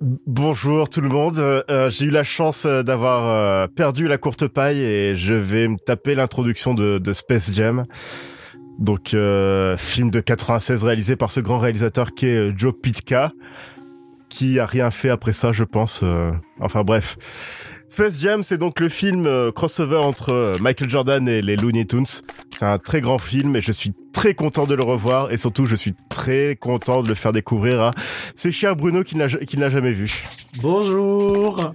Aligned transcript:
Bonjour 0.00 0.88
tout 0.88 1.02
le 1.02 1.10
monde. 1.10 1.38
Euh, 1.38 1.90
j'ai 1.90 2.06
eu 2.06 2.10
la 2.10 2.24
chance 2.24 2.64
euh, 2.64 2.82
d'avoir 2.82 3.26
euh, 3.26 3.66
perdu 3.66 4.08
la 4.08 4.16
courte 4.16 4.48
paille 4.48 4.80
et 4.80 5.14
je 5.14 5.34
vais 5.34 5.68
me 5.68 5.76
taper 5.76 6.14
l'introduction 6.14 6.72
de, 6.72 6.96
de, 6.96 7.12
Space 7.12 7.52
Jam. 7.52 7.84
Donc 8.78 9.08
film 9.10 10.10
de 10.10 10.20
96 10.20 10.84
réalisé 10.84 11.16
par 11.16 11.30
ce 11.30 11.40
grand 11.40 11.58
réalisateur 11.58 12.14
qui 12.14 12.28
est 12.28 12.58
Joe 12.58 12.72
Pitka, 12.80 13.30
qui 14.30 14.58
a 14.58 14.64
rien 14.64 14.90
fait 14.90 15.10
après 15.10 15.34
ça, 15.34 15.52
je 15.52 15.64
pense. 15.64 16.02
enfin 16.60 16.82
bref. 16.82 17.18
Space 17.92 18.20
Jam, 18.20 18.44
c'est 18.44 18.56
donc 18.56 18.78
le 18.78 18.88
film 18.88 19.26
euh, 19.26 19.50
crossover 19.50 19.96
entre 19.96 20.30
euh, 20.32 20.54
Michael 20.60 20.88
Jordan 20.88 21.28
et 21.28 21.42
les 21.42 21.56
Looney 21.56 21.84
Tunes. 21.84 22.06
C'est 22.06 22.64
un 22.64 22.78
très 22.78 23.00
grand 23.00 23.18
film 23.18 23.56
et 23.56 23.60
je 23.60 23.72
suis 23.72 23.92
très 24.12 24.34
content 24.34 24.64
de 24.64 24.74
le 24.74 24.84
revoir 24.84 25.32
et 25.32 25.36
surtout 25.36 25.66
je 25.66 25.74
suis 25.74 25.94
très 26.08 26.54
content 26.54 27.02
de 27.02 27.08
le 27.08 27.16
faire 27.16 27.32
découvrir 27.32 27.80
à 27.80 27.90
ce 28.36 28.52
cher 28.52 28.76
Bruno 28.76 29.02
qui 29.02 29.16
n'a 29.16 29.26
jamais 29.68 29.92
vu. 29.92 30.22
Bonjour 30.62 31.74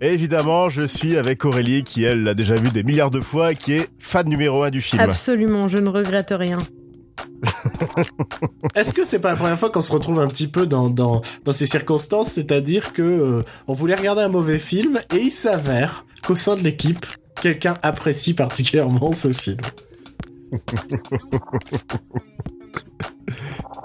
Et 0.00 0.12
évidemment, 0.12 0.68
je 0.68 0.82
suis 0.82 1.16
avec 1.16 1.44
Aurélie 1.44 1.84
qui, 1.84 2.02
elle, 2.02 2.24
l'a 2.24 2.34
déjà 2.34 2.56
vu 2.56 2.70
des 2.70 2.82
milliards 2.82 3.12
de 3.12 3.20
fois 3.20 3.52
et 3.52 3.54
qui 3.54 3.74
est 3.74 3.88
fan 4.00 4.28
numéro 4.28 4.64
un 4.64 4.70
du 4.70 4.80
film. 4.80 5.00
Absolument, 5.00 5.68
je 5.68 5.78
ne 5.78 5.90
regrette 5.90 6.34
rien. 6.36 6.58
Est-ce 8.74 8.92
que 8.92 9.04
c'est 9.04 9.18
pas 9.18 9.30
la 9.30 9.36
première 9.36 9.58
fois 9.58 9.70
qu'on 9.70 9.80
se 9.80 9.92
retrouve 9.92 10.20
un 10.20 10.28
petit 10.28 10.48
peu 10.48 10.66
dans, 10.66 11.22
ces 11.52 11.66
circonstances, 11.66 12.32
c'est-à-dire 12.32 12.92
que 12.92 13.02
euh, 13.02 13.42
on 13.68 13.74
voulait 13.74 13.94
regarder 13.94 14.22
un 14.22 14.28
mauvais 14.28 14.58
film 14.58 14.98
et 15.14 15.18
il 15.18 15.32
s'avère 15.32 16.04
qu'au 16.26 16.36
sein 16.36 16.56
de 16.56 16.62
l'équipe, 16.62 17.06
quelqu'un 17.40 17.76
apprécie 17.82 18.34
particulièrement 18.34 19.12
ce 19.12 19.32
film. 19.32 19.58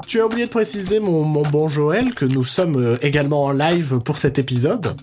tu 0.08 0.20
as 0.20 0.26
oublié 0.26 0.46
de 0.46 0.52
préciser, 0.52 1.00
mon, 1.00 1.24
mon 1.24 1.44
bon 1.44 1.70
Joël, 1.70 2.14
que 2.14 2.26
nous 2.26 2.44
sommes 2.44 2.82
euh, 2.82 2.98
également 3.02 3.44
en 3.44 3.52
live 3.52 4.00
pour 4.04 4.18
cet 4.18 4.40
épisode 4.40 4.96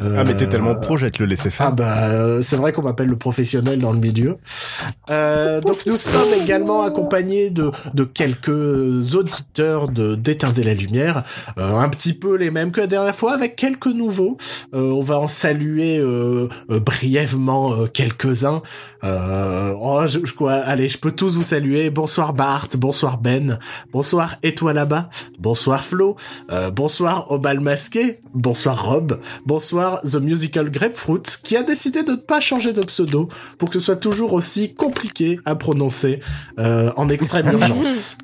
ah 0.00 0.24
mais 0.24 0.36
t'es 0.36 0.48
tellement 0.48 0.74
pro, 0.74 0.96
je 0.96 1.06
vais 1.06 1.10
te 1.10 1.22
le 1.22 1.28
laisser 1.28 1.50
faire. 1.50 1.68
Ah 1.68 1.70
bah 1.70 2.08
euh, 2.10 2.42
c'est 2.42 2.56
vrai 2.56 2.72
qu'on 2.72 2.82
m'appelle 2.82 3.08
le 3.08 3.16
professionnel 3.16 3.80
dans 3.80 3.92
le 3.92 3.98
milieu. 3.98 4.36
Euh, 5.10 5.60
donc 5.60 5.86
nous 5.86 5.96
sommes 5.96 6.32
également 6.42 6.82
accompagnés 6.82 7.50
de, 7.50 7.70
de 7.94 8.04
quelques 8.04 9.14
auditeurs 9.14 9.88
de 9.88 10.14
d'éteindre 10.14 10.60
la 10.62 10.74
lumière, 10.74 11.22
euh, 11.58 11.76
un 11.76 11.88
petit 11.88 12.12
peu 12.12 12.36
les 12.36 12.50
mêmes 12.50 12.70
que 12.72 12.80
la 12.80 12.86
dernière 12.86 13.14
fois, 13.14 13.34
avec 13.34 13.56
quelques 13.56 13.86
nouveaux. 13.86 14.36
Euh, 14.74 14.90
on 14.92 15.02
va 15.02 15.18
en 15.18 15.28
saluer 15.28 15.98
euh, 15.98 16.48
brièvement 16.68 17.86
quelques-uns. 17.92 18.62
oh, 19.02 20.02
je, 20.06 20.18
je, 20.24 20.44
allez, 20.44 20.88
je 20.88 20.98
peux 20.98 21.12
tous 21.12 21.36
vous 21.36 21.42
saluer. 21.42 21.90
Bonsoir 21.90 22.32
Bart, 22.32 22.68
bonsoir 22.76 23.18
Ben, 23.18 23.58
bonsoir 23.92 24.36
toi 24.56 24.72
là-bas, 24.72 25.10
bonsoir 25.38 25.82
Flo, 25.84 26.16
bonsoir 26.72 27.30
au 27.32 27.38
bal 27.38 27.58
masqué, 27.60 28.20
bonsoir 28.34 28.84
Rob, 28.84 29.18
bonsoir 29.46 29.83
The 30.02 30.16
Musical 30.16 30.70
Grapefruit, 30.70 31.22
qui 31.42 31.56
a 31.56 31.62
décidé 31.62 32.02
de 32.02 32.12
ne 32.12 32.16
pas 32.16 32.40
changer 32.40 32.72
de 32.72 32.82
pseudo 32.82 33.28
pour 33.58 33.70
que 33.70 33.78
ce 33.78 33.84
soit 33.86 33.96
toujours 33.96 34.32
aussi 34.32 34.74
compliqué 34.74 35.38
à 35.44 35.54
prononcer 35.54 36.20
euh, 36.58 36.90
en 36.96 37.08
extrême 37.08 37.52
urgence. 37.52 38.16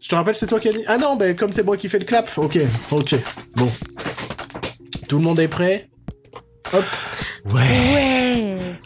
Je 0.00 0.08
te 0.08 0.14
rappelle, 0.14 0.36
c'est 0.36 0.46
toi 0.46 0.60
qui 0.60 0.68
as 0.68 0.72
dit. 0.72 0.84
Ah 0.86 0.98
non, 0.98 1.16
ben 1.16 1.34
comme 1.34 1.52
c'est 1.52 1.62
moi 1.62 1.76
qui 1.76 1.88
fais 1.88 1.98
le 1.98 2.04
clap. 2.04 2.30
Ok, 2.36 2.58
ok. 2.90 3.16
Bon. 3.56 3.70
Tout 5.08 5.18
le 5.18 5.24
monde 5.24 5.40
est 5.40 5.48
prêt? 5.48 5.88
Hop. 6.72 6.84
Ouais. 7.52 7.60
ouais. 7.60 8.80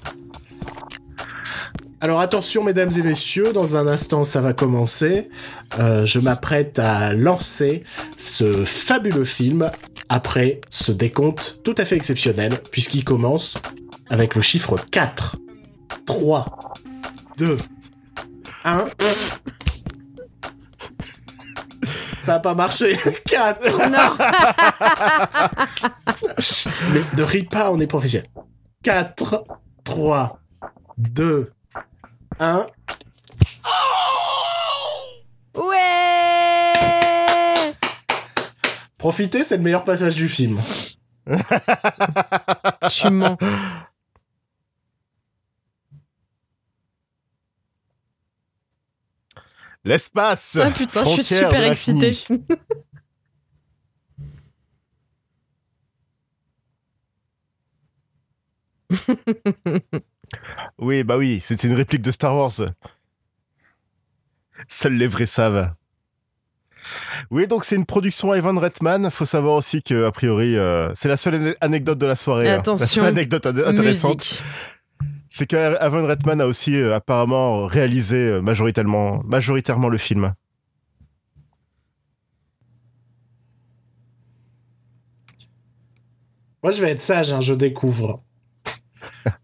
Alors 2.01 2.21
attention 2.21 2.63
mesdames 2.63 2.91
et 2.97 3.03
messieurs, 3.03 3.53
dans 3.53 3.77
un 3.77 3.89
instant 3.89 4.25
ça 4.25 4.41
va 4.41 4.53
commencer. 4.53 5.29
Euh, 5.81 6.07
je 6.07 6.21
m'apprête 6.21 6.79
à 6.79 7.13
lancer 7.13 7.83
ce 8.17 8.65
fabuleux 8.65 9.25
film 9.25 9.69
après 10.09 10.61
ce 10.71 10.93
décompte 10.93 11.61
tout 11.65 11.75
à 11.77 11.85
fait 11.85 11.97
exceptionnel 11.97 12.61
puisqu'il 12.71 13.05
commence 13.05 13.55
avec 14.11 14.37
le 14.37 14.43
chiffre 14.43 14.77
4. 14.93 15.37
3, 16.07 16.47
2, 17.37 17.59
1. 18.65 18.87
Ça 22.21 22.37
a 22.37 22.39
pas 22.39 22.55
marché. 22.55 22.97
4. 23.27 23.91
Non. 23.91 24.17
ne 27.17 27.23
ris 27.23 27.43
pas, 27.43 27.73
on 27.73 27.81
est 27.81 27.87
professionnel. 27.87 28.29
4, 28.85 29.45
3, 29.85 30.39
2, 30.99 31.51
1. 31.53 31.58
Ouais 35.55 37.75
Profitez, 38.97 39.45
c'est 39.45 39.57
le 39.57 39.63
meilleur 39.63 39.85
passage 39.85 40.17
du 40.17 40.29
film. 40.29 40.59
tu 42.91 43.11
mens. 43.11 43.37
L'espace. 49.85 50.59
Ah 50.61 50.71
putain, 50.71 51.05
je 51.05 51.11
suis 51.11 51.25
super 51.25 51.65
excité. 51.65 52.19
Oui, 60.79 61.05
bah 61.05 61.17
oui, 61.17 61.39
c'était 61.43 61.69
une 61.69 61.75
réplique 61.75 62.03
de 62.03 62.11
Star 62.11 62.37
Wars. 62.37 62.53
Seuls 64.67 64.95
les 64.95 65.07
vrais 65.07 65.27
savent. 65.27 65.73
Oui, 67.31 67.47
donc 67.47 67.65
c'est 67.65 67.77
une 67.77 67.87
production 67.87 68.35
Evan 68.35 68.57
Redman. 68.59 69.11
Faut 69.11 69.27
savoir 69.27 69.55
aussi 69.55 69.83
que 69.83 70.05
a 70.05 70.13
priori, 70.13 70.57
euh, 70.57 70.93
c'est 70.95 71.09
la 71.09 71.17
seule 71.17 71.57
anecdote 71.61 71.99
de 71.99 72.07
la 72.07 72.17
soirée. 72.17 72.51
Hein. 72.51 72.59
Attention. 72.59 73.03
La 73.03 73.09
seule 73.09 73.17
anecdote 73.17 73.47
intéressante. 73.47 74.43
C'est 75.29 75.47
que 75.47 75.57
Evan 75.57 76.07
Redman 76.07 76.41
a 76.41 76.47
aussi 76.47 76.75
euh, 76.75 76.95
apparemment 76.95 77.67
réalisé 77.67 78.17
euh, 78.17 78.41
majoritairement, 78.41 79.23
majoritairement 79.25 79.89
le 79.89 79.99
film. 79.99 80.33
Moi, 86.63 86.73
je 86.73 86.83
vais 86.83 86.91
être 86.91 87.01
sage, 87.01 87.33
hein, 87.33 87.41
je 87.41 87.55
découvre 87.55 88.23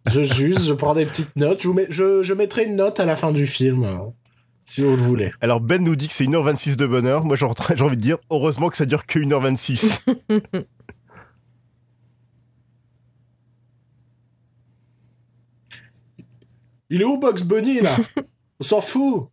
je 0.06 0.22
juge, 0.22 0.58
je 0.66 0.74
prends 0.74 0.94
des 0.94 1.06
petites 1.06 1.36
notes. 1.36 1.62
Je, 1.62 1.68
mets, 1.68 1.86
je, 1.88 2.32
mettrai 2.34 2.64
une 2.64 2.76
note 2.76 3.00
à 3.00 3.04
la 3.04 3.16
fin 3.16 3.32
du 3.32 3.46
film, 3.46 3.84
euh, 3.84 4.10
si 4.64 4.82
vous 4.82 4.96
le 4.96 5.02
voulez. 5.02 5.32
Alors 5.40 5.60
Ben 5.60 5.82
nous 5.82 5.96
dit 5.96 6.08
que 6.08 6.14
c'est 6.14 6.24
1h26 6.24 6.76
de 6.76 6.86
bonheur. 6.86 7.24
Moi 7.24 7.36
j'ai 7.36 7.44
envie 7.46 7.96
de 7.96 8.02
dire, 8.02 8.18
heureusement 8.30 8.68
que 8.70 8.76
ça 8.76 8.86
dure 8.86 9.06
que 9.06 9.18
1h26. 9.18 10.04
Il 16.90 17.00
est 17.02 17.04
où 17.04 17.18
Box 17.18 17.42
Bunny 17.42 17.80
là? 17.80 17.90
On 18.60 18.64
s'en 18.64 18.80
fout. 18.80 19.28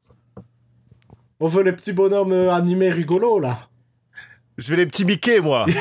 On 1.39 1.47
veut 1.47 1.63
les 1.63 1.73
petits 1.73 1.93
bonhommes 1.93 2.33
animés 2.49 2.89
rigolos 2.89 3.39
là. 3.39 3.69
Je 4.57 4.69
veux 4.69 4.77
les 4.77 4.85
petits 4.85 5.05
Mickey 5.05 5.39
moi. 5.41 5.65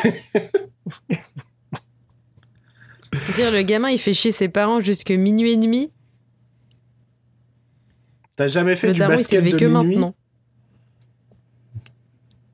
Dire 3.34 3.50
le 3.50 3.62
gamin 3.62 3.91
il 3.91 3.98
fait 3.98 4.15
chier 4.15 4.31
ses 4.32 4.48
parents 4.48 4.81
jusque 4.81 5.10
minuit 5.10 5.53
et 5.53 5.56
demi. 5.56 5.91
T'as 8.37 8.47
jamais 8.47 8.76
fait 8.76 8.93
du 8.93 9.00
basket 9.00 9.44
de 9.44 9.56
que 9.56 9.65
minuit? 9.65 9.97
maintenant. 9.97 10.15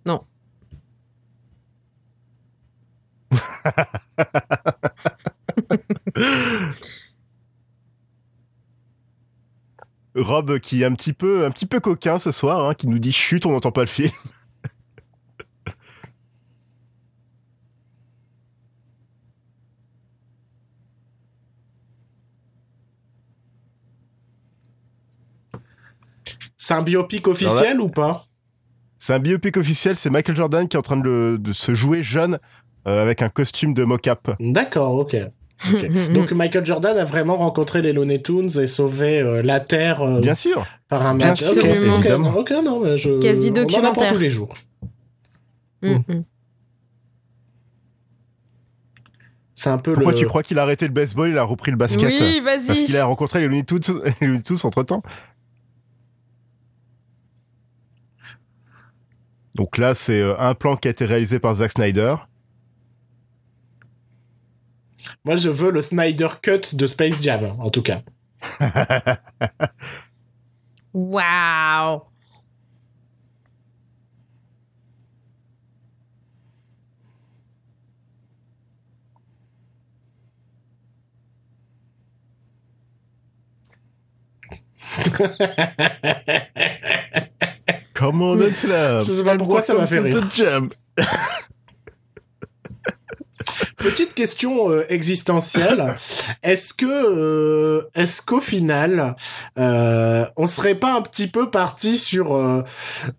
Non. 0.06 0.24
Rob 10.16 10.58
qui 10.60 10.82
est 10.82 10.86
un 10.86 10.94
petit 10.94 11.12
peu 11.12 11.44
un 11.44 11.50
petit 11.50 11.66
peu 11.66 11.78
coquin 11.80 12.18
ce 12.18 12.32
soir, 12.32 12.66
hein, 12.66 12.72
qui 12.74 12.88
nous 12.88 12.98
dit 12.98 13.12
chut, 13.12 13.44
on 13.44 13.52
n'entend 13.52 13.72
pas 13.72 13.82
le 13.82 13.88
film. 13.88 14.10
C'est 26.66 26.74
un 26.74 26.82
biopic 26.82 27.28
officiel 27.28 27.80
ou 27.80 27.88
pas? 27.88 28.26
C'est 28.98 29.14
un 29.14 29.20
biopic 29.20 29.56
officiel, 29.56 29.94
c'est 29.94 30.10
Michael 30.10 30.34
Jordan 30.34 30.66
qui 30.66 30.76
est 30.76 30.78
en 30.80 30.82
train 30.82 30.96
de, 30.96 31.38
se 31.52 31.74
jouer 31.74 32.02
jeune 32.02 32.40
euh, 32.88 33.00
avec 33.00 33.22
un 33.22 33.28
costume 33.28 33.72
de 33.72 33.84
mocap. 33.84 34.34
D'accord, 34.40 34.94
ok. 34.94 35.16
Donc 36.12 36.32
Michael 36.32 36.66
Jordan 36.66 36.98
a 36.98 37.04
vraiment 37.04 37.36
rencontré 37.36 37.82
les 37.82 37.92
Looney 37.92 38.20
Tunes 38.20 38.50
et 38.60 38.66
sauvé 38.66 39.20
euh, 39.20 39.42
la 39.42 39.60
Terre 39.60 40.02
euh, 40.02 40.20
Bien 40.20 40.34
sûr. 40.34 40.66
par 40.88 41.06
un 41.06 41.14
match. 41.14 41.40
Ok, 41.44 41.64
ok, 42.36 42.52
non, 42.64 42.80
mais 42.80 42.98
je... 42.98 43.20
Quasi 43.20 43.52
documentaire. 43.52 43.92
On 43.96 44.08
en 44.08 44.12
tous 44.14 44.18
les 44.18 44.30
jours. 44.30 44.54
Mm, 45.82 45.98
mm. 46.08 46.24
C'est 49.54 49.70
un 49.70 49.78
peu 49.78 49.92
Pourquoi 49.92 50.14
tu 50.14 50.26
crois 50.26 50.42
qu'il 50.42 50.58
a 50.58 50.62
arrêté 50.62 50.88
le 50.88 50.92
baseball, 50.92 51.30
il 51.30 51.38
a 51.38 51.44
repris 51.44 51.70
le 51.70 51.76
basket? 51.76 52.08
Oui, 52.08 52.40
vas-y. 52.40 52.66
Parce 52.66 52.82
qu'il 52.82 52.96
a 52.96 53.04
rencontré 53.04 53.38
les 53.38 53.46
Looney 53.46 53.62
Tunes, 53.62 53.82
les 54.20 54.26
Looney 54.26 54.42
Tunes 54.42 54.58
entre 54.64 54.82
temps. 54.82 55.04
Donc 59.56 59.78
là, 59.78 59.94
c'est 59.94 60.20
euh, 60.20 60.38
un 60.38 60.54
plan 60.54 60.76
qui 60.76 60.86
a 60.86 60.90
été 60.90 61.06
réalisé 61.06 61.38
par 61.38 61.54
Zack 61.54 61.72
Snyder. 61.72 62.16
Moi, 65.24 65.36
je 65.36 65.48
veux 65.48 65.70
le 65.70 65.80
Snyder 65.80 66.28
Cut 66.42 66.74
de 66.74 66.86
Space 66.86 67.22
Jam, 67.22 67.56
en 67.58 67.70
tout 67.70 67.82
cas. 67.82 68.02
Waouh 70.92 72.02
Comment 87.96 88.32
on 88.32 88.38
cela 88.38 88.98
Je 88.98 89.04
sais 89.04 89.24
pas 89.24 89.36
pourquoi 89.36 89.62
ça 89.62 89.74
m'a 89.74 89.86
fait 89.86 90.00
rire. 90.00 90.22
Petite 93.76 94.14
question 94.14 94.70
euh, 94.70 94.84
existentielle. 94.88 95.94
Est-ce 96.42 96.74
que, 96.74 96.86
euh, 96.86 97.82
est-ce 97.94 98.20
qu'au 98.20 98.40
final, 98.40 99.14
euh, 99.58 100.24
on 100.36 100.46
serait 100.46 100.74
pas 100.74 100.94
un 100.94 101.02
petit 101.02 101.28
peu 101.28 101.50
parti 101.50 101.98
sur 101.98 102.64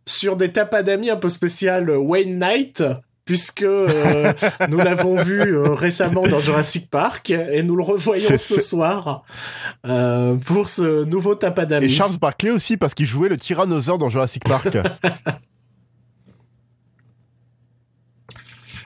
sur 0.06 0.36
des 0.36 0.52
tapadami 0.52 1.10
un 1.10 1.16
peu 1.16 1.30
spéciales 1.30 1.90
Wayne 1.90 2.38
Knight? 2.38 2.84
Puisque 3.28 3.62
euh, 3.62 4.34
nous 4.70 4.78
l'avons 4.78 5.22
vu 5.22 5.56
euh, 5.56 5.74
récemment 5.74 6.26
dans 6.28 6.40
Jurassic 6.40 6.90
Park 6.90 7.30
et 7.30 7.62
nous 7.62 7.76
le 7.76 7.84
revoyons 7.84 8.38
ce 8.38 8.60
soir 8.62 9.24
euh, 9.86 10.36
pour 10.46 10.70
ce 10.70 11.04
nouveau 11.04 11.34
Et 11.36 11.40
tapadami. 11.40 11.90
Charles 11.90 12.18
Barkley 12.20 12.50
aussi 12.52 12.78
parce 12.78 12.94
qu'il 12.96 13.06
jouait 13.06 13.30
le 13.30 13.38
tyrannosaure 13.38 13.98
dans 14.00 14.10
Jurassic 14.10 14.44
Park. 14.46 14.70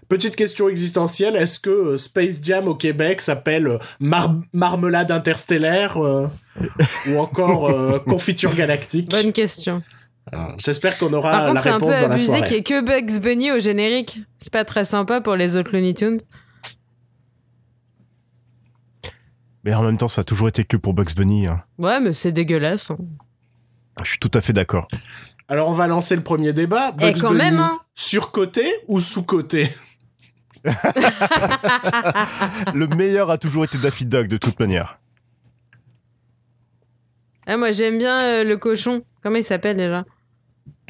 Petite 0.09 0.35
question 0.35 0.67
existentielle, 0.67 1.37
est-ce 1.37 1.57
que 1.57 1.95
Space 1.95 2.35
Jam 2.41 2.67
au 2.67 2.75
Québec 2.75 3.21
s'appelle 3.21 3.79
Mar- 4.01 4.35
Marmelade 4.51 5.09
interstellaire 5.09 5.95
euh, 6.03 6.27
ou 7.07 7.17
encore 7.17 7.69
euh, 7.69 7.99
Confiture 8.07 8.53
galactique? 8.53 9.09
Bonne 9.09 9.31
question. 9.31 9.81
J'espère 10.57 10.97
qu'on 10.97 11.11
aura 11.13 11.31
Par 11.31 11.41
contre, 11.43 11.55
la 11.55 11.61
c'est 11.61 11.69
un 11.69 11.79
peu 11.79 11.85
réponse 11.87 12.01
dans 12.01 12.07
la 12.07 12.13
abusé 12.13 12.27
soirée. 12.27 12.41
qu'il 12.43 12.51
n'y 12.53 12.57
ait 12.59 12.63
que 12.63 12.81
Bugs 12.81 13.19
Bunny 13.21 13.51
au 13.51 13.59
générique. 13.59 14.19
C'est 14.37 14.53
pas 14.53 14.63
très 14.65 14.85
sympa 14.85 15.19
pour 15.21 15.35
les 15.35 15.57
autres 15.57 15.71
Looney 15.73 15.93
Tunes. 15.93 16.19
Mais 19.63 19.73
en 19.73 19.83
même 19.83 19.97
temps, 19.97 20.07
ça 20.07 20.21
a 20.21 20.23
toujours 20.23 20.47
été 20.47 20.63
que 20.63 20.77
pour 20.77 20.93
Bugs 20.93 21.13
Bunny. 21.15 21.47
hein. 21.47 21.63
Ouais, 21.77 21.99
mais 21.99 22.13
c'est 22.13 22.31
dégueulasse. 22.31 22.91
hein. 22.91 22.97
Je 24.03 24.09
suis 24.09 24.19
tout 24.19 24.31
à 24.33 24.41
fait 24.41 24.53
d'accord. 24.53 24.87
Alors 25.47 25.67
on 25.69 25.73
va 25.73 25.87
lancer 25.87 26.15
le 26.15 26.23
premier 26.23 26.53
débat. 26.53 26.93
Eh, 26.99 27.11
Bugs 27.11 27.19
quand 27.19 27.29
Bunny, 27.31 27.39
même, 27.43 27.59
hein. 27.59 27.79
Surcoté 27.95 28.65
ou 28.87 28.99
sous-coté? 29.01 29.69
Le 32.73 32.85
meilleur 32.87 33.29
a 33.31 33.37
toujours 33.37 33.65
été 33.65 33.77
Daffy 33.79 34.05
Duck 34.05 34.27
de 34.27 34.37
toute 34.37 34.59
manière. 34.59 34.99
Ah, 37.47 37.57
moi, 37.57 37.71
j'aime 37.71 37.97
bien 37.97 38.23
euh, 38.23 38.43
le 38.43 38.57
cochon. 38.57 39.03
Comment 39.23 39.37
il 39.37 39.43
s'appelle 39.43 39.77
déjà? 39.77 40.05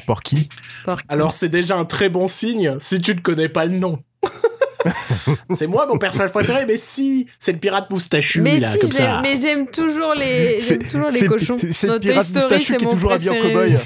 Porky 0.06 0.48
Porky. 0.84 1.04
Alors 1.08 1.32
c'est 1.32 1.48
déjà 1.48 1.76
un 1.76 1.84
très 1.84 2.08
bon 2.08 2.26
signe 2.28 2.76
si 2.80 3.00
tu 3.00 3.14
ne 3.14 3.20
connais 3.20 3.48
pas 3.48 3.64
le 3.66 3.72
nom. 3.78 4.02
c'est 5.54 5.68
moi 5.68 5.86
mon 5.86 5.96
personnage 5.96 6.32
préféré, 6.32 6.66
mais 6.66 6.76
si 6.76 7.28
c'est 7.38 7.52
le 7.52 7.58
pirate 7.58 7.88
moustachu 7.90 8.40
mais 8.40 8.58
là 8.58 8.72
si, 8.72 8.78
comme 8.80 8.90
j'aime- 8.92 9.06
ça. 9.06 9.20
mais 9.22 9.36
j'aime 9.40 9.66
toujours 9.68 10.14
les, 10.14 10.60
C'est- 10.60 10.80
j'aime 10.80 10.88
toujours 10.88 11.10
les 11.10 11.18
c'est- 11.20 11.26
cochons. 11.26 11.56
c'est 11.70 11.86
le 11.86 12.00
pirate 12.00 12.24
Story, 12.24 12.40
moustachu 12.44 12.64
c'est 12.64 12.76
qui 12.78 12.82
est 12.82 12.86
mon 12.86 12.90
toujours 12.92 13.12
habillé 13.12 13.30
en 13.30 13.34
cow-boy. 13.34 13.76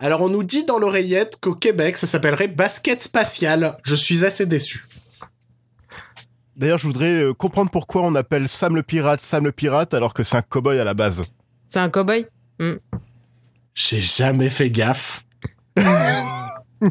Alors 0.00 0.22
on 0.22 0.28
nous 0.28 0.42
dit 0.42 0.64
dans 0.64 0.78
l'oreillette 0.78 1.36
qu'au 1.40 1.54
Québec 1.54 1.96
ça 1.96 2.06
s'appellerait 2.08 2.48
basket 2.48 3.02
spatial. 3.02 3.76
Je 3.84 3.94
suis 3.94 4.24
assez 4.24 4.44
déçu. 4.46 4.86
D'ailleurs, 6.56 6.78
je 6.78 6.86
voudrais 6.86 7.22
euh, 7.22 7.34
comprendre 7.34 7.70
pourquoi 7.70 8.02
on 8.02 8.14
appelle 8.14 8.48
Sam 8.48 8.76
le 8.76 8.82
pirate 8.82 9.20
Sam 9.20 9.44
le 9.44 9.52
pirate 9.52 9.94
alors 9.94 10.14
que 10.14 10.22
c'est 10.22 10.36
un 10.36 10.42
cowboy 10.42 10.78
à 10.78 10.84
la 10.84 10.94
base. 10.94 11.22
C'est 11.66 11.80
un 11.80 11.88
cow-boy? 11.88 12.26
J'ai 13.74 14.00
jamais 14.00 14.50
fait 14.50 14.70
gaffe. 14.70 15.24
Peut-être 15.76 16.86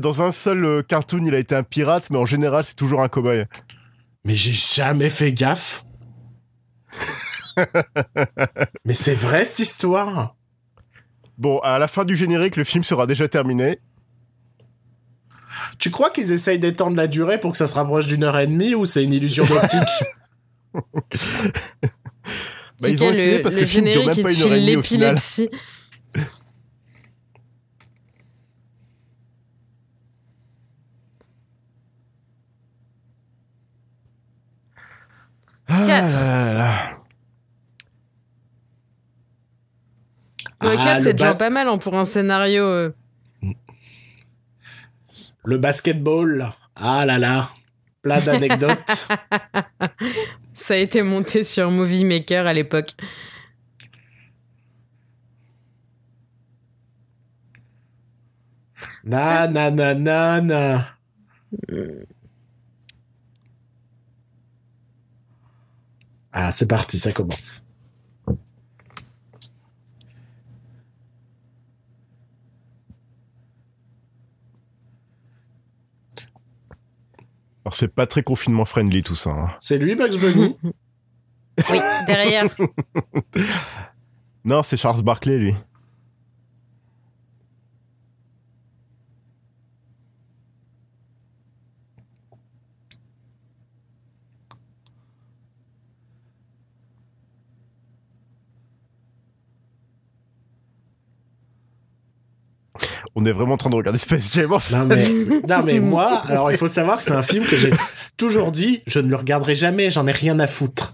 dans 0.00 0.22
un 0.22 0.30
seul 0.30 0.64
euh, 0.64 0.82
cartoon, 0.82 1.24
il 1.26 1.34
a 1.34 1.38
été 1.38 1.54
un 1.54 1.62
pirate, 1.62 2.08
mais 2.10 2.16
en 2.16 2.24
général, 2.24 2.64
c'est 2.64 2.76
toujours 2.76 3.02
un 3.02 3.08
cowboy. 3.08 3.44
Mais 4.24 4.34
j'ai 4.34 4.52
jamais 4.52 5.10
fait 5.10 5.32
gaffe. 5.32 5.84
mais 8.86 8.94
c'est 8.94 9.14
vrai 9.14 9.44
cette 9.44 9.58
histoire. 9.58 10.36
Bon, 11.36 11.58
à 11.58 11.78
la 11.78 11.88
fin 11.88 12.04
du 12.04 12.16
générique, 12.16 12.56
le 12.56 12.64
film 12.64 12.82
sera 12.82 13.06
déjà 13.06 13.28
terminé. 13.28 13.80
Tu 15.78 15.90
crois 15.90 16.10
qu'ils 16.10 16.32
essayent 16.32 16.58
d'étendre 16.58 16.96
la 16.96 17.06
durée 17.06 17.38
pour 17.38 17.52
que 17.52 17.58
ça 17.58 17.66
se 17.66 17.74
rapproche 17.74 18.06
d'une 18.06 18.24
heure 18.24 18.38
et 18.38 18.46
demie 18.46 18.74
ou 18.74 18.84
c'est 18.84 19.04
une 19.04 19.12
illusion 19.12 19.44
d'optique 19.48 19.80
Bah, 22.80 22.88
ils 22.88 23.02
ont 23.02 23.10
essayé 23.10 23.36
le, 23.38 23.42
parce 23.42 23.54
que 23.56 23.60
le 23.60 23.66
film 23.66 23.84
dure 23.86 23.94
générique 23.94 24.16
même 24.18 24.24
pas 24.26 24.32
une 24.32 24.42
heure 24.42 24.52
et 24.54 24.60
demie 24.60 24.76
au 24.76 24.82
final. 24.82 25.14
l'épilepsie. 25.14 25.48
Ah 35.66 35.84
Quatre. 35.86 36.12
là 36.12 36.44
là 36.44 36.52
là. 36.54 36.98
Ouais, 40.62 40.74
Ah, 40.78 40.84
4, 40.84 40.96
le 40.98 41.02
c'est 41.04 41.12
déjà 41.12 41.34
pas 41.34 41.50
mal 41.50 41.68
hein, 41.68 41.78
pour 41.78 41.94
un 41.96 42.04
scénario. 42.04 42.64
euh. 42.64 42.94
Le 45.48 45.56
basketball. 45.56 46.50
Ah 46.76 47.06
là 47.06 47.18
là. 47.18 47.48
Plein 48.02 48.20
d'anecdotes. 48.20 49.08
Ça 50.54 50.74
a 50.74 50.76
été 50.76 51.02
monté 51.02 51.42
sur 51.42 51.70
Movie 51.70 52.04
Maker 52.04 52.46
à 52.46 52.52
l'époque. 52.52 52.90
na 59.04 59.46
na 59.48 59.70
na 59.70 59.94
na 59.94 60.40
na. 60.42 60.86
Ah, 66.30 66.52
c'est 66.52 66.68
parti, 66.68 66.98
ça 66.98 67.10
commence. 67.12 67.64
Alors, 77.68 77.74
c'est 77.74 77.88
pas 77.88 78.06
très 78.06 78.22
confinement 78.22 78.64
friendly 78.64 79.02
tout 79.02 79.14
ça. 79.14 79.28
hein. 79.28 79.50
C'est 79.60 79.76
lui, 79.76 79.94
Bugs 79.94 80.16
Bunny 80.18 80.56
Oui, 81.70 81.78
derrière. 82.06 82.46
Non, 84.46 84.62
c'est 84.62 84.78
Charles 84.78 85.02
Barkley, 85.02 85.36
lui. 85.36 85.54
On 103.20 103.26
est 103.26 103.32
vraiment 103.32 103.54
en 103.54 103.56
train 103.56 103.68
de 103.70 103.74
regarder 103.74 103.98
Space 103.98 104.32
Jam. 104.32 104.50
Non 104.70 104.84
mais, 104.84 105.02
non 105.48 105.62
mais 105.64 105.80
moi, 105.80 106.22
alors 106.28 106.52
il 106.52 106.56
faut 106.56 106.68
savoir 106.68 106.98
que 106.98 107.02
c'est 107.02 107.10
un 107.10 107.22
film 107.22 107.44
que 107.44 107.56
j'ai 107.56 107.72
toujours 108.16 108.52
dit, 108.52 108.80
je 108.86 109.00
ne 109.00 109.10
le 109.10 109.16
regarderai 109.16 109.56
jamais, 109.56 109.90
j'en 109.90 110.06
ai 110.06 110.12
rien 110.12 110.38
à 110.38 110.46
foutre. 110.46 110.92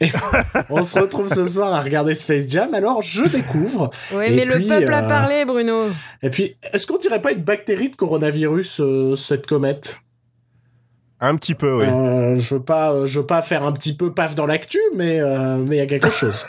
Et 0.00 0.08
on 0.70 0.82
se 0.82 0.98
retrouve 0.98 1.28
ce 1.28 1.46
soir 1.46 1.74
à 1.74 1.82
regarder 1.82 2.14
Space 2.14 2.48
Jam, 2.48 2.72
alors 2.72 3.02
je 3.02 3.24
découvre. 3.28 3.90
Et 4.12 4.30
mais 4.34 4.46
puis, 4.46 4.58
le 4.58 4.66
peuple 4.66 4.94
a 4.94 5.04
euh, 5.04 5.08
parlé, 5.08 5.44
Bruno. 5.44 5.88
Et 6.22 6.30
puis, 6.30 6.56
est-ce 6.72 6.86
qu'on 6.86 6.96
dirait 6.96 7.20
pas 7.20 7.32
une 7.32 7.42
bactérie 7.42 7.90
de 7.90 7.96
coronavirus, 7.96 8.80
euh, 8.80 9.14
cette 9.16 9.46
comète? 9.46 9.98
Un 11.20 11.36
petit 11.36 11.54
peu, 11.54 11.76
oui. 11.76 11.84
Euh, 11.86 12.38
Je 12.38 12.54
veux 12.54 12.62
pas, 12.62 12.92
euh, 12.92 13.06
je 13.06 13.20
veux 13.20 13.26
pas 13.26 13.42
faire 13.42 13.64
un 13.64 13.72
petit 13.72 13.94
peu 13.94 14.14
paf 14.14 14.34
dans 14.34 14.46
l'actu, 14.46 14.78
mais 14.94 15.20
euh, 15.20 15.58
mais 15.58 15.76
il 15.76 15.78
y 15.78 15.82
a 15.82 15.86
quelque 15.86 16.10
chose. 16.10 16.46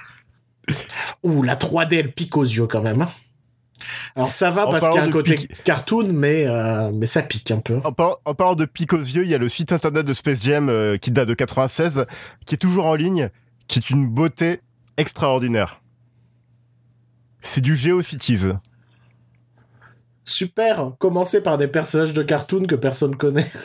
Ouh, 1.24 1.44
la 1.44 1.56
3D, 1.56 2.00
elle 2.00 2.12
pique 2.14 2.38
aux 2.38 2.44
yeux 2.44 2.68
quand 2.68 2.82
même. 2.82 3.02
hein. 3.02 3.10
Alors 4.16 4.32
ça 4.32 4.50
va 4.52 4.68
En 4.68 4.72
parce 4.72 4.86
qu'il 4.88 4.96
y 4.96 5.00
a 5.00 5.04
un 5.04 5.10
côté 5.12 5.36
pique- 5.36 5.64
cartoon, 5.64 6.10
mais 6.12 6.46
euh, 6.48 6.92
mais 6.94 7.06
ça 7.06 7.22
pique 7.22 7.52
un 7.52 7.60
peu. 7.60 7.80
En 7.84 7.92
parlant, 7.92 8.18
en 8.26 8.34
parlant 8.34 8.56
de 8.56 8.66
pic 8.66 8.92
aux 8.94 8.98
yeux, 9.00 9.24
il 9.24 9.30
y 9.30 9.36
a 9.36 9.38
le 9.38 9.50
site 9.50 9.72
internet 9.72 10.06
de 10.06 10.14
Space 10.14 10.42
Jam 10.42 10.70
euh, 10.70 10.98
qui 10.98 11.12
date 11.12 11.28
de 11.28 11.34
96, 11.34 12.06
qui 12.46 12.56
est 12.56 12.58
toujours 12.58 12.86
en 12.88 12.96
ligne, 12.96 13.30
qui 13.68 13.80
est 13.80 13.90
une 13.90 14.08
beauté 14.08 14.62
extraordinaire. 14.98 15.82
C'est 17.42 17.62
du 17.62 17.76
GeoCities. 17.76 18.54
Super, 20.26 20.92
commencer 21.00 21.42
par 21.42 21.58
des 21.58 21.68
personnages 21.68 22.14
de 22.14 22.24
cartoon 22.24 22.66
que 22.66 22.76
personne 22.76 23.16
connaît. 23.16 23.50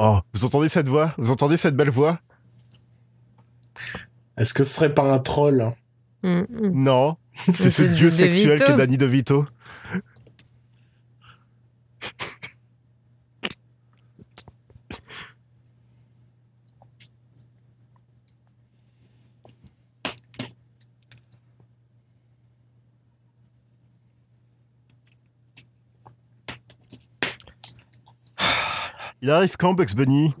Oh, 0.00 0.20
vous 0.32 0.44
entendez 0.44 0.68
cette 0.68 0.88
voix? 0.88 1.12
Vous 1.18 1.32
entendez 1.32 1.56
cette 1.56 1.74
belle 1.74 1.90
voix? 1.90 2.20
Est-ce 4.36 4.54
que 4.54 4.62
ce 4.62 4.72
serait 4.74 4.94
pas 4.94 5.02
un 5.12 5.18
troll 5.18 5.72
Mm, 6.22 6.40
mm. 6.48 6.70
Non, 6.72 7.16
c'est 7.32 7.70
ce 7.70 7.82
dieu 7.82 8.10
sexuel 8.10 8.58
qu'est 8.58 8.76
Danny 8.76 8.98
DeVito. 8.98 9.44
Il 29.20 29.30
arrive 29.32 29.56
quand 29.56 29.74
Bugs 29.74 29.94
Bunny? 29.96 30.32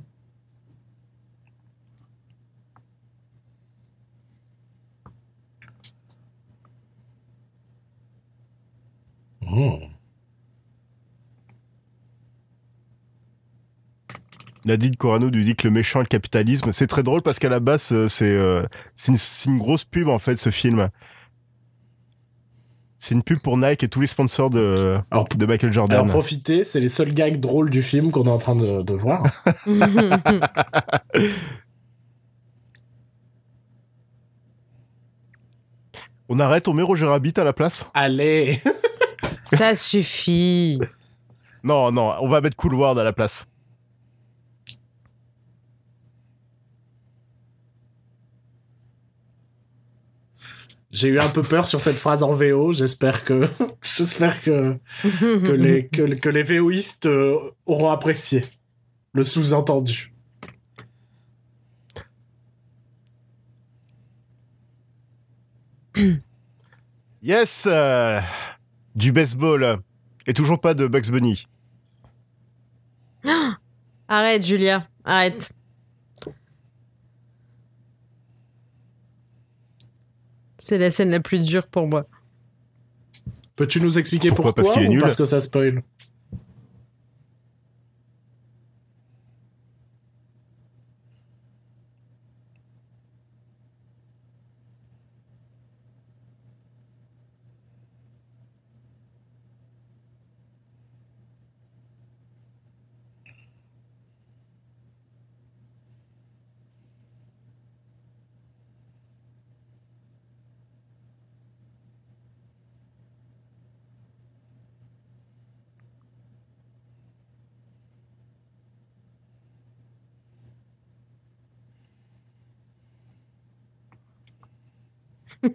Hmm. 9.50 9.84
Nadine 14.64 14.96
Corano 14.96 15.30
nous 15.30 15.42
dit 15.42 15.56
que 15.56 15.66
le 15.66 15.72
méchant 15.72 16.00
est 16.00 16.02
le 16.02 16.08
capitalisme. 16.08 16.72
C'est 16.72 16.86
très 16.86 17.02
drôle 17.02 17.22
parce 17.22 17.38
qu'à 17.38 17.48
la 17.48 17.60
base, 17.60 17.90
euh, 17.92 18.08
c'est 18.08 18.30
euh, 18.30 18.62
c'est 18.94 19.12
une, 19.46 19.58
grosse 19.58 19.84
pub 19.84 20.08
en 20.08 20.18
fait, 20.18 20.38
ce 20.38 20.50
film. 20.50 20.90
C'est 22.98 23.14
une 23.14 23.22
pub 23.22 23.40
pour 23.40 23.56
Nike 23.56 23.84
et 23.84 23.88
tous 23.88 24.00
les 24.00 24.08
sponsors 24.08 24.50
de, 24.50 24.98
Alors, 25.10 25.28
de 25.28 25.46
Michael 25.46 25.70
Alors 25.70 25.88
Jordan. 25.88 26.08
profitez, 26.08 26.64
c'est 26.64 26.80
les 26.80 26.88
seuls 26.88 27.14
gags 27.14 27.38
drôles 27.38 27.70
du 27.70 27.80
film 27.80 28.10
qu'on 28.10 28.24
est 28.24 28.30
en 28.30 28.38
train 28.38 28.56
de, 28.56 28.82
de 28.82 28.94
voir. 28.94 29.24
On 36.30 36.38
arrête, 36.40 36.68
on 36.68 36.74
met 36.74 36.82
Roger 36.82 37.06
Rabbit 37.06 37.32
à 37.38 37.44
la 37.44 37.54
place 37.54 37.90
Allez 37.94 38.58
Ça 39.52 39.74
suffit. 39.74 40.78
Non, 41.62 41.90
non, 41.90 42.14
on 42.20 42.28
va 42.28 42.40
mettre 42.40 42.56
Cool 42.56 42.74
World 42.74 42.98
à 42.98 43.04
la 43.04 43.12
place. 43.12 43.46
J'ai 50.90 51.08
eu 51.08 51.20
un 51.20 51.28
peu 51.28 51.42
peur 51.42 51.68
sur 51.68 51.80
cette 51.80 51.96
phrase 51.96 52.22
en 52.22 52.32
VO. 52.32 52.72
J'espère 52.72 53.24
que 53.24 53.46
j'espère 53.82 54.42
que 54.42 54.78
que 55.02 55.52
les 55.52 55.86
que, 55.86 56.14
que 56.14 56.28
les 56.28 56.42
VOistes 56.42 57.06
euh, 57.06 57.36
auront 57.66 57.90
apprécié 57.90 58.44
le 59.12 59.22
sous-entendu. 59.22 60.12
Yes 67.22 67.66
euh, 67.66 68.20
Du 68.98 69.12
baseball. 69.12 69.78
Et 70.26 70.34
toujours 70.34 70.60
pas 70.60 70.74
de 70.74 70.88
Bugs 70.88 71.12
Bunny. 71.12 71.46
Arrête, 74.08 74.44
Julia. 74.44 74.88
Arrête. 75.04 75.52
C'est 80.58 80.78
la 80.78 80.90
scène 80.90 81.10
la 81.10 81.20
plus 81.20 81.38
dure 81.38 81.68
pour 81.68 81.86
moi. 81.86 82.08
Peux-tu 83.54 83.80
nous 83.80 84.00
expliquer 84.00 84.30
Pourquoi? 84.30 84.46
pourquoi, 84.52 84.64
Parce 84.64 84.74
qu'il 84.74 84.82
est 84.82 84.88
ou 84.88 84.92
nul 84.94 85.00
parce 85.00 85.14
que 85.14 85.24
ça 85.24 85.40
spoil? 85.40 85.84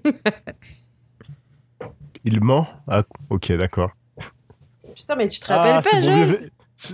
Il 2.26 2.42
ment 2.42 2.68
Ah, 2.88 3.04
ok, 3.30 3.52
d'accord. 3.54 3.92
Putain, 4.96 5.16
mais 5.16 5.28
tu 5.28 5.40
te 5.40 5.52
Ah, 5.52 5.58
rappelles 5.58 5.84
pas, 5.84 5.90
ce 5.90 5.96
bon 5.96 6.02
Joël 6.16 6.30
vieux- 6.40 6.52
ce- 6.78 6.94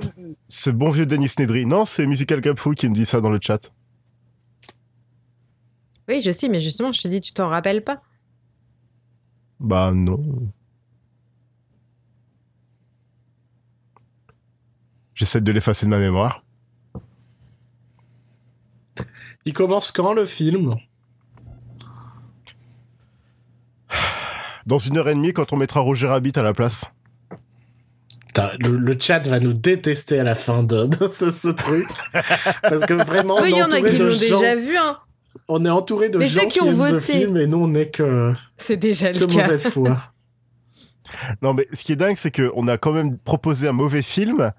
Ce 0.49 0.69
bon 0.69 0.91
vieux 0.91 1.05
Denis 1.05 1.31
Nedry. 1.39 1.65
Non, 1.65 1.85
c'est 1.85 2.05
Musical 2.07 2.41
Capfou 2.41 2.71
qui 2.71 2.87
me 2.89 2.95
dit 2.95 3.05
ça 3.05 3.21
dans 3.21 3.29
le 3.29 3.39
chat. 3.41 3.71
Oui, 6.07 6.21
je 6.21 6.31
sais, 6.31 6.49
mais 6.49 6.59
justement, 6.59 6.91
je 6.91 7.01
te 7.01 7.07
dis, 7.07 7.21
tu 7.21 7.33
t'en 7.33 7.49
rappelles 7.49 7.83
pas. 7.83 8.01
Bah 9.59 9.91
non. 9.93 10.19
J'essaie 15.13 15.41
de 15.41 15.51
l'effacer 15.51 15.85
de 15.85 15.91
ma 15.91 15.99
mémoire. 15.99 16.43
Il 19.45 19.53
commence 19.53 19.91
quand 19.91 20.13
le 20.13 20.25
film? 20.25 20.75
Dans 24.69 24.77
une 24.77 24.97
heure 24.97 25.09
et 25.09 25.15
demie, 25.15 25.33
quand 25.33 25.51
on 25.51 25.57
mettra 25.57 25.79
Roger 25.79 26.05
Rabbit 26.07 26.33
à 26.35 26.43
la 26.43 26.53
place. 26.53 26.85
Le, 28.59 28.77
le 28.77 28.95
chat 28.99 29.27
va 29.27 29.39
nous 29.39 29.51
détester 29.53 30.19
à 30.19 30.23
la 30.23 30.35
fin 30.35 30.61
de, 30.63 30.85
de 30.85 31.07
ce, 31.09 31.31
ce 31.31 31.49
truc. 31.49 31.87
Parce 32.61 32.85
que 32.85 32.93
vraiment, 32.93 33.37
on 33.37 33.41
Oui, 33.41 33.49
il 33.49 33.55
y 33.57 33.59
est 33.59 33.63
en 33.63 33.71
a 33.71 33.79
entouré 33.79 33.89
qui 33.91 33.97
de 33.97 34.03
l'ont 34.05 34.09
gens, 34.11 34.39
déjà 34.39 34.55
vu, 34.55 34.77
hein. 34.77 34.97
on 35.47 35.65
est 35.65 35.69
entouré 35.69 36.09
de 36.09 36.19
Mais 36.19 36.27
gens 36.27 36.41
ceux 36.41 36.47
qui, 36.47 36.59
qui 36.59 36.61
ont 36.61 36.67
aiment 36.67 36.81
ce 36.83 36.93
voté. 36.95 37.11
film 37.13 37.37
et 37.37 37.47
nous 37.47 37.57
on 37.57 37.67
n'est 37.67 37.87
que, 37.87 38.31
C'est 38.57 38.77
déjà 38.77 39.11
que 39.11 39.19
le 39.19 39.25
cas. 39.25 39.41
mauvaise 39.41 39.67
foi. 39.69 39.97
Non, 41.41 41.55
mais 41.55 41.67
ce 41.73 41.83
qui 41.83 41.91
est 41.91 41.95
dingue, 41.97 42.15
c'est 42.15 42.29
qu'on 42.33 42.67
a 42.67 42.77
quand 42.77 42.91
même 42.93 43.17
proposé 43.17 43.67
un 43.67 43.71
mauvais 43.73 44.03
film. 44.03 44.51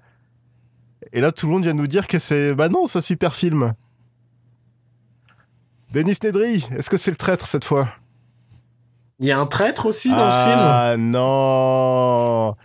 Et 1.13 1.21
là, 1.21 1.31
tout 1.31 1.47
le 1.47 1.53
monde 1.53 1.63
vient 1.63 1.73
nous 1.73 1.87
dire 1.87 2.07
que 2.07 2.19
c'est. 2.19 2.53
Bah 2.53 2.67
non, 2.67 2.87
c'est 2.87 2.99
un 2.99 3.01
super 3.01 3.33
film. 3.33 3.73
Denis 5.93 6.17
Nedry, 6.21 6.67
est-ce 6.77 6.89
que 6.89 6.97
c'est 6.97 7.09
le 7.11 7.17
traître 7.17 7.47
cette 7.47 7.63
fois? 7.65 7.89
Il 9.21 9.27
y 9.27 9.31
a 9.31 9.39
un 9.39 9.45
traître 9.45 9.85
aussi 9.85 10.09
dans 10.09 10.31
ce 10.31 10.43
film? 10.45 10.57
Ah 10.57 10.95
non 10.97 12.55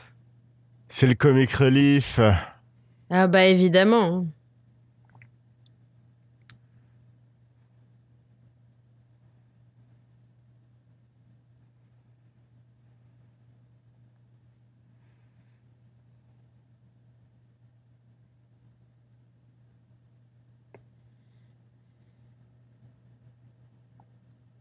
C'est 0.88 1.06
le 1.06 1.12
comic 1.12 1.52
relief. 1.52 2.18
Ah 3.10 3.26
bah 3.26 3.44
évidemment. 3.44 4.26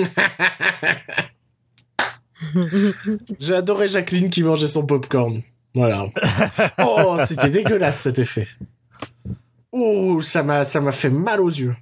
J'ai 3.38 3.54
adoré 3.54 3.86
Jacqueline 3.88 4.30
qui 4.30 4.42
mangeait 4.42 4.68
son 4.68 4.86
popcorn. 4.86 5.42
Voilà. 5.74 6.06
Oh, 6.82 7.18
c'était 7.26 7.50
dégueulasse 7.50 8.00
cet 8.00 8.18
effet. 8.18 8.48
M'a, 9.72 10.64
ça 10.64 10.80
m'a 10.80 10.92
fait 10.92 11.10
mal 11.10 11.40
aux 11.40 11.48
yeux. 11.48 11.76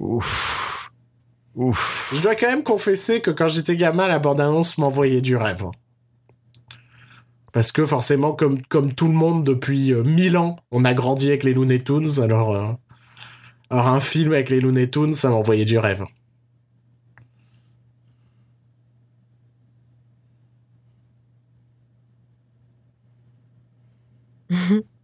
Ouf. 0.00 0.90
Ouf. 1.70 2.10
Je 2.12 2.20
dois 2.20 2.34
quand 2.34 2.48
même 2.48 2.64
confesser 2.64 3.20
que 3.20 3.30
quand 3.30 3.46
j'étais 3.46 3.76
gamin, 3.76 4.08
la 4.08 4.18
bande-annonce 4.18 4.76
m'envoyait 4.76 5.20
du 5.20 5.36
rêve. 5.36 5.66
Parce 7.52 7.70
que 7.70 7.86
forcément, 7.86 8.32
comme, 8.32 8.60
comme 8.62 8.92
tout 8.92 9.06
le 9.06 9.12
monde 9.12 9.44
depuis 9.44 9.92
euh, 9.92 10.02
mille 10.02 10.36
ans, 10.36 10.56
on 10.72 10.84
a 10.84 10.94
grandi 10.94 11.28
avec 11.28 11.44
les 11.44 11.54
Looney 11.54 11.78
Tunes, 11.78 12.20
alors, 12.20 12.56
euh, 12.56 12.72
alors 13.70 13.86
un 13.86 14.00
film 14.00 14.32
avec 14.32 14.50
les 14.50 14.60
Looney 14.60 14.90
Tunes, 14.90 15.14
ça 15.14 15.30
m'envoyait 15.30 15.64
du 15.64 15.78
rêve. 15.78 16.04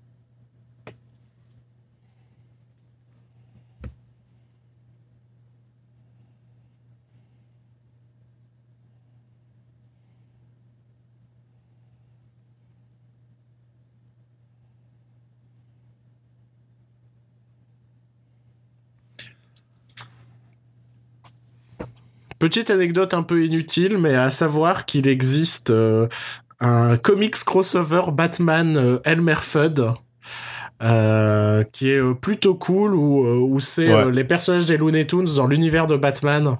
Petite 22.39 22.71
anecdote 22.71 23.15
un 23.15 23.23
peu 23.23 23.45
inutile, 23.45 23.97
mais 23.99 24.15
à 24.15 24.31
savoir 24.31 24.85
qu'il 24.85 25.09
existe 25.09 25.71
euh, 25.71 26.07
un 26.61 26.97
comics 26.99 27.37
crossover 27.45 28.03
Batman 28.13 28.77
euh, 28.77 28.99
Elmer 29.05 29.37
Fudd. 29.41 29.81
euh, 30.83 31.65
qui 31.73 31.89
est 31.91 32.15
plutôt 32.21 32.55
cool 32.55 32.95
où, 32.95 33.25
où 33.27 33.59
c'est 33.61 33.93
Ouais. 33.93 34.11
les 34.13 34.25
personnages 34.25 34.67
des 34.67 34.77
Looney 34.77 35.07
Tunes 35.07 35.25
dans 35.37 35.47
l'univers 35.47 35.87
de 35.87 35.97
Batman. 35.97 36.59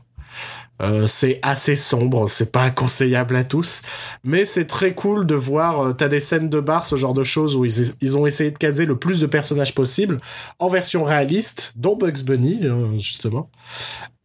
Euh, 0.83 1.07
c'est 1.07 1.39
assez 1.43 1.75
sombre, 1.75 2.29
c'est 2.29 2.53
pas 2.53 2.71
conseillable 2.71 3.35
à 3.37 3.45
tous, 3.45 3.81
mais 4.25 4.45
c'est 4.45 4.67
très 4.67 4.95
cool 4.95 5.25
de 5.27 5.35
voir. 5.35 5.81
euh, 5.81 5.93
T'as 5.95 6.09
des 6.09 6.21
scènes 6.21 6.51
de 6.51 6.61
bar, 6.61 6.85
ce 6.85 6.97
genre 6.97 7.15
de 7.15 7.25
choses 7.25 7.57
où 7.57 7.65
ils, 7.65 7.95
ils 8.03 8.19
ont 8.19 8.27
essayé 8.27 8.51
de 8.51 8.59
caser 8.59 8.85
le 8.85 8.99
plus 8.99 9.19
de 9.21 9.27
personnages 9.27 9.75
possible 9.75 10.19
en 10.59 10.69
version 10.69 11.03
réaliste, 11.05 11.73
dont 11.77 11.97
Bugs 11.97 12.23
Bunny 12.25 12.61
euh, 12.65 12.93
justement. 12.99 13.51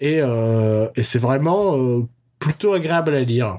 Et, 0.02 0.20
euh, 0.22 0.90
et 0.96 1.04
c'est 1.04 1.20
vraiment 1.20 1.78
euh, 1.78 2.02
plutôt 2.40 2.74
agréable 2.74 3.16
à 3.16 3.22
lire, 3.24 3.58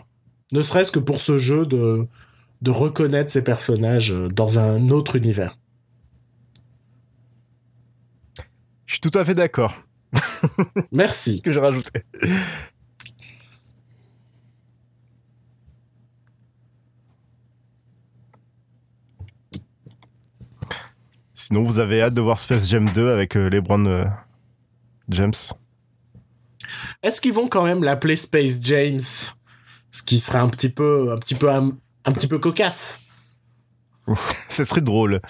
ne 0.52 0.60
serait-ce 0.60 0.92
que 0.92 0.98
pour 0.98 1.20
ce 1.20 1.38
jeu 1.38 1.64
de 1.66 2.06
de 2.60 2.70
reconnaître 2.70 3.30
ces 3.32 3.42
personnages 3.42 4.14
dans 4.32 4.58
un 4.60 4.90
autre 4.90 5.16
univers. 5.16 5.56
Je 8.86 8.94
suis 8.94 9.00
tout 9.00 9.18
à 9.18 9.24
fait 9.24 9.34
d'accord. 9.34 9.74
Merci. 10.92 11.36
Ce 11.38 11.42
que 11.42 11.50
j'ai 11.50 11.58
rajouté. 11.60 12.02
Sinon, 21.46 21.64
vous 21.64 21.80
avez 21.80 22.00
hâte 22.00 22.14
de 22.14 22.20
voir 22.20 22.38
Space 22.38 22.68
Jam 22.68 22.88
2 22.92 23.10
avec 23.10 23.36
euh, 23.36 23.50
LeBron 23.50 23.84
euh, 23.86 24.04
James. 25.08 25.32
Est-ce 27.02 27.20
qu'ils 27.20 27.32
vont 27.32 27.48
quand 27.48 27.64
même 27.64 27.82
l'appeler 27.82 28.14
Space 28.14 28.60
James, 28.62 29.00
ce 29.00 30.02
qui 30.04 30.20
serait 30.20 30.38
un 30.38 30.48
petit 30.48 30.68
peu 30.68 31.10
un 31.10 31.18
petit 31.18 31.34
peu 31.34 31.50
un, 31.50 31.76
un 32.04 32.12
petit 32.12 32.28
peu 32.28 32.38
cocasse. 32.38 33.00
Ce 34.48 34.62
serait 34.62 34.82
drôle. 34.82 35.20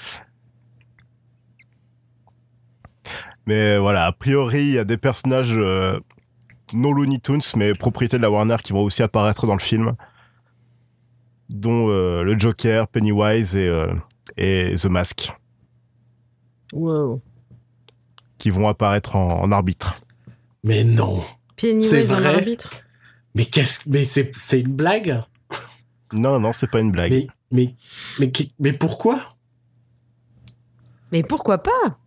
Mais 3.46 3.78
voilà, 3.78 4.04
a 4.04 4.12
priori, 4.12 4.64
il 4.64 4.72
y 4.72 4.78
a 4.78 4.84
des 4.84 4.98
personnages 4.98 5.56
euh, 5.56 5.98
non 6.74 6.92
Looney 6.92 7.20
Tunes, 7.20 7.40
mais 7.56 7.72
propriété 7.72 8.18
de 8.18 8.22
la 8.22 8.30
Warner 8.30 8.58
qui 8.62 8.74
vont 8.74 8.82
aussi 8.82 9.02
apparaître 9.02 9.46
dans 9.46 9.56
le 9.56 9.60
film, 9.60 9.94
dont 11.48 11.88
euh, 11.88 12.22
le 12.22 12.38
Joker, 12.38 12.86
Pennywise 12.86 13.56
et, 13.56 13.86
et 14.36 14.74
The 14.76 14.86
Mask, 14.86 15.32
Wow. 16.72 17.20
qui 18.38 18.50
vont 18.50 18.66
apparaître 18.68 19.14
en, 19.16 19.42
en 19.42 19.52
arbitre. 19.52 20.00
Mais 20.64 20.84
non. 20.84 21.22
Pennywise 21.56 21.90
C'est 21.90 22.12
en 22.12 22.20
vrai 22.20 22.34
arbitre. 22.34 22.70
Mais 23.34 23.44
qu'est-ce 23.44 23.80
mais 23.88 24.04
c'est 24.04 24.30
c'est 24.36 24.60
une 24.60 24.72
blague? 24.74 25.22
Non, 26.12 26.38
non, 26.40 26.52
c'est 26.52 26.66
pas 26.70 26.80
une 26.80 26.90
blague. 26.90 27.12
Mais 27.12 27.26
mais 27.50 27.74
mais 28.18 28.32
mais 28.58 28.72
pourquoi? 28.72 29.18
Mais 31.10 31.22
pourquoi 31.22 31.58
pas? 31.58 31.98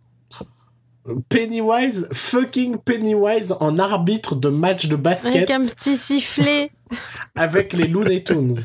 Pennywise 1.28 2.08
fucking 2.12 2.78
Pennywise 2.78 3.54
en 3.60 3.78
arbitre 3.78 4.34
de 4.34 4.48
match 4.48 4.86
de 4.86 4.96
basket 4.96 5.34
Avec 5.34 5.50
un 5.50 5.62
petit 5.64 5.96
sifflet. 5.96 6.72
avec 7.36 7.72
les 7.72 7.86
Looney 7.86 8.24
Tunes. 8.24 8.56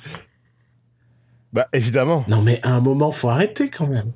Bah, 1.54 1.68
évidemment. 1.74 2.26
Non 2.28 2.42
mais 2.42 2.60
à 2.64 2.74
un 2.74 2.82
moment 2.82 3.12
faut 3.12 3.30
arrêter 3.30 3.70
quand 3.70 3.88
même. 3.88 4.12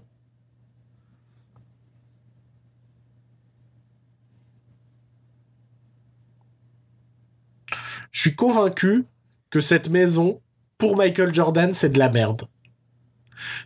Je 8.16 8.22
suis 8.22 8.36
convaincu 8.36 9.04
que 9.50 9.60
cette 9.60 9.90
maison, 9.90 10.40
pour 10.78 10.96
Michael 10.96 11.34
Jordan, 11.36 11.74
c'est 11.74 11.90
de 11.90 12.00
la 12.00 12.10
merde. 12.10 12.44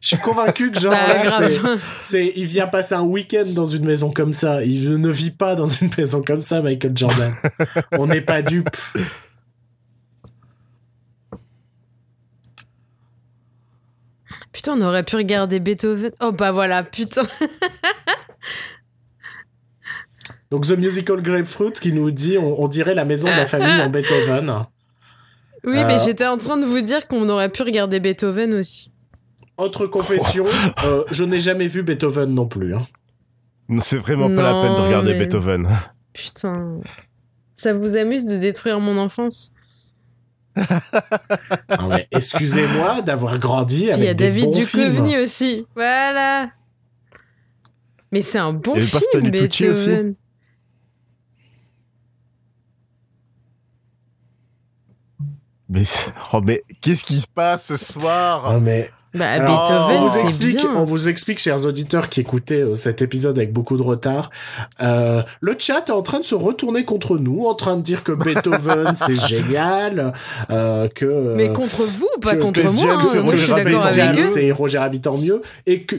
Je 0.01 0.07
suis 0.07 0.17
convaincu 0.17 0.71
que 0.71 0.79
genre 0.79 0.91
Bah, 0.91 1.13
là, 1.23 1.77
c'est- 1.99 2.33
il 2.35 2.45
vient 2.47 2.65
passer 2.65 2.95
un 2.95 3.03
week-end 3.03 3.45
dans 3.53 3.67
une 3.67 3.85
maison 3.85 4.09
comme 4.12 4.33
ça. 4.33 4.63
Il 4.65 4.99
ne 4.99 5.09
vit 5.09 5.29
pas 5.29 5.53
dans 5.53 5.67
une 5.67 5.91
maison 5.95 6.23
comme 6.23 6.41
ça, 6.41 6.63
Michael 6.63 6.97
Jordan. 6.97 7.31
On 7.91 8.07
n'est 8.07 8.21
pas 8.21 8.41
dupe. 8.41 8.69
Putain, 14.51 14.73
on 14.77 14.81
aurait 14.81 15.03
pu 15.03 15.15
regarder 15.15 15.59
Beethoven. 15.59 16.12
Oh 16.21 16.31
bah 16.31 16.51
voilà, 16.51 16.83
putain. 16.83 17.23
Donc 20.51 20.65
The 20.65 20.77
Musical 20.77 21.21
Grapefruit 21.21 21.73
qui 21.73 21.93
nous 21.93 22.09
dit, 22.12 22.38
on, 22.38 22.62
on 22.63 22.67
dirait 22.67 22.95
la 22.95 23.05
maison 23.05 23.27
de 23.27 23.33
la 23.35 23.45
famille 23.45 23.81
en 23.81 23.89
Beethoven. 23.89 24.65
Oui, 25.63 25.77
Euh. 25.77 25.88
mais 25.88 25.97
j'étais 26.03 26.25
en 26.25 26.38
train 26.38 26.57
de 26.57 26.65
vous 26.65 26.81
dire 26.81 27.07
qu'on 27.07 27.27
aurait 27.29 27.49
pu 27.49 27.63
regarder 27.63 27.99
Beethoven 27.99 28.53
aussi. 28.55 28.91
Autre 29.57 29.85
confession, 29.88 30.45
euh, 30.85 31.03
je 31.12 31.23
n'ai 31.23 31.39
jamais 31.41 31.67
vu 31.67 31.83
Beethoven 31.83 32.33
non 32.33 32.47
plus. 32.47 32.73
hein. 32.75 32.85
C'est 33.79 33.97
vraiment 33.97 34.33
pas 34.33 34.41
la 34.41 34.53
peine 34.62 34.75
de 34.75 34.81
regarder 34.81 35.13
mais- 35.13 35.19
Beethoven. 35.25 35.69
Putain. 36.13 36.79
Ça 37.53 37.73
vous 37.73 37.95
amuse 37.97 38.25
de 38.25 38.38
détruire 38.38 38.79
mon 38.79 38.97
enfance? 38.97 39.51
Ah 41.69 41.99
Excusez-moi 42.12 43.01
d'avoir 43.01 43.38
grandi 43.38 43.83
Puis 43.83 43.85
Il 43.85 43.88
y 43.88 43.91
a 43.91 43.93
avec 43.95 44.15
des 44.17 44.23
David 44.25 44.45
bons 44.45 44.51
Duchovny 44.53 45.17
aussi. 45.17 45.65
Voilà. 45.75 46.49
Mais 48.12 48.21
c'est 48.21 48.39
un 48.39 48.53
bon 48.53 48.73
Il 48.75 48.79
y 48.81 48.81
avait 48.83 48.91
pas 48.91 48.99
film, 49.12 49.31
Tucci 49.31 49.67
aussi? 49.67 49.89
Mais, 55.69 55.84
oh, 56.34 56.41
mais 56.43 56.63
qu'est-ce 56.82 57.03
qui 57.03 57.19
se 57.19 57.27
passe 57.27 57.65
ce 57.65 57.77
soir? 57.77 58.43
Ah, 58.47 58.60
mais 58.60 58.89
Bah, 59.13 59.29
Alors, 59.29 59.63
Beethoven, 59.63 59.97
on 59.97 60.08
vous 60.08 60.17
explique, 60.19 60.58
bien. 60.58 60.75
on 60.75 60.84
vous 60.84 61.10
explique, 61.10 61.39
chers 61.39 61.65
auditeurs 61.65 62.10
qui 62.10 62.21
écoutaient 62.21 62.62
euh, 62.62 62.75
cet 62.75 63.01
épisode 63.01 63.38
avec 63.38 63.53
beaucoup 63.53 63.77
de 63.77 63.82
retard. 63.84 64.29
euh, 64.82 65.21
le 65.41 65.55
chat 65.58 65.84
est 65.88 65.91
en 65.91 66.01
train 66.01 66.19
de 66.19 66.23
se 66.25 66.36
retourner 66.36 66.86
contre 66.86 67.17
nous, 67.17 67.45
en 67.45 67.53
train 67.55 67.75
de 67.75 67.82
dire 67.82 68.03
que 68.03 68.12
Beethoven 68.12 68.93
c'est 68.95 69.15
génial, 69.27 70.13
euh, 70.51 70.88
que 70.89 71.34
Mais 71.36 71.51
contre 71.53 71.84
vous, 71.84 72.08
pas 72.21 72.36
que 72.36 72.41
contre 72.41 72.63
moi. 72.71 72.93
Hein. 72.93 73.08
c'est 73.12 73.21
Moi, 73.21 73.36
je 73.36 73.41
suis 73.43 73.51
Roger 73.51 73.63
d'accord 73.63 73.82
Rabbit, 73.84 74.01
avec 74.01 74.19
eux. 74.19 74.27
c'est 74.27 74.51
Roger 74.51 74.77
Rabbit 74.79 75.01
en 75.08 75.17
mieux, 75.17 75.41
et 75.67 75.84
que 75.84 75.95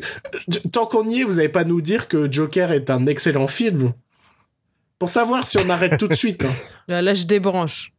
tant 0.72 0.86
qu'on 0.86 1.08
y 1.08 1.20
est, 1.20 1.24
vous 1.24 1.34
n'allez 1.34 1.48
pas 1.48 1.64
nous 1.64 1.80
dire 1.80 2.06
que 2.08 2.30
Joker 2.30 2.72
est 2.72 2.90
un 2.90 3.06
excellent 3.06 3.46
film. 3.46 3.92
Pour 4.98 5.08
savoir 5.08 5.46
si 5.46 5.56
on 5.58 5.70
arrête 5.70 5.96
tout 5.96 6.08
de 6.08 6.14
suite. 6.14 6.44
hein. 6.44 6.52
Là, 6.86 7.00
là, 7.02 7.14
je 7.14 7.24
débranche. 7.24 7.92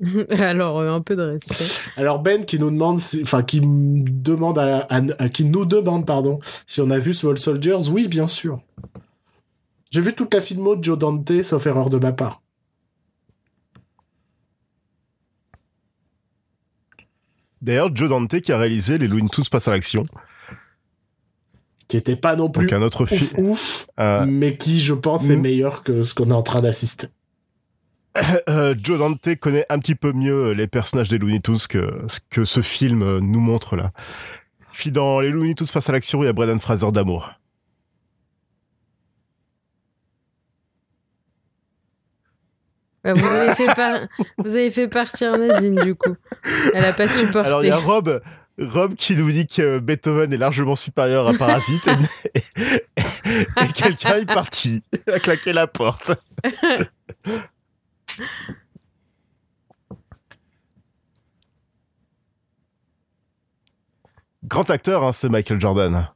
Alors, 0.30 0.78
euh, 0.78 0.92
un 0.94 1.00
peu 1.02 1.14
de 1.16 1.22
respect. 1.22 1.64
Alors 1.96 2.20
Ben 2.20 2.44
qui 2.44 2.58
nous 2.58 2.70
demande, 2.70 2.98
si- 2.98 3.20
enfin 3.22 3.42
qui 3.42 3.60
me 3.60 4.02
demande 4.08 4.58
à, 4.58 4.66
la- 4.66 4.78
à- 4.88 5.22
à- 5.24 5.28
qui 5.28 5.44
nous 5.44 5.64
demande 5.66 6.06
pardon, 6.06 6.38
si 6.66 6.80
on 6.80 6.90
a 6.90 6.98
vu 6.98 7.12
Small 7.12 7.36
Soldiers. 7.38 7.88
Oui, 7.90 8.08
bien 8.08 8.26
sûr. 8.26 8.60
J'ai 9.90 10.00
vu 10.00 10.14
toute 10.14 10.32
la 10.32 10.40
filmo 10.40 10.76
de 10.76 10.84
Joe 10.84 10.96
Dante, 10.98 11.42
sauf 11.42 11.66
erreur 11.66 11.90
de 11.90 11.98
ma 11.98 12.12
part. 12.12 12.40
D'ailleurs, 17.62 17.94
Joe 17.94 18.08
Dante 18.08 18.40
qui 18.40 18.52
a 18.52 18.58
réalisé 18.58 18.98
Les 18.98 19.06
Looney 19.08 19.28
Tunes 19.28 19.44
passent 19.50 19.68
à 19.68 19.72
l'action. 19.72 20.06
Qui 21.88 21.96
était 21.96 22.16
pas 22.16 22.36
non 22.36 22.48
plus 22.48 22.66
Donc 22.66 22.72
un 22.72 22.82
autre 22.82 23.02
ouf 23.02 23.12
film. 23.12 23.48
ouf, 23.50 23.86
Euh, 23.98 24.24
mais 24.26 24.56
qui 24.56 24.78
je 24.80 24.94
pense 24.94 25.28
est 25.28 25.36
Mm. 25.36 25.40
meilleur 25.42 25.82
que 25.82 26.02
ce 26.04 26.14
qu'on 26.14 26.30
est 26.30 26.34
en 26.34 26.42
train 26.42 26.60
d'assister. 26.62 27.08
euh, 28.48 28.74
Joe 28.82 28.98
Dante 28.98 29.34
connaît 29.36 29.66
un 29.68 29.78
petit 29.78 29.94
peu 29.94 30.12
mieux 30.12 30.52
les 30.52 30.66
personnages 30.66 31.08
des 31.08 31.18
Looney 31.18 31.40
Tunes 31.40 31.56
que 31.68 32.02
ce 32.08 32.18
que 32.30 32.44
ce 32.44 32.60
film 32.60 33.02
euh, 33.02 33.20
nous 33.20 33.40
montre 33.40 33.76
là. 33.76 33.92
Puis 34.72 34.90
dans 34.90 35.20
Les 35.20 35.30
Looney 35.30 35.54
Tunes 35.54 35.66
face 35.66 35.88
à 35.88 35.92
l'action, 35.92 36.22
il 36.22 36.26
y 36.26 36.28
a 36.28 36.32
Brendan 36.32 36.58
Fraser 36.58 36.90
d'amour. 36.92 37.30
Ouais, 43.04 43.14
vous, 43.14 43.26
avez 43.26 43.54
fait 43.54 43.66
par- 43.74 44.00
vous 44.38 44.56
avez 44.56 44.70
fait 44.70 44.88
partir 44.88 45.36
Nadine, 45.38 45.76
du 45.76 45.94
coup. 45.94 46.14
Elle 46.74 46.84
a 46.84 46.92
pas 46.92 47.08
supporté. 47.08 47.46
Alors 47.48 47.64
il 47.64 47.68
y 47.68 47.70
a 47.70 47.78
Rob, 47.78 48.20
Rob 48.58 48.94
qui 48.94 49.16
nous 49.16 49.30
dit 49.30 49.46
que 49.46 49.78
Beethoven 49.78 50.32
est 50.32 50.36
largement 50.36 50.76
supérieur 50.76 51.26
à 51.26 51.32
Parasite 51.32 51.88
et, 51.88 52.60
et- 52.66 52.82
et 53.64 53.72
quelqu'un 53.74 54.16
est 54.16 54.26
parti, 54.26 54.82
a 55.12 55.18
claqué 55.18 55.52
la 55.52 55.66
porte. 55.66 56.12
Grand 64.44 64.68
acteur, 64.70 65.04
hein, 65.04 65.12
ce 65.12 65.26
Michael 65.26 65.60
Jordan. 65.60 66.08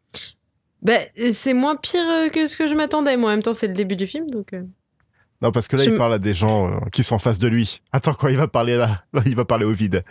Bah, 0.82 0.98
c'est 1.30 1.54
moins 1.54 1.76
pire 1.76 2.00
euh, 2.08 2.28
que 2.28 2.46
ce 2.46 2.56
que 2.56 2.66
je 2.66 2.74
m'attendais. 2.74 3.16
Moi, 3.16 3.30
en 3.30 3.34
même 3.34 3.42
temps, 3.42 3.54
c'est 3.54 3.68
le 3.68 3.74
début 3.74 3.96
du 3.96 4.06
film, 4.06 4.28
donc. 4.30 4.52
euh. 4.52 4.62
Non, 5.42 5.50
parce 5.52 5.68
que 5.68 5.76
là, 5.76 5.84
Je 5.84 5.90
il 5.90 5.96
parle 5.96 6.14
à 6.14 6.18
des 6.18 6.34
gens 6.34 6.70
euh, 6.70 6.78
qui 6.92 7.02
sont 7.02 7.16
en 7.16 7.18
face 7.18 7.38
de 7.38 7.48
lui. 7.48 7.80
Attends, 7.92 8.14
quand 8.14 8.28
il 8.28 8.36
va 8.36 8.48
parler 8.48 8.76
là, 8.76 9.04
il 9.26 9.36
va 9.36 9.44
parler 9.44 9.64
au 9.64 9.72
vide. 9.72 10.04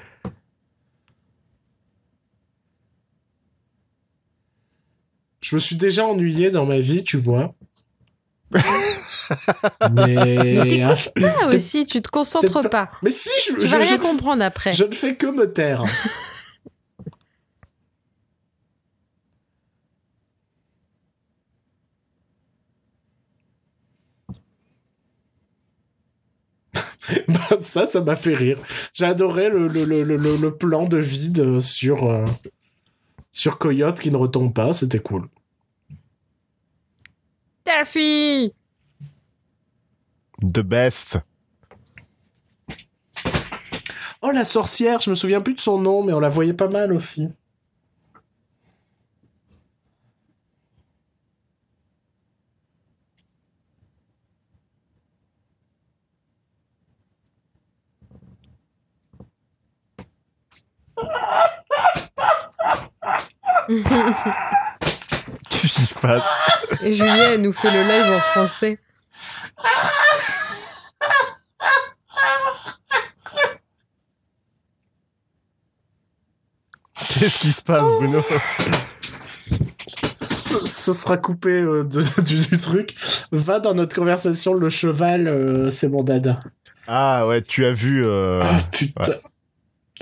Je 5.42 5.56
me 5.56 5.60
suis 5.60 5.76
déjà 5.76 6.06
ennuyé 6.06 6.52
dans 6.52 6.66
ma 6.66 6.80
vie, 6.80 7.04
tu 7.04 7.18
vois. 7.18 7.54
Mais, 9.92 10.16
Mais 10.54 10.82
ah, 10.84 10.94
t'écoutes 10.96 11.14
pas 11.22 11.48
aussi, 11.48 11.86
tu 11.86 12.02
te 12.02 12.10
concentres 12.10 12.70
pas. 12.70 12.90
mais 13.02 13.12
si, 13.12 13.30
je, 13.48 13.54
Tu 13.54 13.66
je- 13.66 13.72
vas 13.72 13.78
rien 13.84 13.98
je- 13.98 14.02
comprendre 14.02 14.44
après. 14.44 14.74
je 14.74 14.84
ne 14.84 14.92
fais 14.94 15.16
que 15.16 15.28
me 15.28 15.52
taire. 15.52 15.84
Bah, 27.28 27.58
ça, 27.62 27.86
ça 27.88 28.02
m'a 28.02 28.16
fait 28.16 28.34
rire. 28.36 28.58
J'ai 28.94 29.06
le, 29.50 29.68
le, 29.68 29.84
le, 29.86 30.04
le, 30.04 30.38
le- 30.38 30.38
plan 30.58 30.86
de 30.88 30.98
vide 30.98 31.60
sur, 31.60 32.10
euh, 32.10 32.26
sur 33.32 33.58
Coyote 33.58 34.00
qui 34.00 34.10
ne 34.12 34.18
retombe 34.18 34.54
pas, 34.54 34.74
c'était 34.74 35.00
cool. 35.00 35.28
Taffy 37.64 38.54
The 40.44 40.60
best. 40.60 41.20
Oh, 44.22 44.32
la 44.32 44.44
sorcière, 44.44 45.00
je 45.00 45.10
me 45.10 45.16
souviens 45.16 45.40
plus 45.40 45.54
de 45.54 45.62
son 45.62 45.80
nom, 45.80 46.04
mais 46.04 46.12
on 46.12 46.20
la 46.20 46.28
voyait 46.28 46.54
pas 46.54 46.68
mal 46.68 46.92
aussi. 46.92 47.30
Qu'est-ce 65.50 65.74
qui 65.74 65.86
se 65.86 65.96
passe? 65.96 66.34
Et 66.84 66.92
Julien 66.92 67.32
elle 67.32 67.42
nous 67.42 67.54
fait 67.54 67.72
le 67.72 67.82
live 67.84 68.14
en 68.14 68.20
français. 68.20 68.78
Qu'est-ce 77.20 77.40
qui 77.40 77.52
se 77.52 77.62
passe, 77.62 77.88
Bruno 78.00 78.22
Ce, 80.30 80.58
ce 80.60 80.94
sera 80.94 81.18
coupé 81.18 81.50
euh, 81.50 81.84
de- 81.84 82.22
du, 82.24 82.38
du 82.38 82.58
truc. 82.58 82.96
Va 83.32 83.60
dans 83.60 83.74
notre 83.74 83.96
conversation, 83.96 84.54
le 84.54 84.70
cheval, 84.70 85.28
euh, 85.28 85.70
c'est 85.70 85.90
mon 85.90 86.04
dada. 86.04 86.40
Ah 86.88 87.26
ouais, 87.28 87.42
tu 87.42 87.66
as 87.66 87.74
vu... 87.74 88.06
Euh... 88.06 88.42
Ah 88.44 88.60
putain. 88.72 89.04
ouais. 89.06 89.16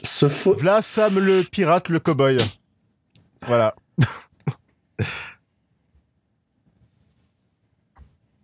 Ce 0.04 0.28
faux. 0.30 0.58
Là, 0.62 0.82
Sam 0.82 1.20
le 1.20 1.44
pirate, 1.44 1.90
le 1.90 2.00
cowboy. 2.00 2.38
Voilà. 3.48 3.76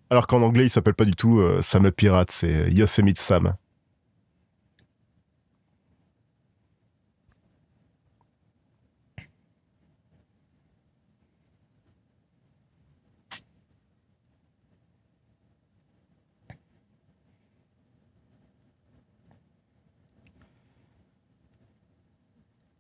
Alors 0.10 0.28
qu'en 0.28 0.42
anglais, 0.42 0.66
il 0.66 0.70
s'appelle 0.70 0.94
pas 0.94 1.06
du 1.06 1.16
tout 1.16 1.40
euh, 1.40 1.62
Sam 1.62 1.84
le 1.84 1.92
pirate, 1.92 2.32
c'est 2.32 2.70
Yosemite 2.72 3.18
Sam. 3.18 3.56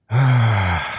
Ah. 0.09 0.96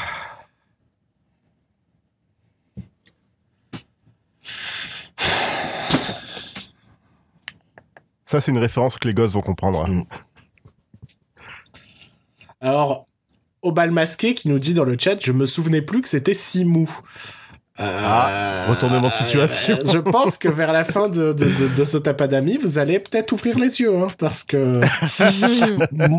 Ça, 8.28 8.42
c'est 8.42 8.50
une 8.52 8.58
référence 8.58 8.98
que 8.98 9.08
les 9.08 9.14
gosses 9.14 9.32
vont 9.32 9.40
comprendre. 9.40 9.88
Mm. 9.88 10.02
Alors, 12.60 13.06
au 13.62 13.72
bal 13.72 13.90
masqué 13.90 14.34
qui 14.34 14.48
nous 14.48 14.58
dit 14.58 14.74
dans 14.74 14.84
le 14.84 14.98
chat, 15.00 15.16
je 15.18 15.32
me 15.32 15.46
souvenais 15.46 15.80
plus 15.80 16.02
que 16.02 16.08
c'était 16.10 16.34
Simou. 16.34 16.90
Euh, 17.80 18.00
Ah, 18.04 18.66
retournement 18.68 19.08
de 19.08 19.12
situation. 19.12 19.78
euh, 19.80 19.86
je 19.90 19.96
pense 19.98 20.36
que 20.36 20.48
vers 20.48 20.74
la 20.74 20.84
fin 20.84 21.08
de, 21.08 21.32
de, 21.32 21.46
de, 21.46 21.68
de 21.74 21.84
ce 21.86 21.96
tapadami, 21.96 22.58
vous 22.58 22.76
allez 22.76 22.98
peut-être 22.98 23.32
ouvrir 23.32 23.58
les 23.58 23.80
yeux, 23.80 23.96
hein, 23.96 24.08
parce 24.18 24.44
que 24.44 24.82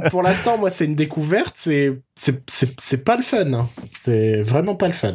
pour 0.09 0.23
l'instant, 0.23 0.57
moi, 0.57 0.71
c'est 0.71 0.85
une 0.85 0.95
découverte, 0.95 1.53
c'est 1.57 1.95
c'est- 2.19 2.49
c'est 2.49 2.79
c'est 2.81 3.03
pas 3.03 3.17
le 3.17 3.23
fun. 3.23 3.53
hein. 3.53 3.69
C'est 4.01 4.41
vraiment 4.41 4.75
pas 4.75 4.87
le 4.87 4.93
fun. 4.93 5.13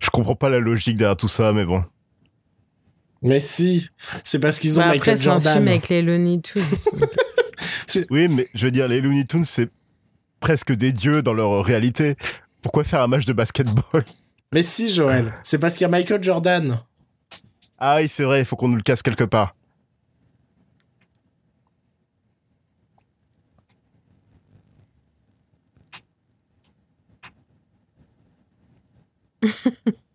Je 0.00 0.10
comprends 0.10 0.27
pas 0.38 0.48
la 0.48 0.58
logique 0.60 0.96
derrière 0.96 1.16
tout 1.16 1.28
ça, 1.28 1.52
mais 1.52 1.64
bon. 1.64 1.84
Mais 3.22 3.40
si, 3.40 3.88
c'est 4.24 4.38
parce 4.38 4.58
qu'ils 4.58 4.74
ont 4.78 4.82
Bah, 4.82 4.86
après, 4.90 4.98
Michael 4.98 5.18
c'est 5.18 5.28
un 5.28 5.32
Jordan. 5.34 5.54
film 5.56 5.68
avec 5.68 5.88
les 5.88 6.02
Looney 6.02 6.40
Tunes. 6.40 6.62
Oui, 8.10 8.28
mais 8.28 8.46
je 8.54 8.66
veux 8.66 8.70
dire, 8.70 8.86
les 8.86 9.00
Looney 9.00 9.24
Tunes, 9.24 9.44
c'est 9.44 9.70
presque 10.40 10.72
des 10.72 10.92
dieux 10.92 11.22
dans 11.22 11.32
leur 11.32 11.64
réalité. 11.64 12.16
Pourquoi 12.62 12.84
faire 12.84 13.00
un 13.00 13.06
match 13.06 13.24
de 13.24 13.32
basketball? 13.32 14.04
Mais 14.52 14.62
si, 14.62 14.88
Joël, 14.90 15.34
c'est 15.42 15.58
parce 15.58 15.74
qu'il 15.74 15.82
y 15.82 15.84
a 15.86 15.88
Michael 15.88 16.22
Jordan. 16.22 16.80
Ah 17.78 17.96
oui, 17.96 18.08
c'est 18.08 18.24
vrai, 18.24 18.40
il 18.40 18.44
faut 18.44 18.56
qu'on 18.56 18.68
nous 18.68 18.76
le 18.76 18.82
casse 18.82 19.02
quelque 19.02 19.24
part. 19.24 19.54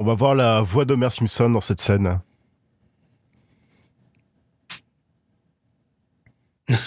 On 0.00 0.04
va 0.04 0.14
voir 0.14 0.34
la 0.34 0.62
voix 0.62 0.84
d'Homer 0.84 1.10
Simpson 1.10 1.48
dans 1.50 1.60
cette 1.60 1.80
scène. 1.80 2.18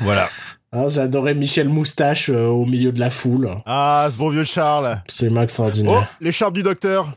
voilà. 0.00 0.28
Ah, 0.72 0.86
J'ai 0.88 1.00
adoré 1.00 1.34
Michel 1.34 1.68
Moustache 1.68 2.28
euh, 2.28 2.46
au 2.48 2.66
milieu 2.66 2.92
de 2.92 3.00
la 3.00 3.10
foule. 3.10 3.48
Ah, 3.64 4.08
ce 4.10 4.18
bon 4.18 4.30
vieux 4.30 4.44
Charles. 4.44 4.86
Absolument 4.86 5.40
Oh, 5.40 5.44
extraordinaire. 5.44 6.16
l'écharpe 6.20 6.54
du 6.54 6.62
docteur. 6.62 7.14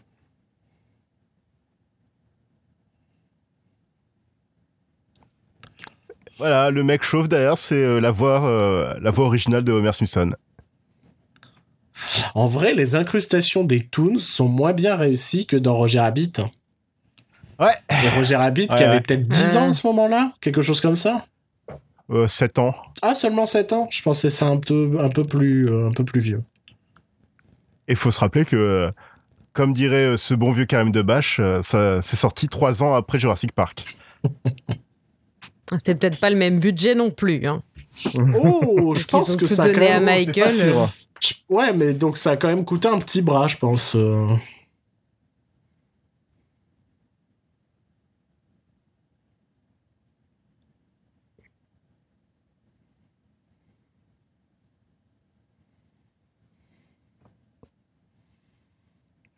Voilà, 6.38 6.71
le 6.71 6.83
mec 6.83 7.03
chauve 7.03 7.27
derrière, 7.27 7.57
c'est 7.57 7.75
euh, 7.75 7.99
la 7.99 8.12
voix, 8.12 8.45
euh, 8.45 8.97
la 9.01 9.12
voix 9.12 9.25
originale 9.25 9.63
de 9.63 9.73
Homer 9.73 9.91
Simpson. 9.93 10.31
En 12.35 12.47
vrai, 12.47 12.73
les 12.73 12.95
incrustations 12.95 13.63
des 13.63 13.85
Toons 13.85 14.19
sont 14.19 14.47
moins 14.47 14.73
bien 14.73 14.95
réussies 14.95 15.45
que 15.45 15.55
dans 15.57 15.75
Roger 15.75 15.99
Rabbit. 15.99 16.33
Ouais. 17.59 17.73
Et 18.03 18.09
Roger 18.17 18.35
Rabbit 18.38 18.67
qui 18.67 18.73
Ouais, 18.75 18.83
avait 18.83 18.95
ouais. 18.95 19.01
peut-être 19.01 19.27
10 19.27 19.57
ans 19.57 19.69
à 19.69 19.73
ce 19.73 19.85
moment-là 19.88 20.31
Quelque 20.41 20.62
chose 20.62 20.79
comme 20.79 20.95
ça 20.95 21.25
Euh, 22.09 22.27
7 22.27 22.57
ans. 22.59 22.73
Ah, 23.01 23.15
seulement 23.15 23.45
7 23.45 23.73
ans 23.73 23.88
Je 23.91 24.01
pensais 24.01 24.29
ça 24.29 24.47
un 24.47 24.57
peu, 24.57 24.97
un 24.99 25.09
peu, 25.09 25.23
plus, 25.25 25.67
euh, 25.69 25.88
un 25.88 25.91
peu 25.91 26.05
plus 26.05 26.21
vieux. 26.21 26.43
Et 27.88 27.93
il 27.93 27.95
faut 27.97 28.12
se 28.12 28.19
rappeler 28.19 28.45
que, 28.45 28.55
euh, 28.55 28.91
comme 29.53 29.73
dirait 29.73 30.05
euh, 30.13 30.17
ce 30.17 30.33
bon 30.35 30.51
vieux 30.53 30.65
Karim 30.65 30.91
Debache, 30.91 31.41
ça 31.62 32.01
c'est 32.01 32.15
sorti 32.15 32.47
3 32.47 32.81
ans 32.83 32.93
après 32.93 33.19
Jurassic 33.19 33.51
Park. 33.51 33.83
C'était 35.75 35.95
peut-être 35.95 36.19
pas 36.19 36.29
le 36.29 36.35
même 36.35 36.59
budget 36.59 36.95
non 36.95 37.12
plus. 37.12 37.45
Hein. 37.45 37.62
Oh, 38.41 38.95
je 38.95 39.05
pense 39.05 39.35
que 39.35 39.39
tout 39.45 39.45
ça 39.45 39.63
a 39.63 39.95
à. 39.95 39.99
Michael, 39.99 40.53
Ouais, 41.49 41.73
mais 41.73 41.93
donc 41.93 42.17
ça 42.17 42.31
a 42.31 42.38
quand 42.38 42.47
même 42.47 42.63
coûté 42.65 42.88
un 42.88 42.99
petit 42.99 43.21
bras, 43.21 43.47
je 43.47 43.57
pense. 43.57 43.95
Euh. 43.95 44.27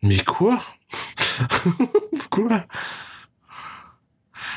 Mais 0.03 0.23
quoi? 0.23 0.61
Quoi? 2.29 2.65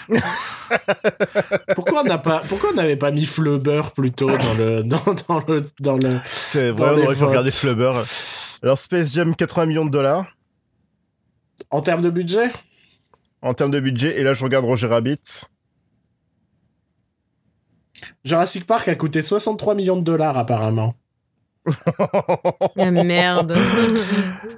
pourquoi 1.74 2.02
on 2.02 2.04
n'a 2.04 2.18
pas 2.18 2.42
pourquoi 2.48 2.70
on 2.70 2.74
n'avait 2.74 2.96
pas 2.96 3.10
mis 3.10 3.24
Flubber 3.24 3.82
plutôt 3.94 4.36
dans 4.36 4.54
le 4.54 4.82
dans, 4.84 4.98
dans 5.28 5.42
le 5.46 5.62
dans 5.80 5.96
le 5.96 6.20
C'est 6.24 6.72
Dans 6.72 6.84
vrai, 6.86 7.02
on 7.02 7.06
aurait 7.06 7.16
pu 7.16 7.24
regarder 7.24 7.50
Flubber. 7.50 8.02
Alors 8.62 8.78
Space 8.78 9.12
Jam 9.12 9.34
80 9.34 9.66
millions 9.66 9.84
de 9.84 9.90
dollars 9.90 10.26
en 11.70 11.80
termes 11.80 12.02
de 12.02 12.10
budget? 12.10 12.50
En 13.42 13.54
termes 13.54 13.70
de 13.70 13.80
budget 13.80 14.18
et 14.18 14.22
là 14.22 14.34
je 14.34 14.42
regarde 14.44 14.64
Roger 14.64 14.86
Rabbit. 14.86 15.20
Jurassic 18.24 18.66
Park 18.66 18.88
a 18.88 18.94
coûté 18.94 19.22
63 19.22 19.74
millions 19.74 19.96
de 19.96 20.02
dollars 20.04 20.36
apparemment. 20.36 20.94
Ah, 22.76 22.90
merde. 22.90 23.56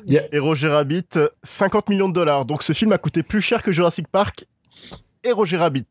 Et 0.09 0.39
Roger 0.39 0.69
Rabbit 0.69 1.19
50 1.43 1.89
millions 1.89 2.09
de 2.09 2.15
dollars. 2.15 2.47
Donc 2.47 2.63
ce 2.63 2.73
film 2.73 2.93
a 2.93 2.99
coûté 2.99 3.23
plus 3.23 3.41
cher 3.41 3.63
que 3.63 3.71
Jurassic 3.73 4.09
Park 4.09 4.47
et 5.27 5.33
Roger 5.33 5.57
Rabbit. 5.59 5.87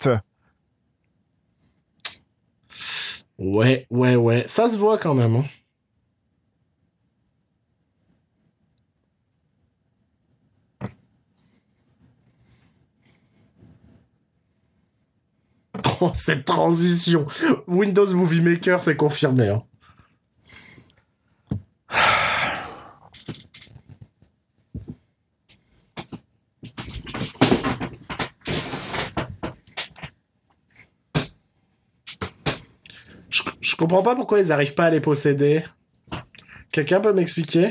Ouais, 3.37 3.85
ouais, 3.89 4.15
ouais, 4.15 4.45
ça 4.47 4.69
se 4.69 4.77
voit 4.77 4.97
quand 4.97 5.13
même. 5.13 5.35
hein. 5.35 5.43
Oh, 16.01 16.11
cette 16.13 16.45
transition. 16.45 17.25
Windows 17.67 18.13
Movie 18.13 18.41
Maker, 18.41 18.81
c'est 18.81 18.95
confirmé. 18.95 19.49
hein. 19.49 19.63
Je, 33.75 33.77
comprends 33.77 34.01
pas 34.03 34.15
pourquoi 34.15 34.39
ils 34.39 34.53
arrivent 34.53 34.73
pas 34.73 34.85
à 34.85 34.89
les 34.89 35.01
posséder. 35.01 35.61
Quelqu'un 36.71 37.01
peut 37.01 37.11
m'expliquer? 37.11 37.69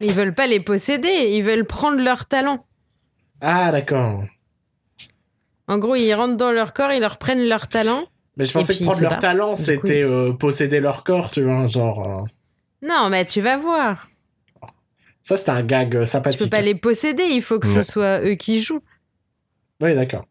Ils 0.00 0.12
veulent 0.12 0.34
pas 0.34 0.46
les 0.46 0.60
posséder, 0.60 1.08
ils 1.32 1.42
veulent 1.42 1.66
prendre 1.66 2.00
leur 2.00 2.26
talent. 2.26 2.64
Ah, 3.40 3.72
d'accord. 3.72 4.22
En 5.66 5.78
gros, 5.78 5.96
ils 5.96 6.12
rentrent 6.14 6.36
dans 6.36 6.52
leur 6.52 6.72
corps, 6.72 6.92
ils 6.92 7.00
leur 7.00 7.18
prennent 7.18 7.48
leur 7.48 7.68
talent. 7.68 8.04
Mais 8.36 8.44
je 8.44 8.52
pensais 8.52 8.76
que 8.76 8.84
prendre 8.84 9.00
leur 9.02 9.18
talent, 9.18 9.54
c'était 9.56 10.02
euh, 10.02 10.32
posséder 10.32 10.80
leur 10.80 11.04
corps, 11.04 11.30
tu 11.30 11.42
vois, 11.42 11.66
genre... 11.66 12.06
euh, 12.20 12.22
Non, 12.82 13.08
mais 13.08 13.24
tu 13.24 13.40
vas 13.40 13.56
voir. 13.56 14.06
Ça, 15.22 15.36
c'était 15.36 15.50
un 15.50 15.62
gag 15.62 15.96
euh, 15.96 16.00
Tu 16.02 16.06
sympathique. 16.06 16.40
peux 16.40 16.48
pas 16.50 16.60
les 16.60 16.74
posséder, 16.74 17.24
il 17.24 17.42
faut 17.42 17.58
que 17.58 17.66
Ouais. 17.66 17.74
ce 17.74 17.82
soit 17.82 18.20
eux 18.22 18.34
qui 18.34 18.60
jouent. 18.60 18.82
Oui, 19.80 19.94
d'accord. 19.94 20.26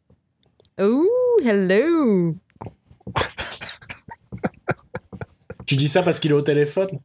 Ouh, 0.82 1.08
hello. 1.44 2.36
Tu 5.74 5.78
dis 5.78 5.88
ça 5.88 6.04
parce 6.04 6.20
qu'il 6.20 6.30
est 6.30 6.36
au 6.36 6.42
téléphone? 6.44 7.00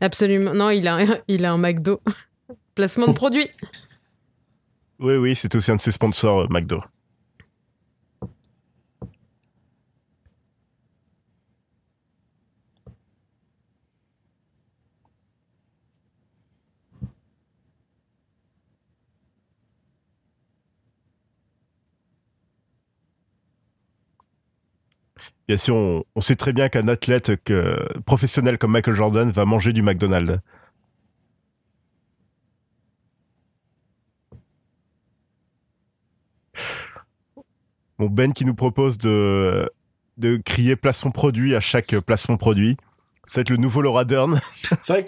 Absolument. 0.00 0.52
Non, 0.52 0.70
il 0.70 0.88
a 0.88 0.96
un, 0.96 1.06
il 1.28 1.44
a 1.44 1.52
un 1.52 1.56
McDo. 1.56 2.00
Placement 2.74 3.06
de 3.06 3.12
produit. 3.12 3.48
Oui, 4.98 5.14
oui, 5.14 5.36
c'est 5.36 5.54
aussi 5.54 5.70
un 5.70 5.76
de 5.76 5.80
ses 5.80 5.92
sponsors, 5.92 6.40
euh, 6.40 6.46
McDo. 6.50 6.82
Bien 25.48 25.56
sûr, 25.56 25.74
on, 26.14 26.20
sait 26.20 26.36
très 26.36 26.52
bien 26.52 26.68
qu'un 26.68 26.88
athlète 26.88 27.32
professionnel 28.04 28.58
comme 28.58 28.72
Michael 28.72 28.94
Jordan 28.94 29.30
va 29.32 29.46
manger 29.46 29.72
du 29.72 29.82
McDonald's. 29.82 30.40
Bon, 37.98 38.06
Ben 38.08 38.32
qui 38.32 38.44
nous 38.44 38.54
propose 38.54 38.96
de, 38.98 39.70
crier 40.44 40.76
placement 40.76 41.10
produit 41.10 41.54
à 41.56 41.60
chaque 41.60 41.98
placement 42.00 42.36
produit. 42.36 42.76
Ça 43.26 43.40
va 43.40 43.42
être 43.42 43.50
le 43.50 43.56
nouveau 43.56 43.82
Laura 43.82 44.04
Dern. 44.04 44.40
C'est 44.82 45.04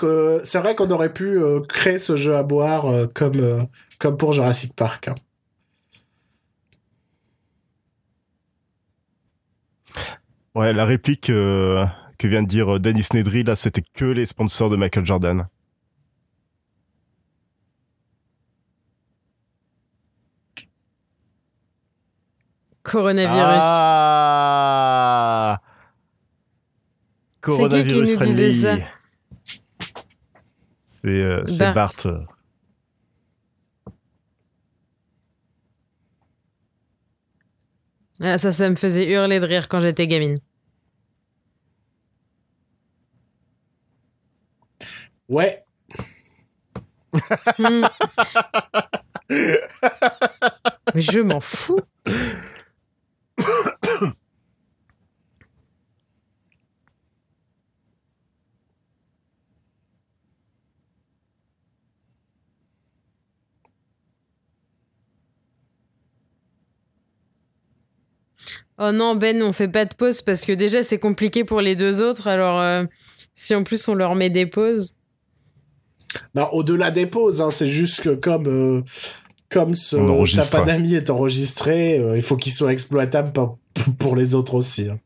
vrai 0.59 0.75
qu'on 0.75 0.91
aurait 0.91 1.13
pu 1.13 1.39
euh, 1.39 1.61
créer 1.61 1.99
ce 1.99 2.17
jeu 2.17 2.37
à 2.37 2.43
boire 2.43 2.87
euh, 2.87 3.07
comme 3.07 3.37
euh, 3.37 3.63
comme 3.99 4.17
pour 4.17 4.33
Jurassic 4.33 4.75
Park. 4.77 5.09
hein. 5.09 5.15
Ouais, 10.55 10.73
la 10.73 10.85
réplique 10.85 11.31
euh, 11.31 11.87
que 12.19 12.27
vient 12.27 12.43
de 12.43 12.49
dire 12.49 12.77
euh, 12.77 12.79
Dennis 12.81 13.09
Nedry, 13.15 13.45
là, 13.45 13.57
c'était 13.57 13.83
que 13.95 14.05
les 14.05 14.27
sponsors 14.27 14.69
de 14.71 14.77
Michael 14.77 15.07
Jordan. 15.07 15.47
Coronavirus. 22.83 23.63
Ah 23.85 25.61
qui 27.43 27.51
qui 27.53 27.57
Coronavirus 27.57 28.19
nous 28.19 28.27
disait 28.27 28.51
ça? 28.51 28.77
C'est 30.85 31.09
euh, 31.23 31.43
c'est 31.47 31.73
Bart. 31.73 31.75
Bart. 31.75 32.07
euh. 32.07 32.25
Ah, 38.23 38.39
ça, 38.39 38.53
ça 38.53 38.69
me 38.69 38.77
faisait 38.77 39.07
hurler 39.11 39.41
de 39.41 39.47
rire 39.47 39.69
quand 39.69 39.81
j'étais 39.81 40.07
gamine. 40.07 40.35
Ouais. 45.29 45.65
Hmm. 47.59 47.87
Mais 50.95 51.01
je 51.01 51.21
m'en 51.21 51.41
fous. 51.41 51.81
Oh 68.83 68.93
non, 68.93 69.15
Ben, 69.15 69.43
on 69.43 69.53
fait 69.53 69.69
pas 69.69 69.85
de 69.85 69.95
pause 69.95 70.23
parce 70.23 70.47
que 70.47 70.53
déjà 70.53 70.83
c'est 70.83 70.99
compliqué 70.99 71.45
pour 71.45 71.61
les 71.61 71.77
deux 71.77 72.01
autres. 72.01 72.27
Alors, 72.29 72.59
euh, 72.61 72.85
si 73.35 73.55
en 73.55 73.63
plus 73.63 73.87
on 73.89 73.95
leur 73.95 74.15
met 74.15 74.31
des 74.31 74.47
pauses. 74.47 74.95
Non, 76.35 76.49
au-delà 76.53 76.91
des 76.91 77.07
pauses, 77.07 77.43
hein, 77.43 77.51
c'est 77.51 77.67
juste 77.67 78.01
que 78.01 78.15
comme 78.15 78.47
euh, 78.47 78.83
comme 79.51 79.75
ce 79.75 79.97
t'as 80.37 80.47
pas 80.49 80.63
d'amis 80.65 80.95
est 80.95 81.11
enregistré, 81.11 81.99
euh, 81.99 82.17
il 82.17 82.23
faut 82.23 82.37
qu'il 82.37 82.53
soit 82.53 82.73
exploitable 82.73 83.33
pour, 83.33 83.59
pour 83.99 84.17
les 84.17 84.35
autres 84.35 84.55
aussi. 84.55 84.89
hein. 84.89 84.99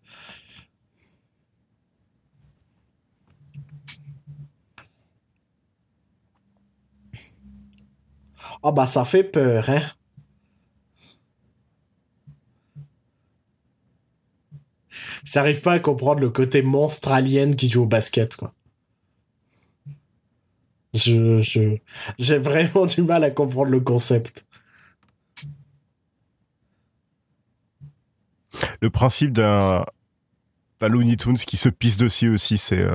Ah 8.63 8.73
bah 8.73 8.87
ça 8.87 9.05
fait 9.05 9.25
peur, 9.25 9.69
hein. 9.69 9.81
J'arrive 15.25 15.61
pas 15.63 15.73
à 15.73 15.79
comprendre 15.81 16.21
le 16.21 16.31
côté 16.31 16.63
monstre 16.63 17.11
alien 17.11 17.57
qui 17.57 17.69
joue 17.71 17.83
au 17.83 17.87
basket, 17.87 18.37
quoi. 18.37 18.53
Je, 20.95 21.41
je, 21.41 21.77
j'ai 22.19 22.39
vraiment 22.39 22.87
du 22.87 23.03
mal 23.03 23.25
à 23.25 23.31
comprendre 23.31 23.71
le 23.71 23.81
concept. 23.81 24.47
Le 28.81 28.91
principe 28.91 29.33
d'un 29.33 29.85
d'un 30.81 30.89
Looney 30.89 31.17
Tunes 31.17 31.37
qui 31.37 31.57
se 31.57 31.69
pisse 31.69 31.97
dessus 31.97 32.29
aussi, 32.29 32.59
c'est... 32.59 32.81
euh, 32.81 32.95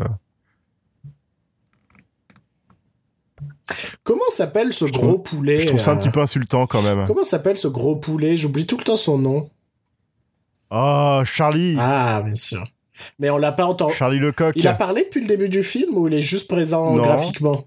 Comment 4.04 4.22
s'appelle 4.30 4.74
ce 4.74 4.88
Je 4.88 4.94
gros 4.94 5.14
trouve- 5.16 5.24
poulet 5.24 5.60
Je 5.60 5.68
trouve 5.68 5.80
ça 5.80 5.92
un 5.92 5.98
euh, 5.98 6.00
petit 6.00 6.10
peu 6.10 6.22
insultant 6.22 6.68
quand 6.68 6.82
même. 6.82 7.06
Comment 7.08 7.24
s'appelle 7.24 7.58
ce 7.58 7.68
gros 7.68 7.96
poulet? 7.96 8.38
J'oublie 8.38 8.66
tout 8.66 8.78
le 8.78 8.84
temps 8.84 8.98
son 8.98 9.18
nom. 9.18 9.50
Ah, 10.70 11.22
Charlie 11.26 11.76
Ah, 11.80 12.22
bien 12.24 12.36
sûr. 12.36 12.64
Mais 13.18 13.30
on 13.30 13.38
l'a 13.38 13.52
pas 13.52 13.66
entendu. 13.66 13.94
Charlie 13.96 14.20
Lecoq. 14.20 14.54
Il 14.56 14.68
a 14.68 14.74
parlé 14.74 15.04
depuis 15.04 15.22
le 15.22 15.28
début 15.28 15.50
du 15.50 15.64
film 15.64 15.98
ou 15.98 16.08
il 16.08 16.14
est 16.14 16.22
juste 16.22 16.48
présent 16.50 16.96
Non. 16.96 17.02
graphiquement? 17.04 17.64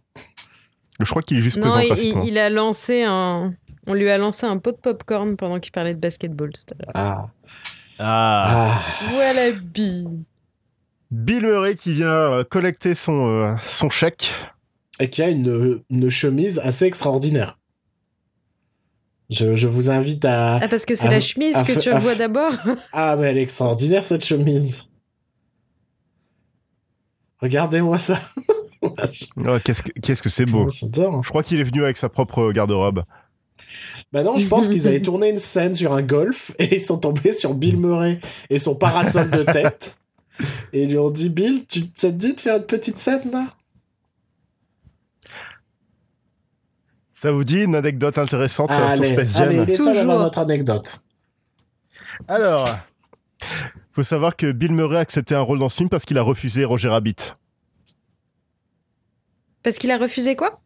Je 1.00 1.08
crois 1.10 1.22
qu'il 1.22 1.38
est 1.38 1.42
juste 1.42 1.56
Non, 1.56 1.62
présent 1.70 1.80
il, 1.80 1.86
graphiquement. 1.88 2.22
il 2.24 2.38
a 2.38 2.50
lancé 2.50 3.02
un. 3.02 3.52
On 3.86 3.94
lui 3.94 4.10
a 4.10 4.18
lancé 4.18 4.46
un 4.46 4.58
pot 4.58 4.70
de 4.72 4.76
popcorn 4.76 5.36
pendant 5.36 5.58
qu'il 5.58 5.72
parlait 5.72 5.94
de 5.94 5.98
basketball 5.98 6.50
tout 6.52 6.74
à 6.74 6.74
l'heure. 6.78 6.90
Ah. 6.94 7.26
Ah. 7.98 8.68
Ah. 8.70 8.80
Voilà, 9.14 9.50
bi. 9.52 10.04
Bill 11.10 11.42
Murray 11.46 11.74
qui 11.74 11.92
vient 11.94 12.06
euh, 12.08 12.44
collecter 12.44 12.94
son, 12.94 13.26
euh, 13.26 13.54
son 13.66 13.90
chèque. 13.90 14.30
et 15.00 15.10
qui 15.10 15.22
a 15.22 15.28
une, 15.28 15.82
une 15.90 16.08
chemise 16.10 16.58
assez 16.60 16.84
extraordinaire. 16.84 17.58
Je, 19.32 19.54
je 19.54 19.66
vous 19.66 19.90
invite 19.90 20.24
à... 20.24 20.56
Ah, 20.56 20.68
parce 20.68 20.84
que 20.84 20.94
c'est 20.94 21.08
la 21.08 21.20
chemise 21.20 21.56
à 21.56 21.64
que 21.64 21.78
tu 21.78 21.90
à 21.90 21.98
vois 21.98 22.14
d'abord 22.14 22.52
Ah, 22.92 23.16
mais 23.18 23.28
elle 23.28 23.38
est 23.38 23.42
extraordinaire, 23.42 24.04
cette 24.04 24.24
chemise. 24.24 24.84
Regardez-moi 27.40 27.98
ça. 27.98 28.18
Oh, 28.84 29.58
qu'est-ce 29.64 30.22
que 30.22 30.28
c'est 30.28 30.44
beau. 30.44 30.68
J'adore. 30.68 31.22
Je 31.22 31.28
crois 31.28 31.44
qu'il 31.44 31.60
est 31.60 31.64
venu 31.64 31.84
avec 31.84 31.96
sa 31.96 32.08
propre 32.08 32.50
garde-robe. 32.50 33.04
Bah 34.12 34.24
non, 34.24 34.38
je 34.38 34.48
pense 34.48 34.68
qu'ils 34.68 34.88
avaient 34.88 35.00
tourné 35.00 35.30
une 35.30 35.38
scène 35.38 35.74
sur 35.76 35.92
un 35.92 36.02
golf 36.02 36.50
et 36.58 36.74
ils 36.74 36.80
sont 36.80 36.98
tombés 36.98 37.30
sur 37.30 37.54
Bill 37.54 37.76
Murray 37.76 38.18
et 38.50 38.58
son 38.58 38.74
parasol 38.74 39.30
de 39.30 39.44
tête. 39.44 39.96
Et 40.72 40.82
ils 40.82 40.90
lui 40.90 40.98
ont 40.98 41.12
dit 41.12 41.28
Bill, 41.28 41.64
tu 41.68 41.82
ça 41.94 42.08
te 42.08 42.14
dit 42.14 42.34
de 42.34 42.40
faire 42.40 42.56
une 42.56 42.64
petite 42.64 42.98
scène 42.98 43.30
là? 43.32 43.54
Ça 47.22 47.30
vous 47.30 47.44
dit 47.44 47.60
une 47.60 47.76
anecdote 47.76 48.18
intéressante 48.18 48.72
euh, 48.72 48.74
sur 48.74 48.84
Allez, 48.84 49.12
Space 49.12 49.36
Jam 49.36 49.48
allez, 49.48 49.62
il 49.62 49.70
est 49.70 49.76
temps 49.76 49.84
d'avoir 49.84 50.02
Toujours. 50.02 50.18
notre 50.18 50.38
anecdote. 50.40 51.04
Alors, 52.26 52.68
faut 53.92 54.02
savoir 54.02 54.34
que 54.34 54.50
Bill 54.50 54.72
Murray 54.72 54.96
a 54.96 54.98
accepté 54.98 55.36
un 55.36 55.40
rôle 55.40 55.60
dans 55.60 55.68
ce 55.68 55.76
film 55.76 55.88
parce 55.88 56.04
qu'il 56.04 56.18
a 56.18 56.22
refusé 56.22 56.64
Roger 56.64 56.88
Rabbit. 56.88 57.34
Parce 59.62 59.78
qu'il 59.78 59.92
a 59.92 59.98
refusé 59.98 60.34
quoi? 60.34 60.60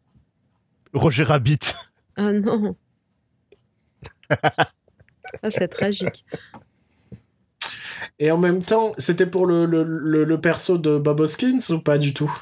Roger 0.94 1.24
Rabbit. 1.24 1.58
Ah 2.16 2.32
non. 2.32 2.74
Ah, 4.30 5.50
c'est 5.50 5.68
tragique. 5.68 6.24
Et 8.18 8.30
en 8.30 8.38
même 8.38 8.62
temps, 8.62 8.92
c'était 8.96 9.26
pour 9.26 9.44
le, 9.44 9.66
le, 9.66 9.82
le, 9.82 10.24
le 10.24 10.40
perso 10.40 10.78
de 10.78 10.96
Bob 10.96 11.20
Hoskins 11.20 11.58
ou 11.68 11.80
pas 11.80 11.98
du 11.98 12.14
tout? 12.14 12.34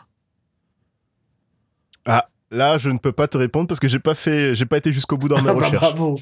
Ah, 2.07 2.29
là, 2.55 2.79
je 2.79 2.91
ne 2.91 2.99
peux 2.99 3.13
pas 3.13 3.29
te 3.29 3.37
répondre 3.37 3.67
parce 3.69 3.81
que 3.81 3.89
j'ai 3.89 3.99
pas 3.99 4.15
fait, 4.15 4.55
j'ai 4.55 4.65
pas 4.67 4.79
été 4.79 4.91
jusqu'au 4.93 5.17
bout 5.17 5.29
dans 5.29 5.41
mes 5.43 5.51
Ah 5.51 5.55
bah, 5.55 5.67
recherches. 5.67 5.81
bravo. 5.95 6.19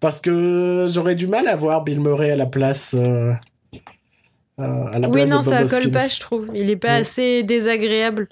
Parce 0.00 0.20
que 0.20 0.86
j'aurais 0.88 1.14
du 1.14 1.26
mal 1.26 1.48
à 1.48 1.56
voir 1.56 1.82
Bill 1.82 2.00
Murray 2.00 2.30
à 2.30 2.36
la 2.36 2.46
place. 2.46 2.94
euh, 2.94 3.32
euh, 4.60 4.86
à 4.92 4.98
la 4.98 5.08
Oui, 5.08 5.20
place 5.22 5.30
non, 5.30 5.38
de 5.38 5.44
ça 5.44 5.64
colle 5.64 5.90
pas, 5.90 6.06
je 6.06 6.20
trouve. 6.20 6.48
Il 6.54 6.70
est 6.70 6.76
pas 6.76 6.88
Ouais. 6.94 7.00
assez 7.00 7.42
désagréable. 7.42 8.28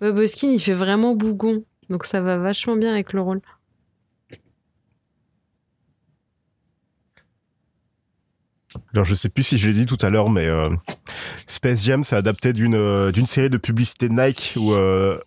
Bob 0.00 0.18
Hoskin, 0.18 0.48
il 0.50 0.60
fait 0.60 0.72
vraiment 0.72 1.14
bougon. 1.14 1.62
Donc 1.88 2.04
ça 2.04 2.20
va 2.20 2.36
vachement 2.36 2.76
bien 2.76 2.92
avec 2.92 3.12
le 3.12 3.20
rôle. 3.20 3.40
Alors, 8.96 9.04
je 9.04 9.14
sais 9.14 9.28
plus 9.28 9.42
si 9.42 9.58
je 9.58 9.68
l'ai 9.68 9.74
dit 9.74 9.86
tout 9.86 9.98
à 10.00 10.10
l'heure, 10.10 10.30
mais 10.30 10.46
euh, 10.46 10.70
Space 11.46 11.84
Jam, 11.84 12.02
c'est 12.02 12.16
adapté 12.16 12.52
d'une 12.52 12.74
euh, 12.74 13.12
d'une 13.12 13.26
série 13.26 13.50
de 13.50 13.58
publicités 13.58 14.08
Nike 14.08 14.54
où 14.56 14.72
euh, 14.72 15.18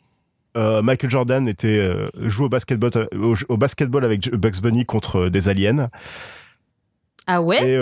euh, 0.58 0.82
Michael 0.82 1.10
Jordan 1.12 1.48
était 1.48 1.88
joue 2.24 2.46
au 2.46 2.50
basketball 2.50 2.92
au, 3.16 3.36
au 3.48 3.58
basketball 3.58 4.04
avec 4.04 4.30
Bugs 4.32 4.60
Bunny 4.62 4.86
contre 4.86 5.30
des 5.30 5.50
aliens. 5.50 5.90
Ah 7.28 7.42
ouais? 7.42 7.58
Et 7.64 7.76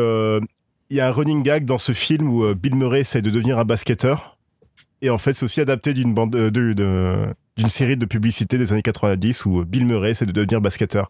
il 0.89 0.95
y 0.97 1.00
a 1.02 1.08
un 1.08 1.12
running 1.12 1.41
gag 1.43 1.65
dans 1.65 1.78
ce 1.78 1.91
film 1.93 2.30
où 2.30 2.54
Bill 2.54 2.76
Murray 2.76 3.02
essaie 3.02 3.21
de 3.21 3.30
devenir 3.30 3.58
un 3.60 3.65
basketteur. 3.65 4.38
Et 5.02 5.10
en 5.10 5.17
fait, 5.17 5.34
c'est 5.36 5.45
aussi 5.45 5.62
adapté 5.62 5.93
d'une 5.93 6.13
bande 6.13 6.32
de- 6.32 6.50
de- 6.50 7.28
d'une 7.56 7.67
série 7.67 7.97
de 7.97 8.06
publicités 8.06 8.58
des 8.58 8.71
années 8.73 8.82
90 8.82 9.45
où 9.45 9.63
Bill 9.63 9.86
Murray 9.86 10.12
essaie 10.12 10.26
de 10.26 10.32
devenir 10.32 10.60
basketteur. 10.60 11.10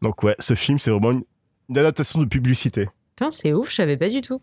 Donc 0.00 0.22
ouais, 0.22 0.36
ce 0.38 0.54
film, 0.54 0.78
c'est 0.78 0.90
vraiment 0.90 1.10
une, 1.12 1.22
une 1.68 1.78
adaptation 1.78 2.20
de 2.20 2.24
publicité. 2.26 2.88
Putain, 3.16 3.30
c'est 3.30 3.52
ouf, 3.52 3.70
je 3.70 3.74
savais 3.76 3.96
pas 3.96 4.08
du 4.08 4.20
tout. 4.20 4.42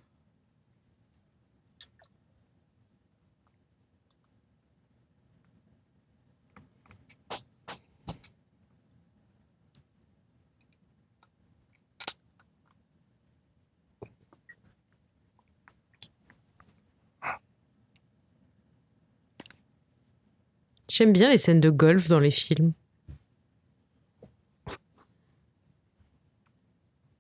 J'aime 20.90 21.14
bien 21.14 21.30
les 21.30 21.38
scènes 21.38 21.60
de 21.62 21.70
golf 21.70 22.10
dans 22.10 22.20
les 22.20 22.32
films. 22.32 22.74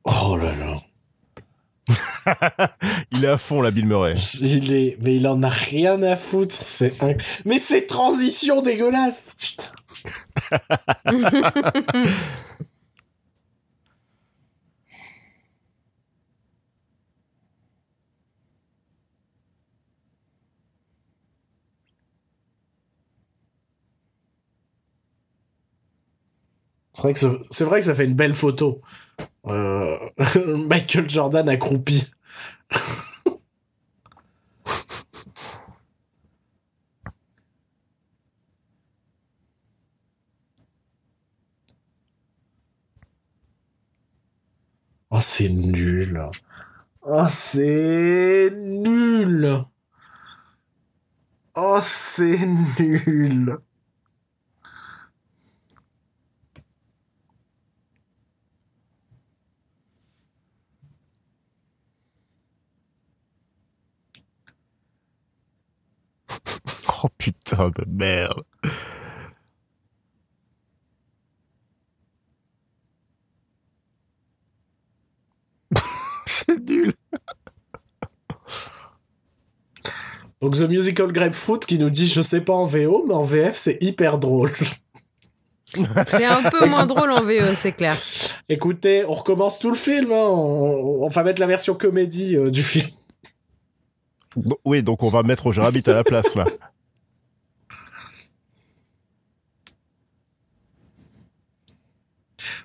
Oh 0.05 0.35
là 0.37 0.55
là. 0.55 0.80
Il 3.11 3.25
est 3.25 3.27
à 3.27 3.37
fond, 3.37 3.61
là, 3.61 3.71
Bill 3.71 3.87
Murray. 3.87 4.13
Il 4.41 4.73
est, 4.73 4.97
mais 5.01 5.15
il 5.15 5.27
en 5.27 5.41
a 5.43 5.49
rien 5.49 6.01
à 6.03 6.15
foutre. 6.15 6.55
C'est 6.55 6.97
inc- 7.01 7.21
mais 7.45 7.59
ces 7.59 7.85
transitions 7.85 8.61
dégueulasses. 8.61 9.35
C'est 26.93 27.01
vrai, 27.03 27.13
que 27.13 27.63
vrai 27.63 27.79
que 27.79 27.85
ça 27.85 27.95
fait 27.95 28.05
une 28.05 28.15
belle 28.15 28.33
photo. 28.33 28.81
Euh, 29.47 29.97
Michael 30.45 31.09
Jordan 31.09 31.47
accroupi. 31.49 32.05
Oh, 45.13 45.19
c'est 45.19 45.49
nul. 45.49 46.29
Oh, 47.01 47.27
c'est 47.29 48.49
nul. 48.55 49.65
Oh, 51.55 51.79
c'est 51.81 52.39
nul. 52.79 53.57
Oh 67.03 67.09
putain 67.17 67.69
de 67.69 67.85
merde. 67.87 68.43
c'est 76.25 76.59
nul. 76.59 76.93
Donc 80.41 80.55
The 80.55 80.61
Musical 80.61 81.11
Grapefruit 81.11 81.59
qui 81.59 81.79
nous 81.79 81.89
dit 81.89 82.07
je 82.07 82.21
sais 82.21 82.41
pas 82.41 82.53
en 82.53 82.65
VO 82.65 83.05
mais 83.07 83.13
en 83.13 83.23
VF 83.23 83.55
c'est 83.55 83.81
hyper 83.81 84.17
drôle. 84.17 84.51
C'est 86.07 86.25
un 86.25 86.49
peu 86.49 86.65
moins 86.67 86.85
drôle 86.85 87.11
en 87.11 87.21
VO, 87.21 87.55
c'est 87.55 87.71
clair. 87.71 87.97
Écoutez, 88.49 89.05
on 89.05 89.13
recommence 89.13 89.57
tout 89.57 89.69
le 89.69 89.77
film, 89.77 90.11
hein. 90.11 90.27
on, 90.27 91.03
on 91.03 91.07
va 91.07 91.23
mettre 91.23 91.39
la 91.39 91.47
version 91.47 91.75
comédie 91.75 92.35
euh, 92.35 92.49
du 92.49 92.61
film. 92.61 92.89
Bon, 94.35 94.57
oui, 94.65 94.83
donc 94.83 95.03
on 95.03 95.09
va 95.09 95.23
mettre 95.23 95.43
Roger 95.43 95.61
Rabbit 95.61 95.83
à 95.87 95.93
la 95.93 96.03
place, 96.03 96.35
là. 96.35 96.43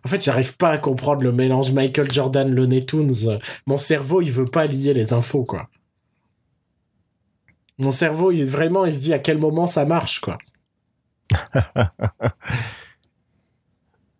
En 0.07 0.09
fait, 0.09 0.22
j'arrive 0.22 0.57
pas 0.57 0.70
à 0.70 0.78
comprendre 0.78 1.24
le 1.24 1.32
mélange 1.32 1.72
Michael 1.72 2.12
Jordan 2.12 2.48
Looney 2.54 2.86
Tunes. 2.86 3.40
Mon 3.66 3.76
cerveau, 3.76 4.22
il 4.22 4.30
veut 4.30 4.44
pas 4.44 4.64
lier 4.66 4.94
les 4.94 5.12
infos 5.12 5.44
quoi. 5.44 5.68
Mon 7.78 7.90
cerveau, 7.90 8.30
il 8.30 8.48
vraiment, 8.48 8.86
il 8.86 8.94
se 8.94 9.00
dit 9.00 9.12
à 9.12 9.18
quel 9.18 9.38
moment 9.38 9.66
ça 9.66 9.84
marche 9.84 10.20
quoi. 10.20 10.38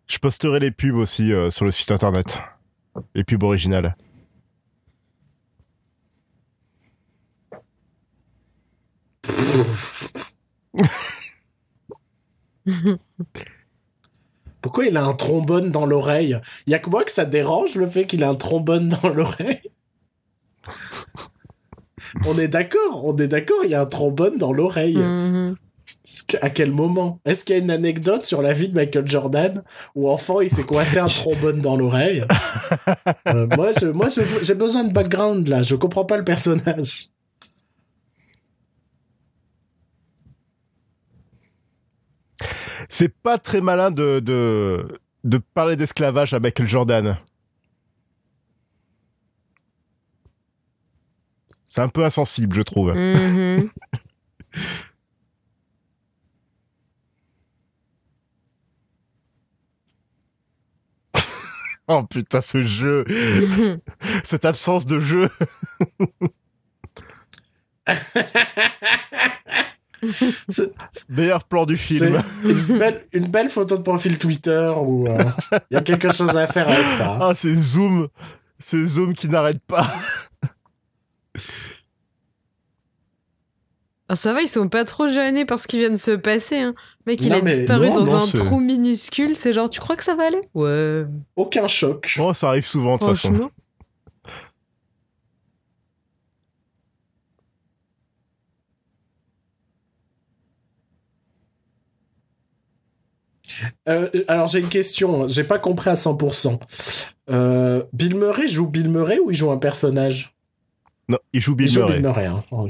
Je 0.07 0.17
posterai 0.17 0.59
les 0.59 0.71
pubs 0.71 0.97
aussi 0.97 1.31
euh, 1.31 1.49
sur 1.51 1.63
le 1.63 1.71
site 1.71 1.91
internet. 1.91 2.37
Les 3.15 3.23
pubs 3.23 3.43
originales. 3.43 3.95
Pourquoi 14.67 14.85
il 14.87 14.97
a 14.97 15.05
un 15.05 15.13
trombone 15.13 15.71
dans 15.71 15.85
l'oreille? 15.85 16.37
Il 16.65 16.71
y 16.71 16.73
a 16.73 16.79
que 16.79 16.89
moi 16.89 17.05
que 17.05 17.11
ça 17.13 17.23
dérange 17.23 17.75
le 17.75 17.87
fait 17.87 18.05
qu'il 18.05 18.21
a 18.21 18.27
un 18.29 18.35
trombone 18.35 18.89
dans 19.01 19.07
l'oreille? 19.07 19.61
on 22.25 22.37
est 22.37 22.49
d'accord, 22.49 23.05
on 23.05 23.15
est 23.15 23.29
d'accord, 23.29 23.59
il 23.63 23.69
y 23.69 23.75
a 23.75 23.81
un 23.81 23.85
trombone 23.85 24.37
dans 24.37 24.51
l'oreille. 24.51 24.97
Mhm. 24.97 25.55
Que- 26.27 26.35
À 26.41 26.49
quel 26.49 26.71
moment? 26.73 27.21
Est-ce 27.23 27.45
qu'il 27.45 27.55
y 27.55 27.59
a 27.59 27.61
une 27.61 27.71
anecdote 27.71 28.25
sur 28.25 28.41
la 28.41 28.51
vie 28.51 28.67
de 28.67 28.75
Michael 28.75 29.07
Jordan 29.07 29.63
où 29.95 30.09
enfant 30.09 30.41
il 30.41 30.49
s'est 30.49 30.63
coincé 30.63 30.99
un 30.99 31.07
trombone 31.07 31.61
dans 31.61 31.77
l'oreille? 31.77 32.25
Euh, 33.29 33.47
Moi, 33.93 34.09
j'ai 34.41 34.53
besoin 34.53 34.83
de 34.83 34.91
background 34.91 35.47
là. 35.47 35.63
Je 35.63 35.75
comprends 35.75 36.03
pas 36.05 36.17
le 36.17 36.25
personnage. 36.25 37.09
C'est 42.89 43.13
pas 43.13 43.37
très 43.37 43.61
malin 43.61 43.91
de, 43.91 44.19
de, 44.19 44.99
de 45.23 45.37
parler 45.53 45.75
d'esclavage 45.75 46.33
à 46.33 46.39
Michael 46.39 46.67
Jordan. 46.67 47.17
C'est 51.65 51.81
un 51.81 51.89
peu 51.89 52.03
insensible, 52.05 52.55
je 52.55 52.61
trouve. 52.61 52.93
Mhm. 52.93 53.69
Oh 61.89 62.03
putain, 62.03 62.41
ce 62.41 62.61
jeu. 62.61 63.05
Cette 64.23 64.43
absence 64.45 64.85
de 64.85 64.99
jeu. 64.99 65.29
C'est- 70.49 70.73
Meilleur 71.09 71.43
plan 71.45 71.65
du 71.65 71.75
film. 71.75 72.21
une 72.43 72.77
belle, 72.77 73.05
une 73.13 73.27
belle 73.29 73.49
photo 73.49 73.77
de 73.77 73.81
profil 73.83 74.17
Twitter 74.17 74.71
où 74.77 75.07
euh, 75.07 75.23
il 75.71 75.73
y 75.73 75.77
a 75.77 75.81
quelque 75.81 76.11
chose 76.13 76.35
à 76.37 76.47
faire 76.47 76.67
avec 76.67 76.85
ça. 76.87 77.17
Ah, 77.21 77.33
c'est 77.35 77.55
Zoom. 77.55 78.07
C'est 78.59 78.85
Zoom 78.85 79.13
qui 79.13 79.27
n'arrête 79.29 79.61
pas. 79.67 79.87
Ah, 84.09 84.15
ça 84.15 84.33
va, 84.33 84.41
ils 84.41 84.47
sont 84.47 84.69
pas 84.69 84.85
trop 84.85 85.09
gênés 85.09 85.43
par 85.43 85.59
ce 85.59 85.67
qui 85.67 85.79
vient 85.79 85.89
de 85.89 85.95
se 85.97 86.11
passer. 86.11 86.57
Hein. 86.59 86.73
Mec, 87.05 87.21
il 87.21 87.29
Non, 87.29 87.39
a 87.39 87.41
mais 87.41 87.57
disparu 87.57 87.87
non, 87.89 87.95
dans 88.01 88.05
non, 88.05 88.23
un 88.23 88.27
trou 88.27 88.59
minuscule. 88.61 89.35
C'est 89.35 89.51
genre, 89.51 89.69
tu 89.69 89.81
crois 89.81 89.97
que 89.97 90.03
ça 90.03 90.15
va 90.15 90.27
aller? 90.27 90.41
Ouais. 90.53 91.05
Aucun 91.35 91.67
choc. 91.67 92.15
Oh, 92.19 92.33
ça 92.33 92.49
arrive 92.49 92.65
souvent, 92.65 92.95
de 92.95 92.99
toute 92.99 93.09
façon. 93.09 93.49
Euh, 103.89 104.09
alors 104.27 104.47
j'ai 104.47 104.59
une 104.59 104.69
question, 104.69 105.27
j'ai 105.27 105.43
pas 105.43 105.59
compris 105.59 105.89
à 105.89 105.95
100%. 105.95 106.59
Euh, 107.29 107.83
Bill 107.93 108.15
Murray 108.15 108.47
joue 108.47 108.67
Bill 108.67 108.89
Murray 108.89 109.19
ou 109.19 109.31
il 109.31 109.37
joue 109.37 109.51
un 109.51 109.57
personnage? 109.57 110.35
Non, 111.09 111.19
il 111.33 111.41
joue 111.41 111.55
Bill 111.55 111.67
Il 111.67 111.73
joue 111.73 111.79
Murray. 111.81 111.93
Bill 111.95 112.03
Murray. 112.03 112.25
Hein. 112.25 112.43
Oh. 112.51 112.67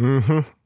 Mm-hmm. 0.00 0.59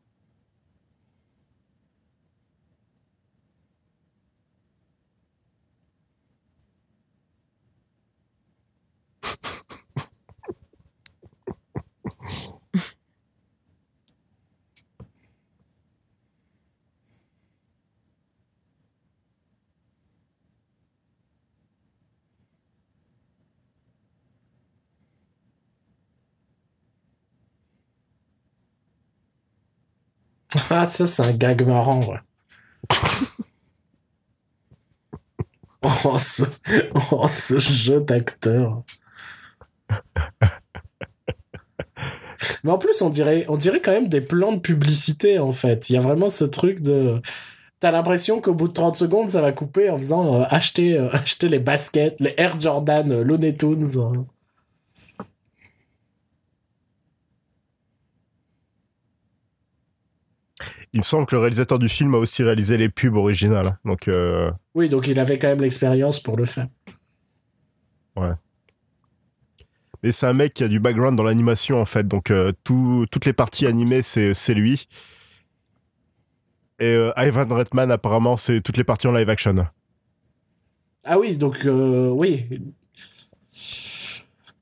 Ça, 30.91 31.07
c'est 31.07 31.22
un 31.22 31.32
gag 31.32 31.66
marrant, 31.66 32.03
oh, 35.82 36.18
ce... 36.18 36.43
oh, 37.12 37.28
ce 37.28 37.59
jeu 37.59 38.01
d'acteur. 38.01 38.82
Mais 42.64 42.70
en 42.70 42.78
plus, 42.78 43.01
on 43.03 43.11
dirait, 43.11 43.45
on 43.49 43.57
dirait 43.57 43.80
quand 43.80 43.93
même 43.93 44.09
des 44.09 44.20
plans 44.20 44.53
de 44.53 44.59
publicité, 44.61 45.39
en 45.39 45.53
fait. 45.53 45.91
Il 45.91 45.95
y 45.95 45.97
a 45.97 46.01
vraiment 46.01 46.28
ce 46.28 46.45
truc 46.45 46.80
de... 46.80 47.20
T'as 47.80 47.91
l'impression 47.91 48.41
qu'au 48.41 48.55
bout 48.55 48.68
de 48.68 48.72
30 48.72 48.97
secondes, 48.97 49.30
ça 49.30 49.41
va 49.43 49.53
couper 49.53 49.91
en 49.91 49.99
faisant 49.99 50.35
euh, 50.35 50.45
acheter, 50.49 50.99
euh, 50.99 51.09
acheter 51.12 51.49
les 51.49 51.59
baskets, 51.59 52.16
les 52.20 52.35
Air 52.39 52.59
Jordan, 52.61 53.11
euh, 53.12 53.24
Looney 53.24 53.55
Tunes. 53.55 53.85
euh. 53.99 54.22
Il 60.95 61.01
me 61.01 61.05
semble 61.05 61.26
que 61.26 61.34
le 61.34 61.40
réalisateur 61.40 61.78
du 61.80 61.88
film 61.88 62.14
a 62.14 62.18
aussi 62.18 62.42
réalisé 62.45 62.76
les 62.76 62.88
pubs 62.88 63.16
originales. 63.16 63.76
Donc, 63.84 64.07
euh, 64.09 64.51
Oui, 64.76 64.88
donc 64.88 65.09
il 65.09 65.18
avait 65.18 65.38
quand 65.40 65.49
même 65.49 65.61
l'expérience 65.61 66.20
pour 66.20 66.36
le 66.36 66.45
faire. 66.47 66.68
mais 70.03 70.12
c'est 70.12 70.26
un 70.26 70.34
mec 70.34 70.53
qui 70.55 70.62
a 70.62 70.68
du 70.68 70.78
background 70.80 71.16
dans 71.16 71.24
l'animation 71.24 71.80
en 71.80 71.84
fait. 71.86 72.07
Donc, 72.07 72.30
euh, 72.30 72.53
tout- 72.62 73.07
toutes 73.11 73.24
les 73.24 73.32
parties 73.32 73.66
animées, 73.66 74.03
c'est 74.03 74.55
lui. 74.55 74.86
Et 76.78 76.84
euh, 76.95 77.11
Ivan 77.16 77.47
Reitman, 77.49 77.90
apparemment, 77.90 78.36
c'est 78.36 78.61
toutes 78.61 78.76
les 78.76 78.84
parties 78.84 79.07
en 79.09 79.12
live 79.12 79.28
action. 79.30 79.66
Ah 81.05 81.18
oui, 81.18 81.36
donc 81.38 81.66
oui. 81.66 82.47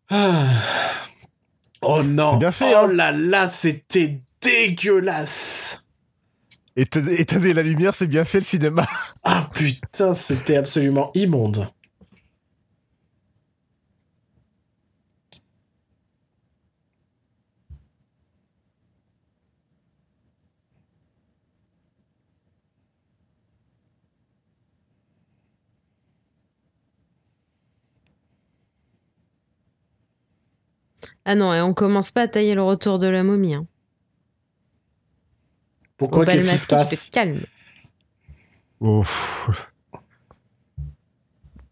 Ah. 0.08 0.46
Oh 1.82 2.02
non. 2.04 2.36
Bien 2.38 2.52
fait, 2.52 2.72
Oh 2.76 2.84
hein. 2.84 2.92
là 2.92 3.12
là, 3.12 3.50
c'était 3.50 4.20
dégueulasse. 4.40 5.51
Éteindre 6.76 7.10
éteindre 7.10 7.52
la 7.52 7.62
lumière, 7.62 7.94
c'est 7.94 8.06
bien 8.06 8.24
fait 8.24 8.38
le 8.38 8.44
cinéma. 8.44 8.86
Ah 9.24 9.48
putain, 9.54 10.14
c'était 10.14 10.56
absolument 10.56 11.10
immonde. 11.14 11.68
Ah 31.24 31.34
non, 31.34 31.52
et 31.54 31.60
on 31.60 31.74
commence 31.74 32.10
pas 32.10 32.22
à 32.22 32.28
tailler 32.28 32.54
le 32.54 32.62
retour 32.62 32.98
de 32.98 33.06
la 33.06 33.22
momie. 33.22 33.54
Hein. 33.54 33.66
Pourquoi 36.02 36.22
Au 36.22 36.26
bal 36.26 36.36
qu'est-ce 36.36 36.50
qui 36.50 36.58
se 36.58 36.66
passe. 36.66 37.12
Ouf. 38.80 39.46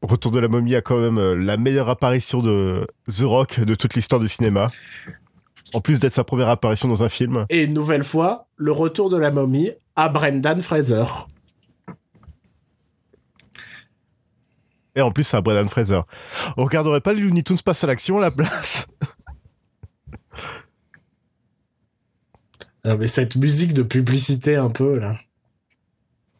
Retour 0.02 0.30
de 0.30 0.38
la 0.38 0.46
momie 0.46 0.76
a 0.76 0.82
quand 0.82 1.00
même 1.00 1.18
euh, 1.18 1.34
la 1.34 1.56
meilleure 1.56 1.88
apparition 1.88 2.40
de 2.40 2.86
The 3.08 3.22
Rock 3.22 3.58
de 3.58 3.74
toute 3.74 3.94
l'histoire 3.94 4.20
du 4.20 4.28
cinéma. 4.28 4.70
En 5.74 5.80
plus 5.80 5.98
d'être 5.98 6.12
sa 6.12 6.22
première 6.22 6.48
apparition 6.48 6.86
dans 6.86 7.02
un 7.02 7.08
film. 7.08 7.44
Et 7.48 7.64
une 7.64 7.74
nouvelle 7.74 8.04
fois, 8.04 8.46
le 8.54 8.70
retour 8.70 9.10
de 9.10 9.16
la 9.16 9.32
momie 9.32 9.72
à 9.96 10.08
Brendan 10.08 10.62
Fraser. 10.62 11.04
Et 14.94 15.00
en 15.00 15.10
plus, 15.10 15.24
c'est 15.24 15.36
un 15.36 15.42
Brendan 15.42 15.68
Fraser. 15.68 16.02
On 16.56 16.64
regarderait 16.64 17.00
pas 17.00 17.14
les 17.14 17.20
Looney 17.20 17.42
Tunes 17.42 17.58
passe 17.64 17.82
à 17.82 17.88
l'action 17.88 18.18
à 18.18 18.20
la 18.20 18.30
place? 18.30 18.86
Ah, 22.84 22.96
mais 22.96 23.06
cette 23.06 23.36
musique 23.36 23.74
de 23.74 23.82
publicité 23.82 24.56
un 24.56 24.70
peu 24.70 24.98
là. 24.98 25.16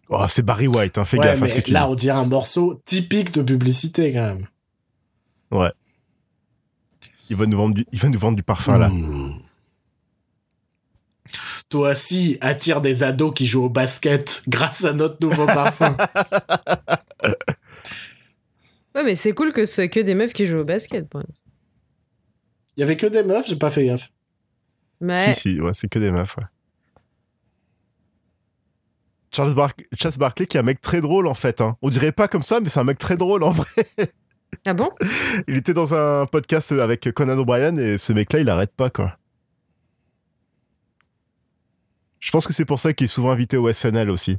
Oh, 0.09 0.25
c'est 0.29 0.43
Barry 0.43 0.67
White, 0.67 0.99
hein, 0.99 1.05
fais 1.05 1.19
ouais, 1.19 1.25
gaffe 1.25 1.43
à 1.43 1.49
ce 1.49 1.55
mais 1.55 1.61
que 1.61 1.67
tu 1.67 1.73
là 1.73 1.85
dis. 1.85 1.87
on 1.91 1.95
dirait 1.95 2.19
un 2.19 2.25
morceau 2.25 2.83
typique 2.85 3.33
de 3.33 3.43
publicité 3.43 4.13
quand 4.13 4.35
même. 4.35 4.47
Il 7.29 7.37
va 7.37 7.47
nous 7.47 7.57
vendre 7.57 7.75
du, 7.75 7.87
il 7.93 7.99
va 7.99 8.09
nous 8.09 8.19
vendre 8.19 8.37
du 8.37 8.43
parfum, 8.43 8.77
là. 8.77 8.89
Hmm. 8.89 9.35
Toi 11.69 11.91
aussi, 11.91 12.39
attire 12.41 12.81
des 12.81 13.05
ados 13.05 13.33
qui 13.33 13.47
jouent 13.47 13.67
au 13.67 13.69
basket 13.69 14.43
grâce 14.49 14.85
à 14.85 14.93
notre 14.93 15.25
nouveau 15.25 15.47
parfum. 15.47 15.95
Ouais, 18.97 19.05
mais 19.05 19.15
c'est 19.15 19.33
cool 19.33 19.53
que 19.53 19.65
ce 19.65 19.83
que 19.83 20.01
des 20.01 20.17
meufs 20.17 20.33
qui 20.33 20.47
jouent 20.47 20.59
au 20.59 20.65
basket. 20.65 21.07
Il 22.77 22.81
y 22.81 22.83
avait 22.83 22.97
que 22.97 23.07
des 23.07 23.23
meufs, 23.23 23.47
j'ai 23.47 23.55
pas 23.55 23.71
fait 23.71 23.87
gaffe. 23.87 24.11
Ouais. 25.01 25.35
Si, 25.35 25.41
si, 25.41 25.61
ouais, 25.61 25.73
c'est 25.73 25.89
que 25.89 25.99
des 25.99 26.11
meufs, 26.11 26.37
ouais. 26.37 26.45
Charles 29.33 29.55
Bar 29.55 29.73
Barkley, 30.19 30.47
qui 30.47 30.57
est 30.57 30.61
un 30.61 30.65
mec 30.65 30.81
très 30.81 31.01
drôle, 31.01 31.27
en 31.27 31.35
fait. 31.35 31.61
Hein. 31.61 31.77
On 31.83 31.89
dirait 31.89 32.13
pas 32.13 32.29
comme 32.29 32.43
ça, 32.43 32.61
mais 32.61 32.69
c'est 32.69 32.81
un 32.81 32.85
mec 32.85 32.99
très 32.99 33.17
drôle, 33.17 33.43
en 33.43 33.51
vrai. 33.51 33.67
Ah 34.67 34.75
bon? 34.75 34.91
Il 35.47 35.57
était 35.57 35.73
dans 35.73 35.95
un 35.95 36.27
podcast 36.27 36.73
avec 36.73 37.09
Conan 37.13 37.39
O'Brien, 37.39 37.77
et 37.77 37.97
ce 37.97 38.13
mec-là, 38.13 38.41
il 38.41 38.51
arrête 38.51 38.75
pas, 38.75 38.91
quoi. 38.91 39.17
Je 42.19 42.31
pense 42.33 42.47
que 42.47 42.53
c'est 42.53 42.65
pour 42.65 42.81
ça 42.81 42.93
qu'il 42.93 43.05
est 43.07 43.09
souvent 43.09 43.31
invité 43.31 43.57
au 43.57 43.73
SNL 43.73 44.11
aussi. 44.11 44.39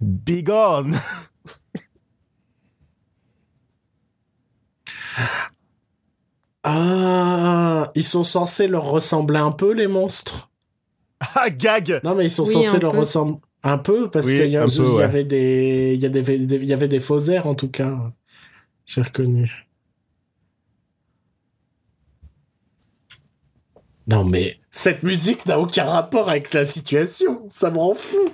Be 0.00 0.42
gone 0.42 0.98
Ah, 6.64 7.90
ils 7.94 8.04
sont 8.04 8.24
censés 8.24 8.66
leur 8.66 8.84
ressembler 8.84 9.38
un 9.38 9.52
peu, 9.52 9.72
les 9.72 9.86
monstres? 9.86 10.50
Ah, 11.34 11.50
gag 11.50 12.00
Non, 12.04 12.14
mais 12.14 12.26
ils 12.26 12.30
sont 12.30 12.44
Oui, 12.44 12.52
censés 12.52 12.76
un 12.76 12.78
leur 12.78 12.92
peu. 12.92 12.98
ressembler 12.98 13.38
un 13.64 13.78
peu, 13.78 14.08
parce 14.10 14.26
Oui, 14.26 14.36
qu'il 14.36 14.46
y, 14.50 14.56
a- 14.56 14.62
un 14.62 14.66
peu, 14.68 14.72
il 14.86 14.92
y 14.92 14.96
ouais. 14.96 15.02
avait 15.02 15.24
des, 15.24 15.92
il 15.94 16.00
y, 16.00 16.06
a 16.06 16.08
des, 16.08 16.22
des- 16.22 16.56
il 16.56 16.64
y 16.64 16.72
avait 16.72 16.88
des 16.88 17.00
faux 17.00 17.20
airs, 17.26 17.46
en 17.46 17.54
tout 17.54 17.68
cas. 17.70 18.12
J'ai 18.86 19.02
reconnu. 19.02 19.50
Non, 24.06 24.24
mais 24.24 24.58
cette 24.70 25.02
musique 25.02 25.44
n'a 25.46 25.58
aucun 25.60 25.84
rapport 25.84 26.28
avec 26.30 26.52
la 26.54 26.64
situation. 26.64 27.44
Ça 27.48 27.70
me 27.70 27.78
rend 27.78 27.94
fou. 27.94 28.30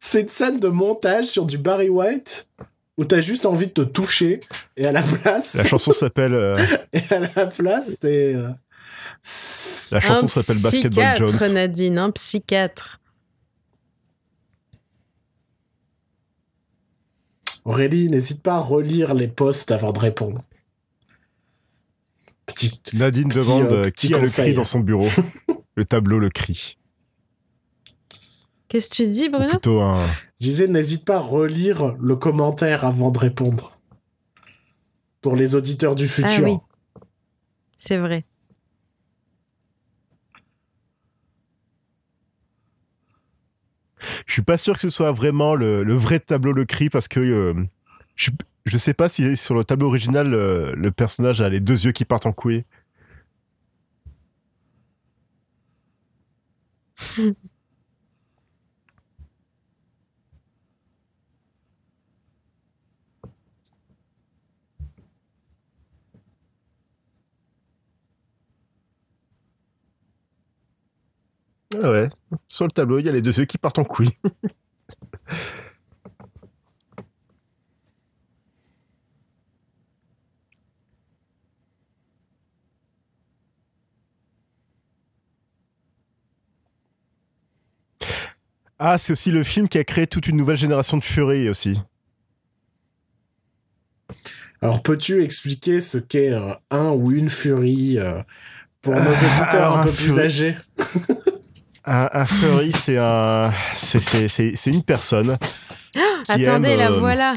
C'est 0.00 0.22
une 0.22 0.28
scène 0.28 0.58
de 0.60 0.68
montage 0.68 1.26
sur 1.26 1.44
du 1.46 1.58
Barry 1.58 1.88
White 1.88 2.48
où 3.00 3.04
t'as 3.06 3.22
juste 3.22 3.46
envie 3.46 3.66
de 3.66 3.72
te 3.72 3.80
toucher 3.80 4.40
et 4.76 4.86
à 4.86 4.92
la 4.92 5.02
place, 5.02 5.54
La 5.54 5.66
chanson 5.66 5.90
s'appelle 5.90 6.34
euh, 6.34 6.58
et 6.92 7.00
à 7.10 7.18
la 7.34 7.46
place, 7.46 7.92
t'es, 7.98 8.34
euh, 8.34 8.50
la 9.92 10.00
chanson 10.02 10.28
s'appelle 10.28 10.60
Basketball 10.60 11.14
psychiatre, 11.14 11.38
Jones. 11.38 11.54
Nadine, 11.54 11.98
un 11.98 12.10
psychiatre. 12.10 13.00
Aurélie, 17.64 18.10
n'hésite 18.10 18.42
pas 18.42 18.56
à 18.56 18.58
relire 18.58 19.14
les 19.14 19.28
posts 19.28 19.70
avant 19.70 19.92
de 19.92 19.98
répondre. 19.98 20.42
Petit, 22.44 22.82
Nadine 22.92 23.30
Petit, 23.30 23.38
demande 23.38 23.72
euh, 23.72 23.84
petit 23.84 24.08
qui 24.08 24.14
a 24.14 24.18
le 24.18 24.28
cri 24.28 24.52
dans 24.52 24.64
son 24.66 24.80
bureau. 24.80 25.08
le 25.74 25.84
tableau 25.86 26.18
le 26.18 26.28
cri. 26.28 26.76
Qu'est-ce 28.68 28.90
que 28.90 28.96
tu 28.96 29.06
dis, 29.06 29.28
Ou 29.28 29.32
Bruno? 29.32 29.48
Plutôt 29.48 29.80
un. 29.80 30.06
Je 30.40 30.46
disais, 30.46 30.68
n'hésite 30.68 31.04
pas 31.04 31.16
à 31.16 31.20
relire 31.20 31.94
le 32.00 32.16
commentaire 32.16 32.84
avant 32.86 33.10
de 33.10 33.18
répondre. 33.18 33.76
Pour 35.20 35.36
les 35.36 35.54
auditeurs 35.54 35.94
du 35.94 36.08
futur. 36.08 36.30
Ah 36.30 36.42
oui. 36.42 36.56
C'est 37.76 37.98
vrai. 37.98 38.24
Je 44.26 44.32
suis 44.32 44.42
pas 44.42 44.56
sûr 44.56 44.74
que 44.74 44.80
ce 44.80 44.88
soit 44.88 45.12
vraiment 45.12 45.54
le, 45.54 45.82
le 45.84 45.94
vrai 45.94 46.20
tableau 46.20 46.52
le 46.52 46.64
cri 46.64 46.88
parce 46.88 47.06
que 47.06 47.20
euh, 47.20 47.52
je, 48.16 48.30
je 48.64 48.78
sais 48.78 48.94
pas 48.94 49.10
si 49.10 49.36
sur 49.36 49.54
le 49.54 49.62
tableau 49.64 49.88
original 49.88 50.32
euh, 50.32 50.72
le 50.74 50.90
personnage 50.90 51.42
a 51.42 51.50
les 51.50 51.60
deux 51.60 51.84
yeux 51.84 51.92
qui 51.92 52.06
partent 52.06 52.24
en 52.26 52.32
couille. 52.32 52.64
Ah 71.74 71.90
ouais, 71.90 72.08
sur 72.48 72.64
le 72.66 72.70
tableau, 72.72 72.98
il 72.98 73.06
y 73.06 73.08
a 73.08 73.12
les 73.12 73.22
deux 73.22 73.38
yeux 73.38 73.44
qui 73.44 73.58
partent 73.58 73.78
en 73.78 73.84
couille. 73.84 74.10
Ah, 88.78 88.98
c'est 88.98 89.12
aussi 89.12 89.30
le 89.30 89.44
film 89.44 89.68
qui 89.68 89.78
a 89.78 89.84
créé 89.84 90.06
toute 90.06 90.26
une 90.26 90.36
nouvelle 90.36 90.56
génération 90.56 90.96
de 90.96 91.04
Fury 91.04 91.48
aussi. 91.48 91.78
Alors, 94.62 94.82
peux-tu 94.82 95.22
expliquer 95.22 95.80
ce 95.80 95.98
qu'est 95.98 96.32
euh, 96.32 96.52
un 96.70 96.90
ou 96.92 97.10
une 97.12 97.30
furie 97.30 97.98
euh, 97.98 98.22
pour 98.82 99.00
nos 99.02 99.14
Ah, 99.14 99.24
auditeurs 99.24 99.54
alors, 99.54 99.78
un 99.78 99.80
un 99.80 99.84
peu 99.84 99.92
plus 99.92 100.18
âgés? 100.18 100.56
Un, 101.92 102.08
un 102.12 102.24
Fury, 102.24 102.70
c'est 102.70 102.98
un, 102.98 103.52
c'est, 103.74 103.98
c'est, 103.98 104.28
c'est, 104.28 104.52
c'est 104.54 104.70
une 104.70 104.84
personne 104.84 105.32
qui 105.92 105.98
Attendez, 106.28 106.44
aime, 106.70 106.78
la 106.78 106.92
euh, 106.92 107.00
voilà. 107.00 107.34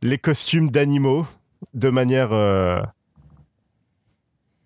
les 0.00 0.16
costumes 0.16 0.70
d'animaux 0.70 1.26
de 1.74 1.90
manière 1.90 2.32
euh, 2.32 2.80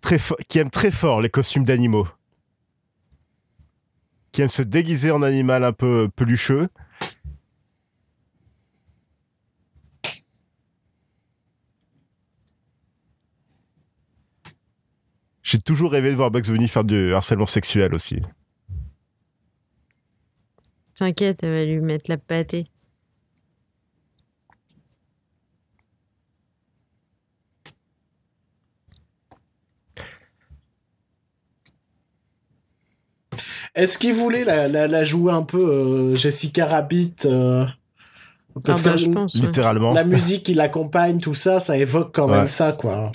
très 0.00 0.18
fo- 0.18 0.36
qui 0.48 0.60
aime 0.60 0.70
très 0.70 0.92
fort 0.92 1.20
les 1.20 1.30
costumes 1.30 1.64
d'animaux, 1.64 2.06
qui 4.30 4.42
aime 4.42 4.48
se 4.48 4.62
déguiser 4.62 5.10
en 5.10 5.22
animal 5.22 5.64
un 5.64 5.72
peu 5.72 6.08
pelucheux. 6.14 6.68
J'ai 15.42 15.60
toujours 15.60 15.90
rêvé 15.92 16.10
de 16.10 16.16
voir 16.16 16.30
Bugs 16.30 16.42
Bunny 16.42 16.68
faire 16.68 16.84
du 16.84 17.12
harcèlement 17.14 17.46
sexuel 17.46 17.94
aussi. 17.94 18.20
T'inquiète, 21.00 21.44
elle 21.44 21.52
va 21.54 21.64
lui 21.64 21.80
mettre 21.80 22.10
la 22.10 22.18
pâtée. 22.18 22.66
Est-ce 33.74 33.96
qu'ils 33.96 34.12
voulaient 34.12 34.44
la, 34.44 34.68
la, 34.68 34.88
la 34.88 35.02
jouer 35.04 35.32
un 35.32 35.42
peu 35.42 35.56
euh, 35.58 36.14
Jessica 36.14 36.66
Rabbit 36.66 37.14
euh, 37.24 37.64
Parce 38.62 38.82
ah 38.82 38.90
bah, 38.90 38.92
que 38.92 38.98
je 38.98 39.08
pense. 39.08 39.34
Littéralement. 39.36 39.94
la 39.94 40.04
musique 40.04 40.42
qui 40.42 40.52
l'accompagne, 40.52 41.18
tout 41.18 41.32
ça, 41.32 41.60
ça 41.60 41.78
évoque 41.78 42.14
quand 42.14 42.28
Ouais. 42.28 42.40
même 42.40 42.48
ça, 42.48 42.72
quoi. 42.72 43.10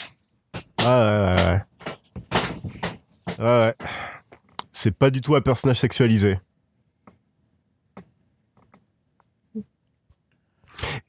Ah 0.83 1.05
ouais, 1.05 1.35
ouais, 1.35 1.45
ouais. 3.37 3.45
Ouais, 3.45 3.59
ouais. 3.67 3.75
C'est 4.71 4.89
pas 4.97 5.11
du 5.11 5.21
tout 5.21 5.35
un 5.35 5.41
personnage 5.41 5.79
sexualisé. 5.79 6.39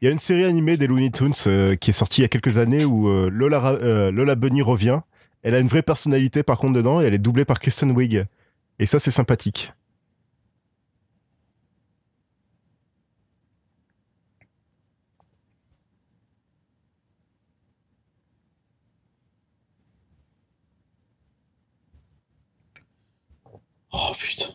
Il 0.00 0.04
y 0.04 0.08
a 0.08 0.10
une 0.12 0.18
série 0.18 0.44
animée 0.44 0.76
des 0.76 0.86
Looney 0.86 1.10
Tunes 1.10 1.32
euh, 1.46 1.74
qui 1.74 1.90
est 1.90 1.92
sortie 1.94 2.20
il 2.20 2.24
y 2.24 2.26
a 2.26 2.28
quelques 2.28 2.58
années 2.58 2.84
où 2.84 3.08
euh, 3.08 3.30
euh, 3.30 4.10
Lola 4.10 4.34
Bunny 4.34 4.60
revient. 4.60 5.00
Elle 5.42 5.54
a 5.54 5.58
une 5.58 5.68
vraie 5.68 5.82
personnalité 5.82 6.42
par 6.42 6.58
contre 6.58 6.74
dedans 6.74 7.00
et 7.00 7.04
elle 7.04 7.14
est 7.14 7.18
doublée 7.18 7.44
par 7.46 7.60
Kristen 7.60 7.90
Wiig. 7.92 8.26
Et 8.78 8.86
ça, 8.86 8.98
c'est 8.98 9.10
sympathique. 9.10 9.72
Oh 23.92 24.12
putain. 24.18 24.45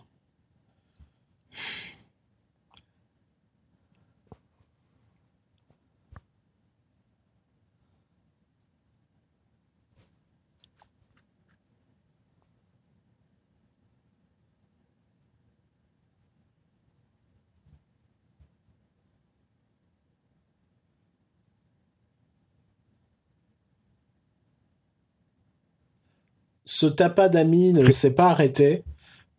Ce 26.81 26.87
tapas 26.87 27.29
d'amis 27.29 27.73
ne 27.73 27.91
s'est 27.91 28.15
pas 28.15 28.31
arrêté. 28.31 28.83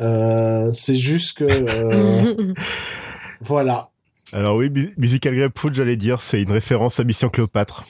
Euh, 0.01 0.70
c'est 0.70 0.95
juste 0.95 1.38
que 1.38 1.45
euh, 1.45 2.55
voilà. 3.40 3.90
Alors 4.32 4.55
oui, 4.59 4.70
Mu- 4.70 4.95
Musical 4.97 5.34
Grapefruit, 5.34 5.74
j'allais 5.74 5.97
dire, 5.97 6.22
c'est 6.22 6.40
une 6.40 6.53
référence 6.53 7.01
à 7.01 7.05
Mission 7.05 7.28
Cléopâtre. 7.30 7.82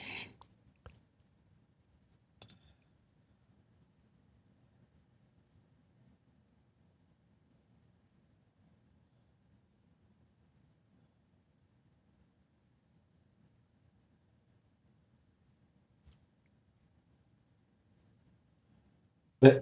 Mais- 19.41 19.61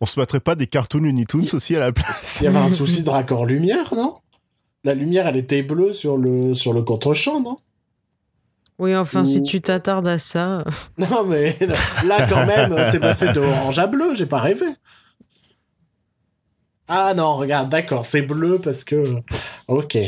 On 0.00 0.06
se 0.06 0.18
mettrait 0.20 0.40
pas 0.40 0.54
des 0.54 0.66
cartoons 0.66 0.98
Looney 1.00 1.24
Tunes 1.26 1.46
aussi 1.52 1.74
à 1.76 1.80
la 1.80 1.92
place 1.92 2.38
Il 2.40 2.44
y 2.44 2.46
avait 2.46 2.58
un 2.58 2.68
souci 2.70 3.02
de 3.02 3.10
raccord 3.10 3.46
lumière, 3.46 3.94
non? 3.94 4.14
La 4.84 4.94
lumière, 4.94 5.26
elle 5.26 5.36
était 5.36 5.62
bleue 5.62 5.92
sur 5.92 6.16
le 6.16 6.54
sur 6.54 6.72
le 6.72 6.82
contre-champ, 6.82 7.40
non? 7.40 7.56
Oui, 8.78 8.94
enfin, 8.94 9.24
si 9.24 9.42
tu 9.42 9.60
t'attardes 9.62 10.06
à 10.06 10.18
ça. 10.18 10.62
Non, 10.98 11.24
mais 11.24 11.56
là, 12.04 12.26
quand 12.28 12.44
même, 12.46 12.76
c'est 12.90 13.00
passé 13.00 13.32
de 13.32 13.40
orange 13.40 13.78
à 13.78 13.86
bleu, 13.86 14.14
j'ai 14.14 14.26
pas 14.26 14.38
rêvé. 14.40 14.66
Ah 16.88 17.14
non, 17.16 17.36
regarde, 17.36 17.68
d'accord, 17.68 18.04
c'est 18.04 18.22
bleu 18.22 18.60
parce 18.62 18.84
que. 18.84 19.16
Ok. 19.66 19.98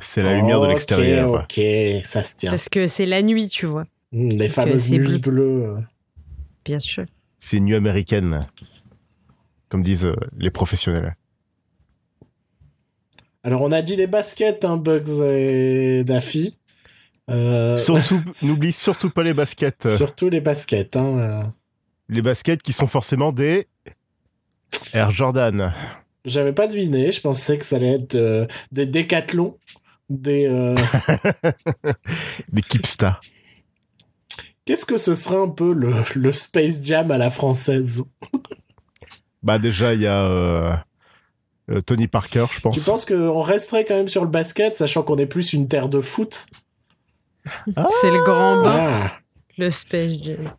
C'est 0.00 0.22
la 0.22 0.34
lumière 0.36 0.60
de 0.60 0.66
Ok, 0.66 0.72
l'extérieur. 0.72 1.30
quoi. 1.30 1.40
Ok, 1.44 1.60
ça 2.04 2.22
se 2.22 2.34
tient. 2.36 2.50
Parce 2.50 2.68
que 2.68 2.86
c'est 2.86 3.06
la 3.06 3.22
nuit, 3.22 3.48
tu 3.48 3.64
vois. 3.64 3.84
Hmm, 4.12 4.28
les 4.28 4.48
fameuses 4.48 4.82
c'est 4.84 4.98
nuits 4.98 5.18
bleu. 5.18 5.32
bleues. 5.72 5.76
Bien 6.64 6.78
sûr. 6.78 7.04
C'est 7.38 7.56
une 7.56 7.64
nuit 7.64 7.74
américaine, 7.74 8.40
comme 9.68 9.82
disent 9.82 10.06
euh, 10.06 10.16
les 10.36 10.50
professionnels. 10.50 11.16
Alors, 13.42 13.62
on 13.62 13.70
a 13.72 13.82
dit 13.82 13.96
les 13.96 14.06
baskets, 14.08 14.64
hein, 14.64 14.76
Bugs 14.76 15.22
et 15.24 16.02
Daffy. 16.04 16.58
Euh, 17.30 17.76
Surtout, 17.76 18.20
n'oublie 18.42 18.72
surtout 18.72 19.10
pas 19.10 19.22
les 19.22 19.34
baskets. 19.34 19.88
surtout 19.88 20.28
les 20.28 20.40
baskets. 20.40 20.96
Hein, 20.96 21.18
euh. 21.18 21.42
Les 22.08 22.22
baskets 22.22 22.62
qui 22.62 22.72
sont 22.72 22.86
forcément 22.86 23.32
des 23.32 23.66
Air 24.92 25.10
Jordan. 25.10 25.72
J'avais 26.24 26.52
pas 26.52 26.66
deviné, 26.66 27.12
je 27.12 27.20
pensais 27.20 27.56
que 27.58 27.64
ça 27.64 27.76
allait 27.76 27.94
être 27.94 28.14
euh, 28.16 28.46
des 28.72 28.86
décathlons. 28.86 29.56
Des. 30.08 30.46
euh, 30.48 30.74
Des 32.52 32.62
Kipsta. 32.62 33.20
Qu'est-ce 34.64 34.86
que 34.86 34.98
ce 34.98 35.14
serait 35.16 35.36
un 35.40 35.48
peu 35.48 35.72
le, 35.72 35.92
le 36.14 36.32
Space 36.32 36.80
Jam 36.82 37.10
à 37.10 37.18
la 37.18 37.30
française? 37.30 38.04
Bah 39.46 39.58
déjà, 39.60 39.94
il 39.94 40.00
y 40.00 40.06
a 40.08 40.26
euh, 40.26 40.72
euh, 41.70 41.80
Tony 41.80 42.08
Parker, 42.08 42.46
je 42.50 42.58
pense. 42.58 42.74
Tu 42.74 42.80
penses 42.80 43.04
qu'on 43.04 43.42
resterait 43.42 43.84
quand 43.84 43.94
même 43.94 44.08
sur 44.08 44.24
le 44.24 44.28
basket, 44.30 44.76
sachant 44.76 45.04
qu'on 45.04 45.16
est 45.18 45.26
plus 45.26 45.52
une 45.52 45.68
terre 45.68 45.88
de 45.88 46.00
foot? 46.00 46.46
C'est 48.00 48.10
le 48.10 48.24
grand 48.24 48.60
bain, 48.64 48.88
Ah, 48.90 49.12
le 49.56 49.70
Space 49.70 50.14
Jam. 50.20 50.50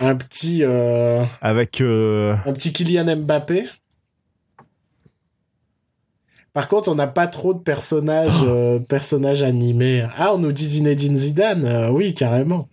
Un 0.00 0.16
petit, 0.16 0.64
euh, 0.64 1.22
Avec... 1.40 1.80
euh, 1.80 2.34
un 2.44 2.52
petit 2.52 2.72
Kylian 2.72 3.14
Mbappé. 3.18 3.68
Par 6.52 6.66
contre, 6.66 6.88
on 6.90 6.96
n'a 6.96 7.06
pas 7.06 7.28
trop 7.28 7.54
de 7.54 7.60
personnages, 7.60 8.42
euh, 8.42 8.80
personnages 8.80 9.44
animés. 9.44 10.06
Ah, 10.16 10.34
on 10.34 10.38
nous 10.38 10.50
dit 10.52 10.66
Zinedine 10.66 11.16
Zidane. 11.16 11.64
euh, 11.64 11.90
oui, 11.90 12.14
carrément. 12.14 12.68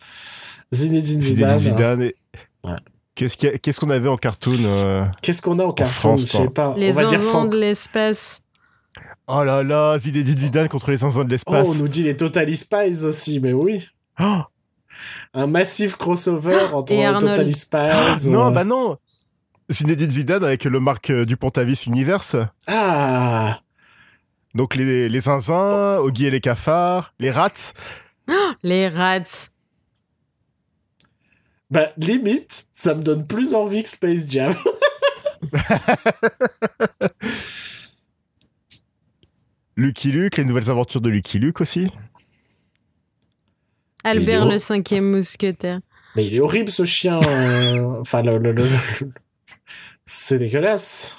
Zinedine 0.73 1.21
Zinedine 1.21 1.21
Zidane. 1.21 1.59
Zidane. 1.59 2.01
et- 2.01 2.15
Ouais. 2.63 2.75
Qu'est-ce 3.27 3.79
qu'on 3.79 3.89
avait 3.89 4.09
en 4.09 4.17
cartoon 4.17 4.55
euh 4.65 5.05
Qu'est-ce 5.21 5.41
qu'on 5.41 5.59
a 5.59 5.63
en 5.65 5.73
carton 5.73 5.91
France, 5.93 6.21
Je 6.21 6.25
sais 6.27 6.37
quoi. 6.45 6.53
pas. 6.53 6.73
Les 6.77 6.91
on 6.91 6.93
va 6.93 7.05
dire 7.05 7.19
enfants 7.19 7.29
Franck. 7.29 7.51
de 7.51 7.57
l'espace. 7.59 8.43
Oh 9.27 9.43
là 9.43 9.63
là, 9.63 9.97
Zinedine 9.97 10.37
Zidane 10.37 10.67
contre 10.67 10.91
les 10.91 10.97
zinzins 10.97 11.23
de 11.23 11.29
Oh, 11.29 11.31
l'espace. 11.31 11.69
on 11.69 11.75
nous 11.75 11.87
dit 11.87 12.03
les 12.03 12.17
Totally 12.17 12.57
Spies 12.57 13.05
aussi, 13.05 13.39
mais 13.39 13.53
oui. 13.53 13.87
Oh, 14.19 14.39
Un 15.33 15.47
massif 15.47 15.95
crossover 15.95 16.57
entre 16.73 16.91
Et. 16.93 17.05
Totally 17.19 17.53
Spies. 17.53 18.27
non, 18.29 18.47
euh, 18.47 18.51
bah 18.51 18.63
non 18.63 18.97
Zinedine 19.71 20.11
Zidane 20.11 20.43
avec 20.43 20.65
le 20.65 20.79
Marc 20.81 21.09
euh, 21.11 21.23
Dupont-Avis 21.25 21.83
Universe. 21.87 22.35
Ah 22.67 23.61
Donc 24.53 24.75
les, 24.75 25.07
les 25.07 25.19
zinzins, 25.21 25.97
Oggy 25.99 26.25
et 26.25 26.31
les 26.31 26.41
cafards, 26.41 27.13
les 27.19 27.31
rats. 27.31 27.49
Les 28.63 28.87
rats. 28.89 29.19
Bah, 31.71 31.89
limite, 31.97 32.67
ça 32.73 32.93
me 32.95 33.01
donne 33.01 33.25
plus 33.25 33.53
envie 33.53 33.81
que 33.83 33.89
Space 33.89 34.29
Jam. 34.29 34.53
Lucky 39.75 40.11
Luke, 40.11 40.37
les 40.37 40.43
nouvelles 40.45 40.69
aventures 40.69 41.01
de 41.01 41.09
Lucky 41.09 41.39
Luke 41.39 41.61
aussi. 41.61 41.89
Albert 44.03 44.45
le 44.45 44.57
cinquième 44.57 45.09
mousquetaire. 45.11 45.79
Mais 46.15 46.25
il 46.27 46.35
est 46.35 46.39
horrible 46.39 46.69
ce 46.69 46.83
chien. 46.85 47.19
euh, 47.21 47.95
Enfin, 48.01 48.21
le, 48.21 48.37
le- 48.37 48.51
le- 48.51 48.63
le- 48.63 49.11
c'est 50.05 50.39
dégueulasse. 50.39 51.17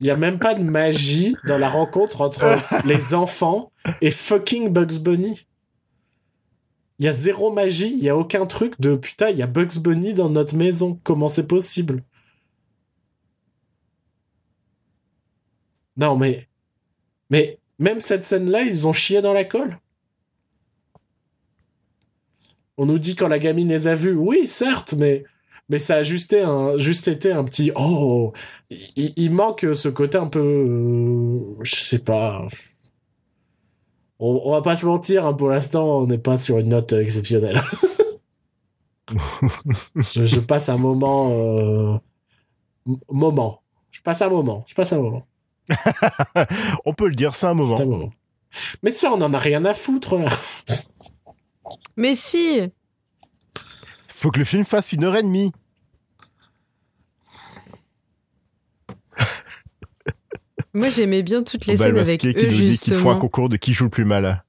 Il 0.00 0.04
n'y 0.04 0.10
a 0.10 0.16
même 0.16 0.38
pas 0.38 0.54
de 0.54 0.62
magie 0.62 1.36
dans 1.46 1.58
la 1.58 1.68
rencontre 1.68 2.20
entre 2.20 2.56
les 2.86 3.14
enfants 3.14 3.72
et 4.00 4.10
fucking 4.10 4.72
Bugs 4.72 5.00
Bunny. 5.00 5.46
Il 6.98 7.06
y 7.06 7.08
a 7.08 7.12
zéro 7.12 7.52
magie, 7.52 7.92
il 7.92 8.02
y 8.02 8.08
a 8.08 8.16
aucun 8.16 8.46
truc 8.46 8.80
de 8.80 8.94
putain, 8.96 9.30
il 9.30 9.38
y 9.38 9.42
a 9.42 9.46
Bugs 9.46 9.80
Bunny 9.80 10.14
dans 10.14 10.30
notre 10.30 10.54
maison. 10.56 11.00
Comment 11.04 11.28
c'est 11.28 11.46
possible? 11.46 12.04
Non 15.96 16.16
mais 16.16 16.48
mais 17.30 17.58
même 17.78 18.00
cette 18.00 18.24
scène-là, 18.24 18.62
ils 18.62 18.86
ont 18.86 18.92
chié 18.92 19.20
dans 19.20 19.32
la 19.32 19.44
colle. 19.44 19.78
On 22.76 22.86
nous 22.86 22.98
dit 22.98 23.16
quand 23.16 23.28
la 23.28 23.38
gamine 23.38 23.68
les 23.68 23.88
a 23.88 23.94
vus, 23.96 24.14
oui, 24.14 24.46
certes, 24.46 24.94
mais 24.94 25.24
mais 25.68 25.78
ça 25.78 25.96
a 25.96 26.02
juste 26.02 26.32
été 26.32 26.42
un, 26.42 26.76
juste 26.78 27.08
été 27.08 27.32
un 27.32 27.44
petit 27.44 27.70
oh, 27.74 28.32
il, 28.70 29.12
il 29.16 29.30
manque 29.30 29.66
ce 29.74 29.88
côté 29.88 30.18
un 30.18 30.28
peu, 30.28 30.40
euh, 30.40 31.56
je 31.62 31.76
sais 31.76 32.04
pas. 32.04 32.46
On, 34.18 34.40
on 34.44 34.52
va 34.52 34.62
pas 34.62 34.76
se 34.76 34.86
mentir, 34.86 35.26
hein, 35.26 35.34
pour 35.34 35.48
l'instant, 35.50 36.00
on 36.00 36.06
n'est 36.06 36.18
pas 36.18 36.38
sur 36.38 36.58
une 36.58 36.70
note 36.70 36.92
exceptionnelle. 36.92 37.60
je, 39.96 40.24
je 40.24 40.40
passe 40.40 40.68
un 40.68 40.76
moment, 40.76 41.30
euh, 41.32 41.96
moment. 43.10 43.62
Je 43.90 44.00
passe 44.02 44.22
un 44.22 44.28
moment. 44.28 44.64
Je 44.66 44.74
passe 44.74 44.92
un 44.92 45.00
moment. 45.00 45.26
On 46.84 46.94
peut 46.94 47.08
le 47.08 47.14
dire, 47.14 47.34
c'est 47.34 47.46
un 47.46 47.54
moment. 47.54 47.76
C'est 47.76 47.82
un 47.82 47.86
moment. 47.86 48.12
Mais 48.82 48.90
ça, 48.90 49.12
on 49.12 49.20
en 49.20 49.34
a 49.34 49.38
rien 49.38 49.64
à 49.66 49.74
foutre 49.74 50.16
là. 50.16 50.30
Mais 51.96 52.14
si 52.14 52.62
Faut 54.18 54.32
que 54.32 54.40
le 54.40 54.44
film 54.44 54.64
fasse 54.64 54.92
une 54.92 55.04
heure 55.04 55.14
et 55.14 55.22
demie. 55.22 55.52
Moi, 60.74 60.88
j'aimais 60.88 61.22
bien 61.22 61.44
toutes 61.44 61.66
les 61.66 61.76
Bah, 61.76 61.84
scènes 61.84 61.94
le 61.94 62.00
avec 62.00 62.20
qui 62.22 62.26
eux, 62.26 62.32
nous 62.34 62.48
dit 62.48 62.78
qu'il 62.78 62.96
faut 62.96 63.10
un 63.10 63.18
concours 63.20 63.48
de 63.48 63.56
qui 63.56 63.72
joue 63.74 63.84
le 63.84 63.90
plus 63.90 64.04
mal. 64.04 64.42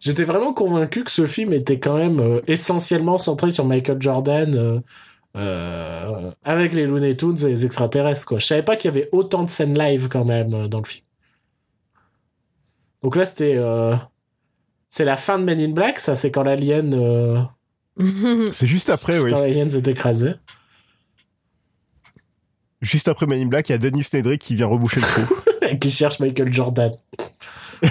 J'étais 0.00 0.24
vraiment 0.24 0.54
convaincu 0.54 1.04
que 1.04 1.10
ce 1.10 1.26
film 1.26 1.52
était 1.52 1.78
quand 1.78 1.98
même 1.98 2.20
euh, 2.20 2.40
essentiellement 2.46 3.18
centré 3.18 3.50
sur 3.50 3.66
Michael 3.66 4.00
Jordan 4.00 4.54
euh, 4.54 4.80
euh, 5.36 6.30
avec 6.42 6.72
les 6.72 6.86
Looney 6.86 7.14
Tunes 7.14 7.36
et 7.42 7.48
les 7.48 7.66
extraterrestres. 7.66 8.24
Quoi. 8.24 8.38
Je 8.38 8.46
savais 8.46 8.62
pas 8.62 8.76
qu'il 8.76 8.90
y 8.90 8.96
avait 8.96 9.10
autant 9.12 9.44
de 9.44 9.50
scènes 9.50 9.78
live 9.78 10.08
quand 10.08 10.24
même 10.24 10.54
euh, 10.54 10.68
dans 10.68 10.78
le 10.78 10.86
film. 10.86 11.04
Donc 13.02 13.14
là, 13.14 13.26
c'était... 13.26 13.56
euh, 13.58 13.94
c'est 14.88 15.04
la 15.04 15.18
fin 15.18 15.38
de 15.38 15.44
Men 15.44 15.60
in 15.60 15.72
Black, 15.72 16.00
ça, 16.00 16.16
c'est 16.16 16.30
quand 16.30 16.44
l'alien... 16.44 16.94
C'est 18.52 18.66
juste 18.66 18.90
après, 18.90 19.12
c'est 19.12 19.32
oui. 19.32 19.70
S'est 19.70 19.90
écrasé. 19.90 20.34
Juste 22.80 23.08
après 23.08 23.26
Man 23.26 23.38
in 23.40 23.46
Black, 23.46 23.68
il 23.68 23.72
y 23.72 23.74
a 23.74 23.78
Dennis 23.78 24.06
Nedry 24.12 24.38
qui 24.38 24.54
vient 24.56 24.66
reboucher 24.66 25.00
le 25.00 25.06
trou. 25.06 25.22
et 25.62 25.78
qui 25.78 25.90
cherche 25.90 26.18
Michael 26.18 26.52
Jordan. 26.52 26.92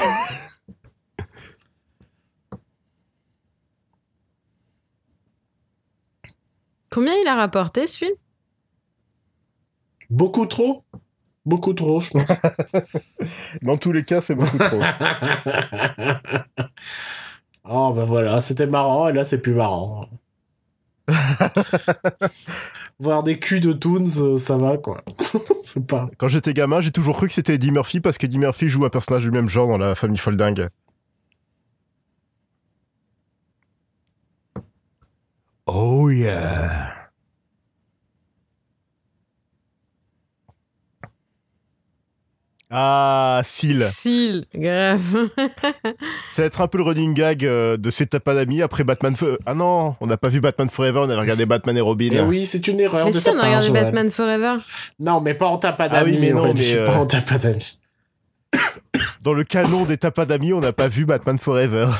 Combien 6.89 7.13
il 7.23 7.27
a 7.27 7.35
rapporté 7.35 7.87
ce 7.87 7.97
film? 7.97 8.11
Beaucoup 10.09 10.45
trop? 10.45 10.83
Beaucoup 11.45 11.73
trop, 11.73 12.01
je 12.01 12.11
pense. 12.11 12.27
Dans 13.61 13.77
tous 13.77 13.93
les 13.93 14.03
cas, 14.03 14.19
c'est 14.21 14.35
beaucoup 14.35 14.57
trop. 14.57 14.81
Oh, 17.71 17.93
bah 17.93 18.05
voilà, 18.05 18.41
c'était 18.41 18.67
marrant, 18.67 19.07
et 19.07 19.13
là, 19.13 19.25
c'est 19.25 19.39
plus 19.39 19.53
marrant. 19.53 20.07
Voir 22.99 23.23
des 23.23 23.39
culs 23.39 23.59
de 23.61 23.73
Toons, 23.73 24.09
euh, 24.19 24.37
ça 24.37 24.57
va, 24.57 24.77
quoi. 24.77 25.01
c'est 25.63 25.87
pas... 25.87 26.09
Quand 26.17 26.27
j'étais 26.27 26.53
gamin, 26.53 26.81
j'ai 26.81 26.91
toujours 26.91 27.17
cru 27.17 27.27
que 27.27 27.33
c'était 27.33 27.55
Eddie 27.55 27.71
Murphy 27.71 27.99
parce 27.99 28.17
qu'Eddie 28.17 28.37
Murphy 28.37 28.69
joue 28.69 28.85
un 28.85 28.89
personnage 28.89 29.23
du 29.23 29.31
même 29.31 29.49
genre 29.49 29.67
dans 29.67 29.77
la 29.77 29.95
famille 29.95 30.19
Folding. 30.19 30.67
Oh 35.65 36.09
yeah. 36.09 37.00
Ah, 42.73 43.41
Seal. 43.43 43.83
Seal, 43.83 44.45
grave. 44.55 45.27
Ça 46.31 46.43
va 46.43 46.45
être 46.45 46.61
un 46.61 46.67
peu 46.67 46.77
le 46.77 46.85
running 46.85 47.13
gag 47.13 47.45
euh, 47.45 47.75
de 47.75 47.89
C'est 47.91 48.17
pas 48.19 48.33
d'amis 48.33 48.61
après 48.61 48.85
Batman. 48.85 49.13
Fo- 49.13 49.37
Ah 49.45 49.53
non, 49.53 49.95
on 49.99 50.07
n'a 50.07 50.15
pas 50.17 50.29
vu 50.29 50.39
Batman 50.39 50.69
Forever, 50.69 50.99
on 50.99 51.09
avait 51.09 51.19
regardé 51.19 51.45
Batman 51.45 51.75
et 51.75 51.81
Robin. 51.81 52.11
Et 52.11 52.21
oui, 52.21 52.45
c'est 52.45 52.65
une 52.69 52.79
erreur 52.79 53.07
Mais 53.07 53.11
de 53.11 53.19
si, 53.19 53.29
on 53.29 53.37
a 53.37 53.43
regardé 53.43 53.67
Joël. 53.67 53.83
Batman 53.83 54.09
Forever. 54.09 54.55
Non, 54.99 55.19
mais 55.19 55.33
pas 55.33 55.47
en 55.47 55.57
tapas 55.57 55.89
Ah 55.91 56.03
oui, 56.05 56.13
d'amis, 56.13 56.27
mais 56.27 56.31
non, 56.33 56.53
mais, 56.53 56.73
euh, 56.73 56.85
pas 56.85 56.97
en 56.97 57.05
tapas 57.05 57.39
d'amis. 57.39 57.77
dans 59.21 59.33
le 59.33 59.43
canon 59.43 59.83
des 59.85 59.97
tapas 59.97 60.25
d'amis, 60.25 60.53
on 60.53 60.61
n'a 60.61 60.71
pas 60.73 60.87
vu 60.87 61.05
Batman 61.05 61.37
Forever. 61.37 61.87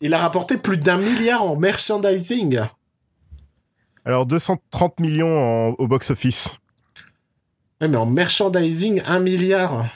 Il 0.00 0.12
a 0.14 0.18
rapporté 0.18 0.56
plus 0.58 0.76
d'un 0.76 0.98
milliard 0.98 1.42
en 1.42 1.56
merchandising. 1.56 2.60
Alors 4.04 4.26
230 4.26 5.00
millions 5.00 5.70
en- 5.70 5.74
au 5.78 5.88
box-office. 5.88 6.56
Ouais, 7.80 7.88
mais 7.88 7.96
en 7.96 8.06
merchandising, 8.06 9.02
un 9.06 9.20
milliard. 9.20 9.86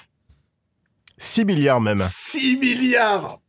6 1.18 1.44
milliards 1.44 1.80
même. 1.80 2.00
6 2.00 2.56
milliards 2.58 3.40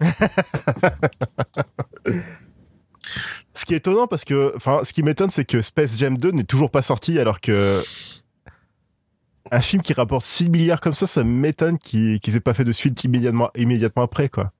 Ce 3.54 3.64
qui 3.64 3.74
est 3.74 3.78
étonnant 3.78 4.06
parce 4.06 4.24
que, 4.24 4.52
enfin, 4.56 4.80
ce 4.84 4.92
qui 4.92 5.02
m'étonne, 5.02 5.30
c'est 5.30 5.44
que 5.44 5.60
Space 5.62 5.96
Jam 5.98 6.16
2 6.16 6.30
n'est 6.30 6.44
toujours 6.44 6.70
pas 6.70 6.82
sorti 6.82 7.18
alors 7.18 7.40
que 7.40 7.82
un 9.50 9.60
film 9.60 9.82
qui 9.82 9.92
rapporte 9.92 10.24
6 10.24 10.48
milliards 10.48 10.80
comme 10.80 10.94
ça, 10.94 11.06
ça 11.06 11.24
m'étonne 11.24 11.76
qu'ils 11.78 12.20
qu'ils 12.20 12.36
aient 12.36 12.40
pas 12.40 12.54
fait 12.54 12.64
de 12.64 12.72
suite 12.72 13.02
immédiatement, 13.04 13.50
immédiatement 13.56 14.02
après, 14.02 14.28
quoi. 14.28 14.52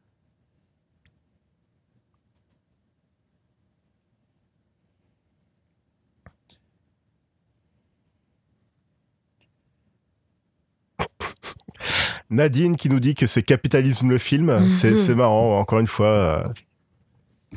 Nadine 12.31 12.77
qui 12.77 12.89
nous 12.89 13.01
dit 13.01 13.15
que 13.15 13.27
c'est 13.27 13.43
capitalisme 13.43 14.09
le 14.09 14.19
film, 14.19 14.71
c'est 14.71 14.91
Mhm. 14.91 14.97
c'est 14.97 15.15
marrant, 15.15 15.59
encore 15.61 15.81
une 15.81 15.87
fois. 15.87 16.07
euh, 16.07 16.45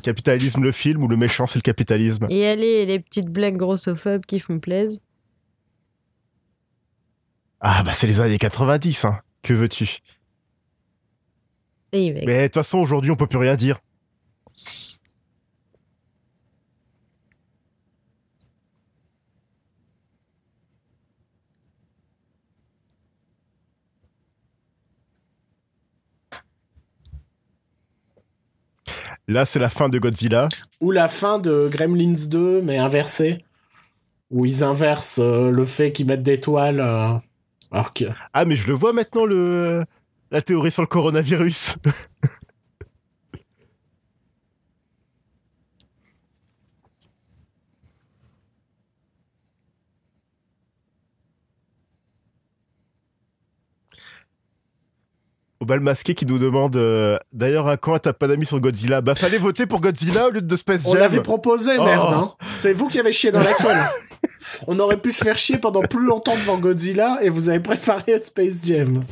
Capitalisme 0.02 0.60
le 0.62 0.72
film 0.72 1.04
ou 1.04 1.08
le 1.08 1.16
méchant 1.16 1.46
c'est 1.46 1.58
le 1.58 1.62
capitalisme 1.62 2.26
Et 2.28 2.48
allez, 2.48 2.84
les 2.84 2.98
petites 2.98 3.28
blagues 3.28 3.56
grossophobes 3.56 4.26
qui 4.26 4.40
font 4.40 4.58
plaisir. 4.58 4.98
Ah 7.60 7.82
bah 7.84 7.92
c'est 7.94 8.06
les 8.08 8.20
années 8.20 8.38
90, 8.38 9.04
hein. 9.04 9.20
Que 9.42 9.54
veux-tu? 9.54 9.98
Et 11.92 12.12
mec. 12.12 12.24
Mais 12.26 12.42
de 12.42 12.46
toute 12.48 12.54
façon 12.54 12.78
aujourd'hui 12.78 13.10
on 13.12 13.16
peut 13.16 13.26
plus 13.28 13.38
rien 13.38 13.54
dire. 13.54 13.78
Là 29.28 29.46
c'est 29.46 29.58
la 29.58 29.70
fin 29.70 29.88
de 29.88 29.98
Godzilla. 29.98 30.48
Ou 30.80 30.90
la 30.90 31.08
fin 31.08 31.38
de 31.38 31.68
Gremlins 31.70 32.26
2, 32.26 32.62
mais 32.62 32.78
inversée. 32.78 33.38
Où 34.30 34.44
ils 34.44 34.64
inversent 34.64 35.20
euh, 35.20 35.50
le 35.50 35.64
fait 35.64 35.92
qu'ils 35.92 36.06
mettent 36.06 36.22
des 36.22 36.40
toiles. 36.40 36.80
euh, 36.80 37.14
alors 37.70 37.92
que. 37.92 38.04
Ah 38.32 38.44
mais 38.44 38.56
je 38.56 38.66
le 38.68 38.74
vois 38.74 38.92
maintenant 38.92 39.24
le 39.24 39.84
la 40.30 40.42
théorie 40.42 40.72
sur 40.72 40.82
le 40.82 40.88
coronavirus. 40.88 41.76
Au 55.64 55.66
bal 55.66 55.80
masqué 55.80 56.14
qui 56.14 56.26
nous 56.26 56.38
demande 56.38 56.76
euh, 56.76 57.16
d'ailleurs 57.32 57.68
à 57.68 57.78
quand 57.78 57.98
t'as 57.98 58.12
pas 58.12 58.28
d'amis 58.28 58.44
sur 58.44 58.60
Godzilla 58.60 59.00
Bah 59.00 59.14
fallait 59.14 59.38
voter 59.38 59.64
pour 59.64 59.80
Godzilla 59.80 60.26
au 60.26 60.30
lieu 60.30 60.42
de 60.42 60.56
Space 60.56 60.84
On 60.84 60.90
Jam. 60.90 60.98
l'avait 61.00 61.22
proposé, 61.22 61.70
Oh. 61.78 61.84
merde. 61.86 62.12
Hein. 62.12 62.34
C'est 62.56 62.74
vous 62.74 62.88
qui 62.88 63.00
avez 63.00 63.14
chié 63.14 63.30
dans 63.30 63.40
la 63.40 63.54
colle. 63.54 63.78
On 64.66 64.78
aurait 64.78 64.98
pu 64.98 65.10
se 65.10 65.24
faire 65.24 65.38
chier 65.38 65.56
pendant 65.56 65.80
plus 65.80 66.04
longtemps 66.04 66.34
devant 66.34 66.58
Godzilla 66.58 67.16
et 67.22 67.30
vous 67.30 67.48
avez 67.48 67.60
préparé 67.60 68.20
Space 68.22 68.60
Jam. 68.62 69.04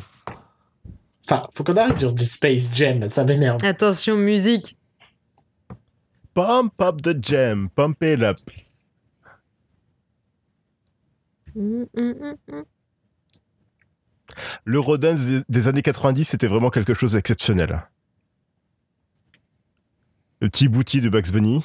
Enfin, 1.24 1.42
faut 1.54 1.64
qu'on 1.64 1.74
arrête 1.74 1.94
de 1.94 1.98
dire 2.00 2.12
du 2.12 2.22
Space 2.24 2.68
Jam, 2.74 3.08
ça 3.08 3.24
m'énerve. 3.24 3.64
Attention, 3.64 4.16
musique. 4.18 4.76
Pump 6.34 6.78
up 6.82 7.00
the 7.00 7.16
jam, 7.24 7.70
pump 7.74 7.96
it 8.02 8.20
up. 8.22 8.36
Mm, 11.56 11.84
mm, 11.96 12.36
mm, 12.48 12.62
Le 14.64 14.80
Rodens 14.80 15.44
des, 15.48 15.68
années 15.68 15.82
90, 15.82 16.24
c'était 16.24 16.46
vraiment 16.46 16.70
quelque 16.70 16.94
chose 16.94 17.12
d'exceptionnel. 17.12 17.86
Le 20.40 20.48
petit 20.48 20.68
bouti 20.68 21.00
de 21.00 21.08
Bugs 21.08 21.30
Bunny 21.32 21.62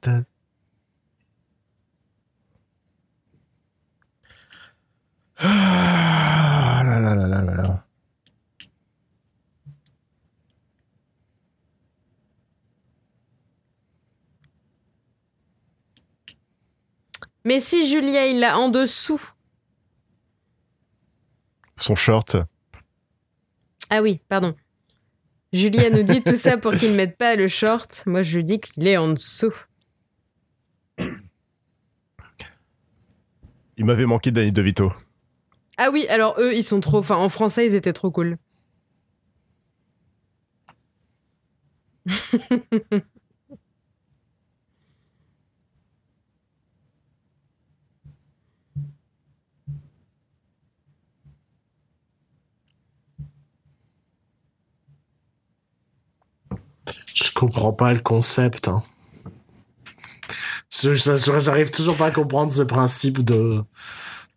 ta. 0.00 0.24
Ah 5.40 6.82
là 6.84 6.98
là 7.00 7.14
là 7.14 7.26
là 7.28 7.42
là 7.42 7.54
là. 7.54 7.84
Mais 17.48 17.60
si 17.60 17.88
Julia, 17.88 18.26
il 18.26 18.40
l'a 18.40 18.58
en 18.58 18.68
dessous. 18.68 19.22
Son 21.76 21.94
short. 21.94 22.36
Ah 23.88 24.02
oui, 24.02 24.20
pardon. 24.28 24.54
Julia 25.54 25.88
nous 25.88 26.02
dit 26.02 26.22
tout 26.22 26.34
ça 26.34 26.58
pour 26.58 26.74
qu'il 26.74 26.90
ne 26.90 26.96
mette 26.96 27.16
pas 27.16 27.36
le 27.36 27.48
short. 27.48 28.02
Moi, 28.04 28.20
je 28.20 28.36
lui 28.36 28.44
dis 28.44 28.58
qu'il 28.58 28.86
est 28.86 28.98
en 28.98 29.14
dessous. 29.14 29.54
Il 33.78 33.86
m'avait 33.86 34.04
manqué 34.04 34.30
Danny 34.30 34.52
DeVito. 34.52 34.92
Ah 35.78 35.88
oui, 35.90 36.06
alors 36.10 36.38
eux, 36.38 36.54
ils 36.54 36.62
sont 36.62 36.80
trop. 36.80 36.98
Enfin, 36.98 37.16
en 37.16 37.30
français, 37.30 37.64
ils 37.64 37.74
étaient 37.74 37.94
trop 37.94 38.10
cool. 38.10 38.36
Je 57.22 57.30
comprends 57.34 57.72
pas 57.72 57.92
le 57.92 58.00
concept. 58.00 58.68
Hein. 58.68 58.82
Je- 60.70 60.94
je- 60.94 61.16
je- 61.16 61.38
J'arrive 61.40 61.70
toujours 61.70 61.96
pas 61.96 62.06
à 62.06 62.10
comprendre 62.10 62.52
ce 62.52 62.62
principe 62.62 63.24
de. 63.24 63.62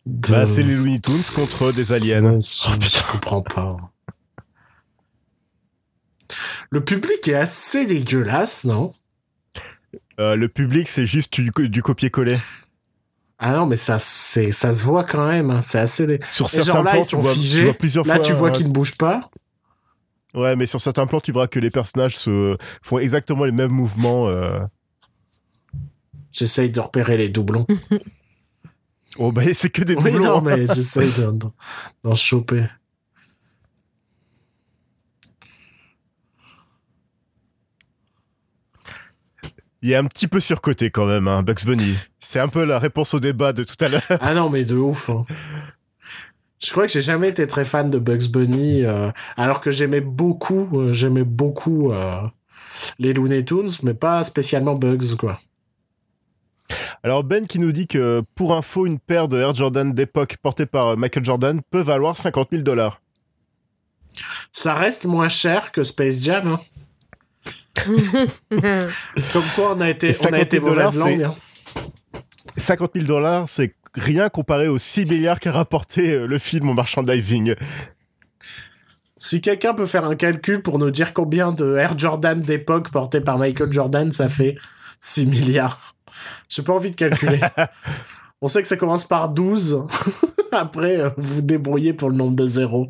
de... 0.06 0.32
Bah, 0.32 0.48
c'est 0.48 0.64
les 0.64 0.76
Looney 0.76 1.00
Tunes 1.00 1.22
contre 1.36 1.72
des 1.74 1.92
aliens. 1.92 2.36
Je, 2.40 2.70
je 2.88 3.12
comprends 3.12 3.42
pas. 3.44 3.78
Le 6.70 6.84
public 6.84 7.28
est 7.28 7.34
assez 7.36 7.86
dégueulasse, 7.86 8.64
non? 8.64 8.94
Euh, 10.20 10.36
le 10.36 10.48
public, 10.48 10.88
c'est 10.88 11.06
juste 11.06 11.34
du, 11.34 11.52
du 11.70 11.82
copier-coller. 11.84 12.38
Ah 13.40 13.54
non, 13.58 13.66
mais 13.66 13.76
ça, 13.78 13.98
c'est, 14.00 14.52
ça 14.52 14.74
se 14.74 14.84
voit 14.84 15.04
quand 15.04 15.28
même. 15.28 15.50
hein, 15.50 15.62
C'est 15.62 15.80
assez. 15.80 16.08
Dé... 16.08 16.20
Sur 16.30 16.46
Et 16.46 16.50
certains 16.50 16.72
genre 16.74 16.84
là, 16.84 16.92
plans, 16.92 17.02
ils 17.02 17.06
sont 17.06 17.20
vois, 17.20 17.34
tu 17.34 17.40
figés. 17.40 17.64
vois 17.64 17.74
plusieurs 17.74 18.06
Là, 18.06 18.16
fois. 18.16 18.24
tu 18.24 18.34
vois 18.34 18.50
euh, 18.50 18.52
qu'ils 18.52 18.68
ne 18.68 18.72
bougent 18.72 18.98
pas. 18.98 19.30
Ouais, 20.34 20.56
mais 20.56 20.66
sur 20.66 20.80
certains 20.80 21.06
plans, 21.08 21.20
tu 21.20 21.32
verras 21.32 21.48
que 21.48 21.60
les 21.60 21.72
personnages 21.72 22.18
se 22.18 22.58
font 22.82 23.00
exactement 23.00 23.44
les 23.44 23.52
mêmes 23.52 23.72
mouvements. 23.72 24.28
euh. 24.30 24.60
J'essaye 26.32 26.70
de 26.72 26.80
repérer 26.80 27.18
les 27.18 27.30
doublons. 27.30 27.66
Oh, 29.18 29.34
bah, 29.34 29.42
c'est 29.54 29.70
que 29.70 29.84
des 29.84 29.94
oui, 29.96 30.04
doublons. 30.10 30.24
non, 30.26 30.42
mais 30.42 30.66
j'essaye 30.68 31.12
de- 31.12 31.32
de- 31.32 31.48
d'en 32.02 32.16
choper. 32.16 32.64
Il 39.82 39.92
est 39.92 39.96
un 39.96 40.06
petit 40.06 40.28
peu 40.28 40.40
surcoté 40.40 40.92
quand 40.92 41.06
même, 41.06 41.28
hein, 41.28 41.42
Bugs 41.42 41.66
Bunny. 41.66 41.96
C'est 42.20 42.40
un 42.40 42.48
peu 42.48 42.64
la 42.66 42.78
réponse 42.78 43.14
au 43.16 43.20
débat 43.20 43.52
de 43.52 43.64
tout 43.64 43.76
à 43.84 43.88
l'heure. 43.88 44.02
Ah 44.10 44.34
non, 44.34 44.50
mais 44.50 44.64
de 44.64 44.76
ouf. 44.76 45.10
hein. 45.10 45.26
Je 46.64 46.72
crois 46.72 46.86
que 46.86 46.94
j'ai 46.94 47.02
jamais 47.02 47.30
été 47.30 47.48
très 47.48 47.66
fan 47.66 47.90
de 47.90 47.98
Bugs 47.98 48.30
Bunny, 48.30 48.84
euh, 48.86 49.10
alors 49.36 49.62
que 49.62 49.72
j'aimais 49.72 50.02
beaucoup, 50.02 50.70
euh, 50.76 50.94
j'aimais 50.94 51.24
beaucoup 51.24 51.92
euh, 51.92 52.22
les 53.00 53.14
Looney 53.14 53.44
Tunes, 53.44 53.70
mais 53.84 53.94
pas 53.96 54.24
spécialement 54.24 54.76
Bugs, 54.76 55.16
quoi. 55.18 55.40
Alors 57.04 57.24
Ben 57.24 57.48
qui 57.48 57.58
nous 57.60 57.72
dit 57.72 57.88
que 57.88 58.22
pour 58.36 58.54
info, 58.56 58.86
une 58.86 59.00
paire 59.00 59.28
de 59.28 59.38
Air 59.40 59.56
Jordan 59.56 59.92
d'époque 59.92 60.38
portée 60.42 60.66
par 60.68 60.96
Michael 60.98 61.26
Jordan 61.26 61.60
peut 61.72 61.82
valoir 61.82 62.18
50 62.18 62.50
000 62.52 62.64
dollars. 62.64 63.02
Ça 64.54 64.76
reste 64.76 65.06
moins 65.06 65.30
cher 65.30 65.72
que 65.72 65.84
Space 65.84 66.22
Jam. 66.22 66.48
hein. 66.48 66.60
Comme 69.34 69.44
quoi, 69.56 69.74
on 69.76 69.82
a 69.82 69.90
été, 69.90 70.10
on 70.10 70.12
a 70.12 70.14
50 70.14 70.40
été 70.42 70.58
000 70.60 70.70
dollars, 70.70 70.94
mauvaise 70.94 71.20
langue. 71.20 71.24
hein. 71.24 71.36
50 72.56 72.92
000 72.94 73.06
dollars, 73.08 73.50
c'est 73.50 73.74
rien 73.96 74.30
comparé 74.30 74.68
aux 74.68 74.78
6 74.78 75.06
milliards 75.06 75.40
qu'a 75.40 75.52
rapporté 75.52 76.12
euh, 76.12 76.28
le 76.28 76.40
film 76.40 76.70
au 76.70 76.74
merchandising. 76.74 77.56
Si 79.18 79.42
quelqu'un 79.42 79.74
peut 79.74 79.86
faire 79.86 80.06
un 80.06 80.16
calcul 80.16 80.64
pour 80.64 80.80
nous 80.80 80.92
dire 80.92 81.14
combien 81.14 81.52
de 81.52 81.76
Air 81.76 81.98
Jordan 81.98 82.42
d'époque 82.42 82.90
portés 82.90 83.22
par 83.22 83.38
Michael 83.38 83.72
Jordan, 83.72 84.12
ça 84.12 84.30
fait 84.30 84.56
6 85.00 85.28
milliards. 85.28 85.96
J'ai 86.50 86.64
pas 86.64 86.74
envie 86.74 86.92
de 86.92 86.96
calculer. 86.96 87.40
On 88.42 88.48
sait 88.48 88.62
que 88.62 88.68
ça 88.68 88.78
commence 88.78 89.04
par 89.04 89.30
12. 89.30 89.86
Après, 90.52 91.00
euh, 91.00 91.10
vous 91.18 91.42
débrouillez 91.42 91.94
pour 91.94 92.10
le 92.10 92.16
nombre 92.16 92.36
de 92.36 92.46
zéros. 92.46 92.90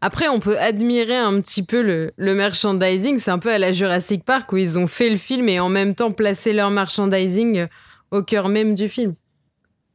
Après, 0.00 0.28
on 0.28 0.40
peut 0.40 0.58
admirer 0.58 1.16
un 1.16 1.40
petit 1.40 1.62
peu 1.62 1.82
le, 1.82 2.12
le 2.16 2.34
merchandising. 2.34 3.18
C'est 3.18 3.30
un 3.30 3.38
peu 3.38 3.52
à 3.52 3.58
la 3.58 3.72
Jurassic 3.72 4.24
Park 4.24 4.52
où 4.52 4.56
ils 4.56 4.78
ont 4.78 4.86
fait 4.86 5.08
le 5.10 5.16
film 5.16 5.48
et 5.48 5.58
en 5.60 5.68
même 5.68 5.94
temps 5.94 6.12
placé 6.12 6.52
leur 6.52 6.70
merchandising 6.70 7.66
au 8.10 8.22
cœur 8.22 8.48
même 8.48 8.74
du 8.74 8.88
film. 8.88 9.14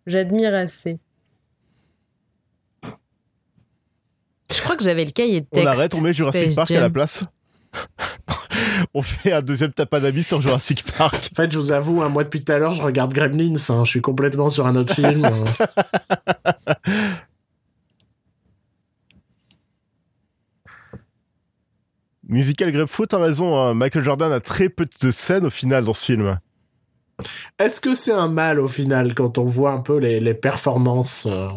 J'admire 0.07 0.53
assez. 0.55 0.97
Je 4.53 4.61
crois 4.61 4.75
que 4.75 4.83
j'avais 4.83 5.05
le 5.05 5.11
cahier 5.11 5.41
de 5.41 5.45
texte. 5.45 5.65
On 5.65 5.71
arrête, 5.71 5.93
on 5.95 6.01
met 6.01 6.13
Jurassic 6.13 6.41
Space 6.51 6.55
Park 6.55 6.71
à 6.71 6.79
la 6.81 6.89
place. 6.89 7.23
on 8.93 9.01
fait 9.01 9.31
un 9.31 9.41
deuxième 9.41 9.71
tapanami 9.71 10.23
sur 10.23 10.41
Jurassic 10.41 10.83
Park. 10.97 11.29
En 11.31 11.35
fait, 11.35 11.51
je 11.51 11.57
vous 11.59 11.71
avoue, 11.71 12.01
hein, 12.01 12.09
moi 12.09 12.23
depuis 12.25 12.43
tout 12.43 12.51
à 12.51 12.59
l'heure, 12.59 12.73
je 12.73 12.81
regarde 12.81 13.13
Gremlins. 13.13 13.55
hein. 13.69 13.85
Je 13.85 13.89
suis 13.89 14.01
complètement 14.01 14.49
sur 14.49 14.67
un 14.67 14.75
autre 14.75 14.93
film. 14.93 15.23
euh. 15.25 15.45
Musical 22.31 22.71
Grapefruit, 22.71 23.07
t'as 23.07 23.17
raison, 23.19 23.59
hein, 23.59 23.73
Michael 23.73 24.03
Jordan 24.03 24.31
a 24.31 24.39
très 24.39 24.69
peu 24.69 24.87
de 25.01 25.11
scènes 25.11 25.45
au 25.45 25.49
final 25.49 25.83
dans 25.83 25.93
ce 25.93 26.05
film. 26.05 26.39
Est-ce 27.59 27.81
que 27.81 27.93
c'est 27.93 28.13
un 28.13 28.29
mal 28.29 28.59
au 28.59 28.69
final 28.69 29.13
quand 29.13 29.37
on 29.37 29.45
voit 29.45 29.73
un 29.73 29.81
peu 29.81 29.97
les, 29.99 30.19
les 30.21 30.33
performances 30.33 31.27
euh, 31.29 31.49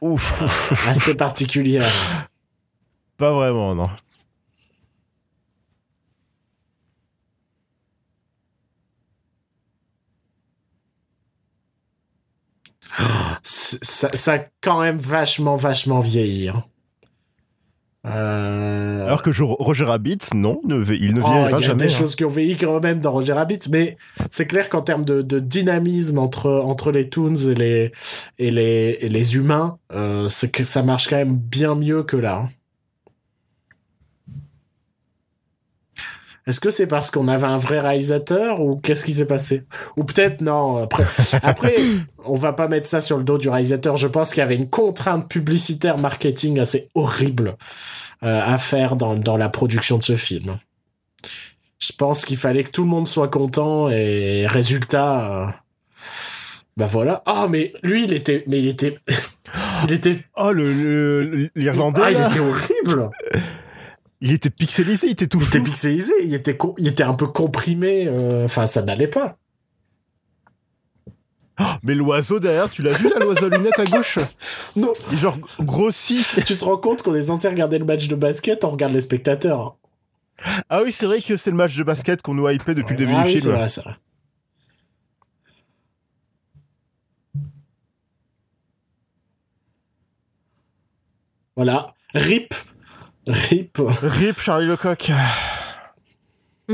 Ouf, 0.00 0.40
assez 0.86 1.16
particulières? 1.16 1.84
Pas 3.18 3.32
vraiment, 3.32 3.74
non. 3.74 3.88
Ça, 13.42 14.08
ça 14.16 14.32
a 14.34 14.38
quand 14.60 14.80
même 14.80 14.98
vachement, 14.98 15.56
vachement 15.56 16.00
vieilli. 16.00 16.48
hein. 16.48 16.64
Euh... 18.14 19.06
Alors 19.06 19.22
que 19.22 19.30
Roger 19.42 19.84
Rabbit, 19.84 20.18
non, 20.34 20.60
ne 20.66 20.76
il 20.94 21.14
ne 21.14 21.20
Oh, 21.20 21.26
il 21.26 21.30
vieillira 21.30 21.50
y 21.50 21.54
a 21.54 21.60
jamais. 21.60 21.86
des 21.86 21.92
hein. 21.94 21.96
choses 21.98 22.14
qui 22.16 22.24
ont 22.24 22.28
vieilli 22.28 22.56
quand 22.56 22.80
même 22.80 23.00
dans 23.00 23.12
Roger 23.12 23.32
Rabbit, 23.32 23.60
mais 23.70 23.96
c'est 24.30 24.46
clair 24.46 24.68
qu'en 24.68 24.82
termes 24.82 25.04
de, 25.04 25.22
de 25.22 25.38
dynamisme 25.38 26.18
entre, 26.18 26.50
entre 26.50 26.90
les 26.92 27.08
Toons 27.08 27.34
et 27.36 27.54
les, 27.54 27.92
et 28.38 28.50
les, 28.50 28.98
et 29.00 29.08
les 29.08 29.36
humains, 29.36 29.78
euh, 29.92 30.28
que 30.52 30.64
ça 30.64 30.82
marche 30.82 31.08
quand 31.08 31.16
même 31.16 31.36
bien 31.36 31.74
mieux 31.74 32.02
que 32.02 32.16
là. 32.16 32.42
hein. 32.44 32.48
Est-ce 36.48 36.60
que 36.60 36.70
c'est 36.70 36.86
parce 36.86 37.10
qu'on 37.10 37.28
avait 37.28 37.46
un 37.46 37.58
vrai 37.58 37.78
réalisateur 37.78 38.60
ou 38.60 38.76
qu'est-ce 38.76 39.04
qui 39.04 39.12
s'est 39.12 39.26
passé? 39.26 39.64
Ou 39.98 40.04
peut-être 40.04 40.40
non. 40.40 40.82
Après, 40.82 41.04
après, 41.42 41.76
on 42.24 42.34
va 42.34 42.52
pas 42.54 42.68
mettre 42.68 42.86
ça 42.88 43.00
sur 43.02 43.18
le 43.18 43.22
dos 43.22 43.36
du 43.38 43.48
réalisateur. 43.50 43.96
Je 43.98 44.08
pense 44.08 44.30
qu'il 44.30 44.40
y 44.40 44.42
avait 44.44 44.56
une 44.56 44.70
contrainte 44.70 45.28
publicitaire 45.28 45.98
marketing 45.98 46.58
assez 46.58 46.88
horrible 46.94 47.56
euh, 48.22 48.40
à 48.42 48.56
faire 48.58 48.96
dans, 48.96 49.14
dans 49.16 49.36
la 49.36 49.50
production 49.50 49.98
de 49.98 50.02
ce 50.02 50.16
film. 50.16 50.58
Je 51.78 51.92
pense 51.92 52.24
qu'il 52.24 52.38
fallait 52.38 52.64
que 52.64 52.70
tout 52.70 52.82
le 52.82 52.88
monde 52.88 53.06
soit 53.06 53.28
content 53.28 53.88
et 53.90 54.46
résultat. 54.46 55.42
euh, 55.42 55.46
bah 56.78 56.88
voilà. 56.90 57.22
Ah 57.26 57.46
mais 57.50 57.72
lui 57.82 58.04
il 58.04 58.12
était, 58.12 58.42
mais 58.46 58.58
il 58.58 58.68
était, 58.68 58.98
il 59.84 59.92
était, 59.92 60.24
Oh, 60.36 60.50
le- 60.50 61.50
l'Irlandais, 61.54 62.00
ah, 62.04 62.10
il 62.10 62.16
était 62.16 62.40
horrible. 62.40 63.10
Il 64.20 64.32
était 64.32 64.50
pixelisé, 64.50 65.06
il 65.06 65.12
était 65.12 65.26
tout 65.26 65.38
Il 65.40 65.46
était 65.46 65.60
pixelisé, 65.60 66.12
il 66.24 66.34
était, 66.34 66.56
il 66.78 66.86
était 66.88 67.02
un 67.04 67.14
peu 67.14 67.26
comprimé. 67.28 68.06
euh, 68.08 68.44
Enfin, 68.44 68.66
ça 68.66 68.82
n'allait 68.82 69.08
pas. 69.08 69.36
Mais 71.82 71.94
l'oiseau 71.94 72.38
derrière, 72.38 72.70
tu 72.70 72.82
l'as 72.82 72.92
vu 72.92 73.08
là, 73.08 73.16
l'oiseau 73.20 73.46
à 73.46 73.48
lunettes 73.56 73.78
à 73.78 73.84
gauche? 73.84 74.18
Non. 74.76 74.92
Il 75.10 75.14
est 75.14 75.18
genre 75.20 75.36
grossi. 75.60 76.24
tu 76.46 76.54
te 76.54 76.64
rends 76.64 76.76
compte 76.76 77.02
qu'on 77.02 77.14
est 77.16 77.22
censé 77.22 77.48
regarder 77.48 77.78
le 77.78 77.84
match 77.84 78.06
de 78.06 78.14
basket, 78.14 78.62
on 78.64 78.70
regarde 78.70 78.92
les 78.92 79.00
spectateurs. 79.00 79.76
Ah 80.68 80.82
oui, 80.84 80.92
c'est 80.92 81.06
vrai 81.06 81.20
que 81.20 81.36
c'est 81.36 81.50
le 81.50 81.56
match 81.56 81.76
de 81.76 81.82
basket 81.82 82.22
qu'on 82.22 82.34
nous 82.34 82.48
hypait 82.48 82.74
depuis 82.76 82.92
le 82.94 82.98
début 82.98 83.12
ah 83.16 83.22
du 83.24 83.28
oui, 83.32 83.38
film. 83.40 83.52
vrai, 83.54 83.68
c'est 83.68 83.82
vrai. 83.82 83.94
Voilà. 91.56 91.88
RIP. 92.14 92.54
RIP. 93.28 93.78
Rip 93.78 94.40
Charlie 94.40 94.66
Lecoq. 94.66 95.10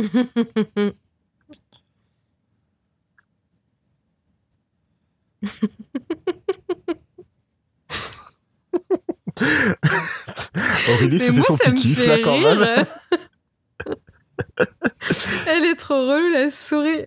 Aurélie 10.88 11.20
se 11.20 11.32
fait 11.32 11.42
son 11.42 11.56
petit 11.56 11.74
kiff 11.74 12.06
là 12.06 12.18
quand 12.22 12.40
même. 12.40 12.86
Elle 15.46 15.64
est 15.64 15.74
trop 15.76 16.08
relou, 16.08 16.28
la 16.32 16.50
souris. 16.50 17.04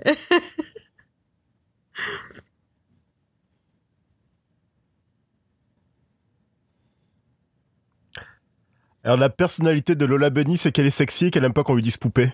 Alors 9.08 9.16
la 9.18 9.30
personnalité 9.30 9.96
de 9.96 10.04
Lola 10.06 10.30
Bunny, 10.30 10.58
c'est 10.58 10.74
qu'elle 10.74 10.86
est 10.86 10.92
sexy 10.92 11.28
et 11.28 11.32
qu'elle 11.32 11.46
aime 11.46 11.54
pas 11.54 11.64
qu'on 11.64 11.76
lui 11.76 11.82
dise 11.82 11.96
poupée. 11.96 12.34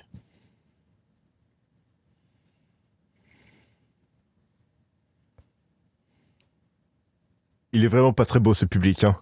Il 7.72 7.84
est 7.84 7.88
vraiment 7.88 8.14
pas 8.14 8.26
très 8.26 8.40
beau 8.40 8.54
ce 8.54 8.66
public. 8.66 9.04
Hein. 9.04 9.16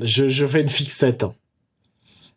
Je, 0.00 0.28
je 0.28 0.46
fais 0.46 0.62
une 0.62 0.68
fixette. 0.68 1.22
hein. 1.24 1.34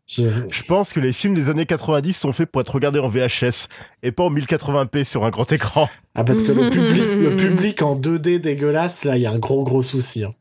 Je- 0.08 0.28
Je 0.52 0.64
pense 0.64 0.92
que 0.92 1.00
les 1.00 1.14
films 1.14 1.34
des 1.34 1.50
années 1.50 1.66
90 1.66 2.14
sont 2.14 2.34
faits 2.34 2.52
pour 2.52 2.60
être 2.62 2.74
regardés 2.76 3.00
en 3.00 3.08
VHS 3.08 3.68
et 4.04 4.12
pas 4.12 4.24
en 4.24 4.30
1080p 4.30 5.06
sur 5.06 5.24
un 5.24 5.30
grand 5.30 5.50
écran. 5.52 5.88
Ah, 6.14 6.26
parce 6.26 6.44
que 6.44 6.52
le 6.52 6.70
public, 6.70 7.14
le 7.14 7.36
public 7.36 7.82
en 7.82 7.96
2D 7.98 8.40
dégueulasse, 8.40 9.06
là, 9.06 9.16
il 9.16 9.22
y 9.22 9.26
a 9.26 9.32
un 9.32 9.40
gros, 9.40 9.64
gros 9.64 9.82
souci. 9.82 10.26
hein. 10.26 10.34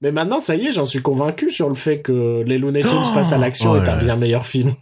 Mais 0.00 0.12
maintenant, 0.12 0.38
ça 0.40 0.54
y 0.54 0.66
est, 0.68 0.72
j'en 0.72 0.84
suis 0.84 1.02
convaincu 1.02 1.50
sur 1.50 1.68
le 1.68 1.74
fait 1.74 2.00
que 2.02 2.42
les 2.46 2.58
Looney 2.58 2.82
Tunes 2.82 3.02
Oh 3.10 3.14
passent 3.14 3.32
à 3.32 3.38
l'action 3.38 3.72
Oh 3.72 3.76
est 3.82 3.88
un 3.88 3.96
bien 3.96 4.16
meilleur 4.16 4.46
film. 4.46 4.74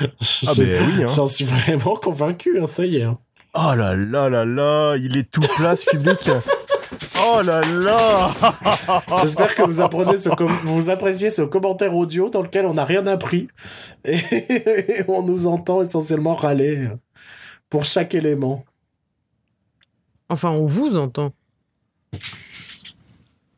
Ah 0.00 0.04
Je- 0.20 0.62
ben 0.62 0.82
oui. 0.86 1.02
Hein. 1.02 1.06
J'en 1.14 1.26
suis 1.26 1.44
vraiment 1.46 1.94
convaincu, 1.96 2.58
hein, 2.60 2.66
ça 2.68 2.84
y 2.84 2.96
est. 2.98 3.02
hein. 3.04 3.18
Oh 3.54 3.74
là 3.74 3.96
là 3.96 4.28
là 4.28 4.44
là, 4.44 4.96
il 4.96 5.16
est 5.16 5.28
tout 5.30 5.40
plat 5.56 5.76
ce 5.76 5.84
public. 5.90 6.18
Oh 7.22 7.42
là 7.42 7.60
là 7.60 8.30
J'espère 9.20 9.54
que 9.54 9.62
vous 9.62 9.82
apprenez 9.82 10.16
ce 10.16 10.30
com- 10.30 10.50
vous 10.64 10.88
appréciez 10.88 11.30
ce 11.30 11.42
commentaire 11.42 11.94
audio 11.94 12.30
dans 12.30 12.40
lequel 12.40 12.64
on 12.64 12.72
n'a 12.74 12.84
rien 12.86 13.06
appris 13.06 13.48
et 14.06 15.04
on 15.06 15.22
nous 15.22 15.46
entend 15.46 15.82
essentiellement 15.82 16.34
râler 16.34 16.88
pour 17.68 17.84
chaque 17.84 18.14
élément. 18.14 18.64
Enfin, 20.30 20.50
on 20.50 20.64
vous 20.64 20.96
entend. 20.96 21.32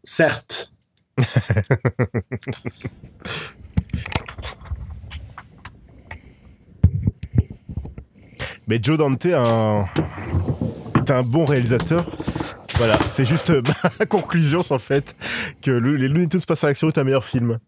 Certes. 0.04 0.71
Mais 8.66 8.78
Joe 8.82 8.98
Dante 8.98 9.26
est 9.26 9.34
un 9.34 9.84
bon 11.24 11.44
réalisateur. 11.44 12.10
Voilà, 12.76 12.98
c'est 13.08 13.24
juste 13.24 13.52
ma 14.00 14.06
conclusion 14.06 14.62
sur 14.62 14.74
le 14.76 14.80
fait 14.80 15.14
que 15.60 15.70
le- 15.70 15.96
les 15.96 16.08
Looney 16.08 16.28
Tunes 16.28 16.40
passent 16.46 16.64
à 16.64 16.68
l'action 16.68 16.88
est 16.88 16.98
un 16.98 17.04
meilleur 17.04 17.24
film. 17.24 17.58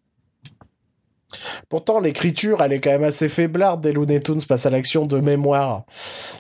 Pourtant, 1.68 2.01
l'écriture, 2.01 2.62
elle 2.62 2.72
est 2.72 2.80
quand 2.80 2.91
même 2.91 3.05
assez 3.05 3.28
faiblarde 3.28 3.80
des 3.80 3.93
Looney 3.93 4.20
Tunes 4.20 4.43
passe 4.49 4.66
à 4.66 4.70
l'action 4.70 5.07
de 5.07 5.18
mémoire. 5.20 5.85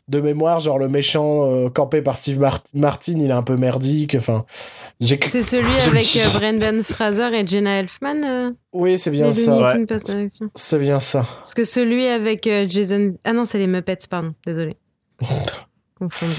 De 0.08 0.20
mémoire, 0.20 0.60
genre 0.60 0.78
le 0.78 0.88
méchant 0.88 1.50
euh, 1.50 1.68
campé 1.70 2.02
par 2.02 2.16
Steve 2.16 2.38
Mart- 2.38 2.66
Martin, 2.74 3.14
il 3.18 3.30
est 3.30 3.32
un 3.32 3.42
peu 3.42 3.56
merdique. 3.56 4.14
Enfin, 4.18 4.44
j'ai. 5.00 5.18
C'est 5.28 5.42
celui 5.42 5.74
avec 5.86 6.16
euh, 6.16 6.38
Brendan 6.38 6.82
Fraser 6.82 7.30
et 7.34 7.46
Jenna 7.46 7.78
Elfman 7.80 8.22
euh, 8.24 8.50
Oui, 8.72 8.98
c'est 8.98 9.10
bien 9.10 9.32
ça. 9.34 9.50
Looney 9.52 9.64
ouais. 9.64 9.72
Tunes 9.72 9.86
passent 9.86 10.10
à 10.10 10.18
l'action. 10.18 10.50
C'est 10.54 10.78
bien 10.78 11.00
ça. 11.00 11.26
Parce 11.38 11.54
que 11.54 11.64
celui 11.64 12.06
avec 12.06 12.46
euh, 12.46 12.66
Jason... 12.68 13.08
Ah 13.24 13.32
non, 13.32 13.44
c'est 13.44 13.58
les 13.58 13.66
Muppets, 13.66 13.96
pardon. 14.08 14.34
Désolé. 14.46 14.76
Confondu. 15.98 16.34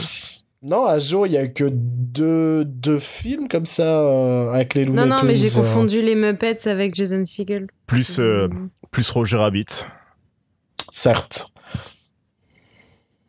Non, 0.68 0.86
à 0.88 0.98
jour, 0.98 1.28
il 1.28 1.34
y 1.34 1.38
a 1.38 1.44
eu 1.44 1.54
que 1.54 1.70
deux, 1.72 2.66
deux 2.66 2.98
films 2.98 3.48
comme 3.48 3.68
ça 3.68 3.84
euh, 4.02 4.52
avec 4.52 4.74
les 4.74 4.84
Looney 4.86 4.98
Non, 4.98 5.04
Tunes. 5.04 5.16
non, 5.18 5.24
mais 5.24 5.36
j'ai 5.36 5.56
euh. 5.56 5.62
confondu 5.62 6.02
les 6.02 6.16
Muppets 6.16 6.68
avec 6.68 6.96
Jason 6.96 7.24
Segel. 7.24 7.68
Plus, 7.86 8.20
euh, 8.20 8.48
plus 8.90 9.08
Roger 9.12 9.38
Rabbit. 9.38 9.86
Certes. 10.92 11.54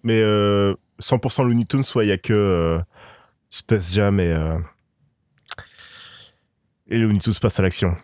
Mais 0.02 0.18
euh, 0.18 0.74
100% 1.02 1.44
Looney 1.44 1.66
Tunes, 1.66 1.82
soit 1.82 2.04
il 2.04 2.08
y 2.08 2.12
a 2.12 2.16
que 2.16 2.32
euh, 2.32 2.78
Space 3.50 3.92
Jam 3.92 4.18
et 4.18 4.32
euh, 4.32 4.56
et 6.88 6.96
Looney 6.96 7.18
Tunes 7.18 7.34
passe 7.38 7.60
à 7.60 7.62
l'action. 7.62 7.94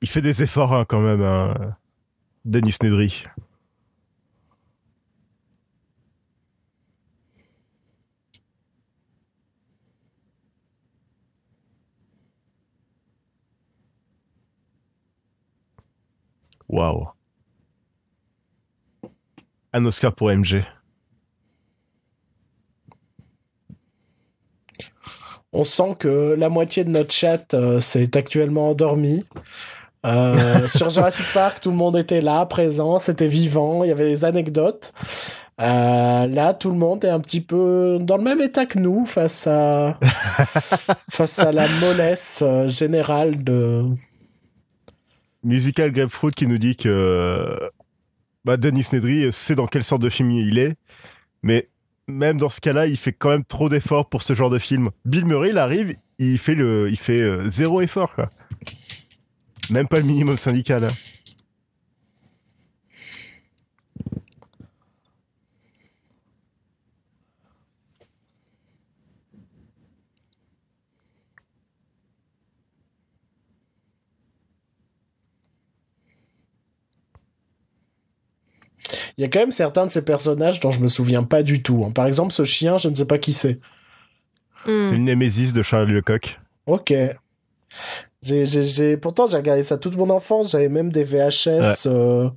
fait 0.11 0.21
des 0.21 0.43
efforts 0.43 0.73
hein, 0.73 0.85
quand 0.87 0.99
même, 0.99 1.21
hein, 1.21 1.75
Denis 2.43 2.75
Nedry. 2.83 3.23
Waouh. 16.67 17.07
Un 19.73 19.85
Oscar 19.85 20.13
pour 20.13 20.29
MG. 20.29 20.65
On 25.53 25.65
sent 25.65 25.95
que 25.99 26.33
la 26.33 26.47
moitié 26.49 26.85
de 26.85 26.89
notre 26.89 27.13
chat 27.13 27.53
euh, 27.53 27.81
s'est 27.81 28.15
actuellement 28.17 28.69
endormi. 28.69 29.25
Euh, 30.05 30.67
sur 30.67 30.89
Jurassic 30.89 31.25
Park, 31.33 31.59
tout 31.59 31.71
le 31.71 31.77
monde 31.77 31.97
était 31.97 32.21
là, 32.21 32.45
présent, 32.45 32.99
c'était 32.99 33.27
vivant, 33.27 33.83
il 33.83 33.89
y 33.89 33.91
avait 33.91 34.09
des 34.09 34.25
anecdotes. 34.25 34.93
Euh, 35.59 36.25
là, 36.27 36.53
tout 36.53 36.71
le 36.71 36.77
monde 36.77 37.05
est 37.05 37.09
un 37.09 37.19
petit 37.19 37.41
peu 37.41 37.99
dans 38.01 38.17
le 38.17 38.23
même 38.23 38.41
état 38.41 38.65
que 38.65 38.79
nous 38.79 39.05
face 39.05 39.45
à 39.45 39.99
face 41.09 41.37
à 41.37 41.51
la 41.51 41.67
mollesse 41.79 42.39
euh, 42.41 42.67
générale 42.67 43.43
de 43.43 43.85
Musical 45.43 45.91
Grapefruit 45.91 46.31
qui 46.31 46.47
nous 46.47 46.57
dit 46.57 46.75
que 46.75 47.59
bah, 48.43 48.57
Denis 48.57 48.87
Nedry 48.91 49.31
sait 49.31 49.53
dans 49.53 49.67
quelle 49.67 49.83
sorte 49.83 50.01
de 50.01 50.09
film 50.09 50.31
il 50.31 50.57
est, 50.57 50.75
mais 51.43 51.69
même 52.07 52.37
dans 52.37 52.49
ce 52.49 52.59
cas-là, 52.59 52.87
il 52.87 52.97
fait 52.97 53.13
quand 53.13 53.29
même 53.29 53.45
trop 53.45 53.69
d'efforts 53.69 54.09
pour 54.09 54.23
ce 54.23 54.33
genre 54.33 54.49
de 54.49 54.57
film. 54.57 54.89
Bill 55.05 55.25
Murray, 55.25 55.49
il 55.49 55.59
arrive, 55.59 55.95
il 56.17 56.39
fait 56.39 56.55
le, 56.55 56.89
il 56.89 56.97
fait 56.97 57.47
zéro 57.49 57.81
effort, 57.81 58.15
quoi. 58.15 58.29
Même 59.71 59.87
pas 59.87 59.99
le 59.99 60.03
minimum 60.03 60.35
syndical. 60.35 60.89
Il 79.17 79.21
y 79.21 79.23
a 79.23 79.29
quand 79.29 79.39
même 79.39 79.51
certains 79.51 79.85
de 79.85 79.91
ces 79.91 80.03
personnages 80.03 80.59
dont 80.59 80.71
je 80.71 80.79
me 80.81 80.87
souviens 80.89 81.23
pas 81.23 81.43
du 81.43 81.63
tout. 81.63 81.85
hein. 81.87 81.91
Par 81.91 82.07
exemple, 82.07 82.33
ce 82.33 82.43
chien, 82.43 82.77
je 82.77 82.89
ne 82.89 82.95
sais 82.95 83.05
pas 83.05 83.17
qui 83.17 83.31
c'est. 83.31 83.59
Hmm. 84.65 84.87
C'est 84.87 84.95
le 84.95 84.97
Némésis 84.97 85.53
de 85.53 85.61
Charlie 85.61 85.93
Lecoq. 85.93 86.39
Ok. 86.65 86.93
J'ai, 88.23 88.45
j'ai, 88.45 88.61
j'ai- 88.63 88.97
Pourtant, 88.97 89.25
j'ai 89.27 89.37
regardé 89.37 89.63
ça 89.63 89.77
toute 89.77 89.95
mon 89.97 90.09
enfance. 90.09 90.51
J'avais 90.51 90.69
même 90.69 90.91
des 90.91 91.03
VHS 91.03 91.87
euh, 91.87 92.29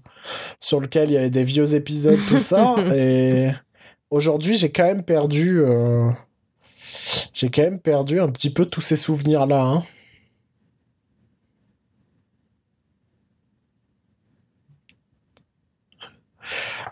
sur 0.59 0.81
lesquels 0.81 1.11
il 1.11 1.15
y 1.15 1.17
avait 1.19 1.31
des 1.31 1.45
vieux 1.45 1.75
épisodes, 1.75 2.19
tout 2.29 2.39
ça. 2.39 2.77
et 2.95 3.51
aujourd'hui, 4.11 4.55
j'ai 4.57 4.71
quand 4.73 4.85
même 4.85 5.03
perdu. 5.05 5.61
euh, 5.61 6.11
J'ai 7.35 7.51
quand 7.51 7.63
même 7.63 7.81
perdu 7.81 8.21
un 8.21 8.31
petit 8.31 8.51
peu 8.51 8.65
tous 8.65 8.81
ces 8.81 8.97
souvenirs-là. 8.97 9.63
hein. 9.63 9.83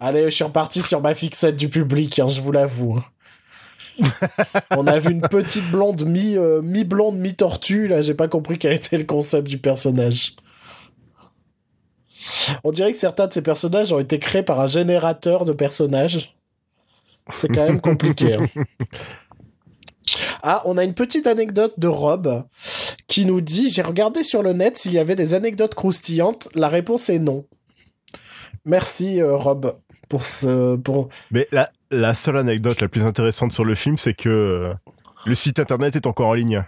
Allez, 0.01 0.25
je 0.25 0.31
suis 0.31 0.45
reparti 0.45 0.83
sur 0.83 1.01
ma 1.01 1.15
fixette 1.15 1.57
du 1.57 1.69
public, 1.69 2.19
hein, 2.19 2.29
je 2.29 2.41
vous 2.41 2.53
l'avoue. 2.53 3.01
On 4.71 4.87
a 4.87 4.99
vu 4.99 5.13
une 5.13 5.23
petite 5.23 5.71
blonde 5.71 6.05
mi, 6.05 6.37
euh, 6.37 6.63
mi-blonde, 6.63 7.19
mi-tortue. 7.19 7.89
Là, 7.89 8.03
j'ai 8.03 8.15
pas 8.15 8.29
compris 8.29 8.59
quel 8.59 8.73
était 8.73 8.99
le 8.99 9.05
concept 9.05 9.49
du 9.49 9.59
personnage. 9.59 10.37
On 12.65 12.71
dirait 12.71 12.93
que 12.93 12.99
certains 12.99 13.27
de 13.27 13.33
ces 13.33 13.43
personnages 13.43 13.93
ont 13.93 13.99
été 13.99 14.19
créés 14.19 14.43
par 14.43 14.61
un 14.61 14.67
générateur 14.69 15.45
de 15.45 15.53
personnages. 15.53 16.37
C'est 17.33 17.49
quand 17.49 17.65
même 17.67 17.81
compliqué. 17.81 18.35
hein. 18.35 18.47
Ah, 20.43 20.61
on 20.67 20.77
a 20.77 20.85
une 20.85 20.93
petite 20.93 21.27
anecdote 21.27 21.75
de 21.79 21.87
Rob 21.87 22.45
qui 23.07 23.25
nous 23.25 23.41
dit 23.41 23.71
J'ai 23.71 23.83
regardé 23.83 24.25
sur 24.25 24.43
le 24.43 24.53
net 24.53 24.77
s'il 24.77 24.93
y 24.93 24.99
avait 24.99 25.15
des 25.15 25.35
anecdotes 25.35 25.75
croustillantes. 25.75 26.49
La 26.55 26.69
réponse 26.69 27.09
est 27.09 27.21
non. 27.21 27.47
Merci, 28.65 29.21
euh, 29.23 29.37
Rob, 29.37 29.75
pour 30.09 30.25
ce. 30.25 30.77
Pour... 30.77 31.09
Mais 31.31 31.47
la, 31.53 31.71
la 31.93 32.15
seule 32.15 32.39
anecdote 32.39 32.81
la 32.81 32.89
plus 32.89 33.05
intéressante 33.05 33.53
sur 33.53 33.65
le 33.65 33.75
film, 33.75 33.97
c'est 33.97 34.15
que 34.15 34.29
euh, 34.29 34.75
le 35.27 35.35
site 35.35 35.59
internet 35.61 35.95
est 35.95 36.07
encore 36.07 36.29
en 36.29 36.35
ligne. 36.35 36.65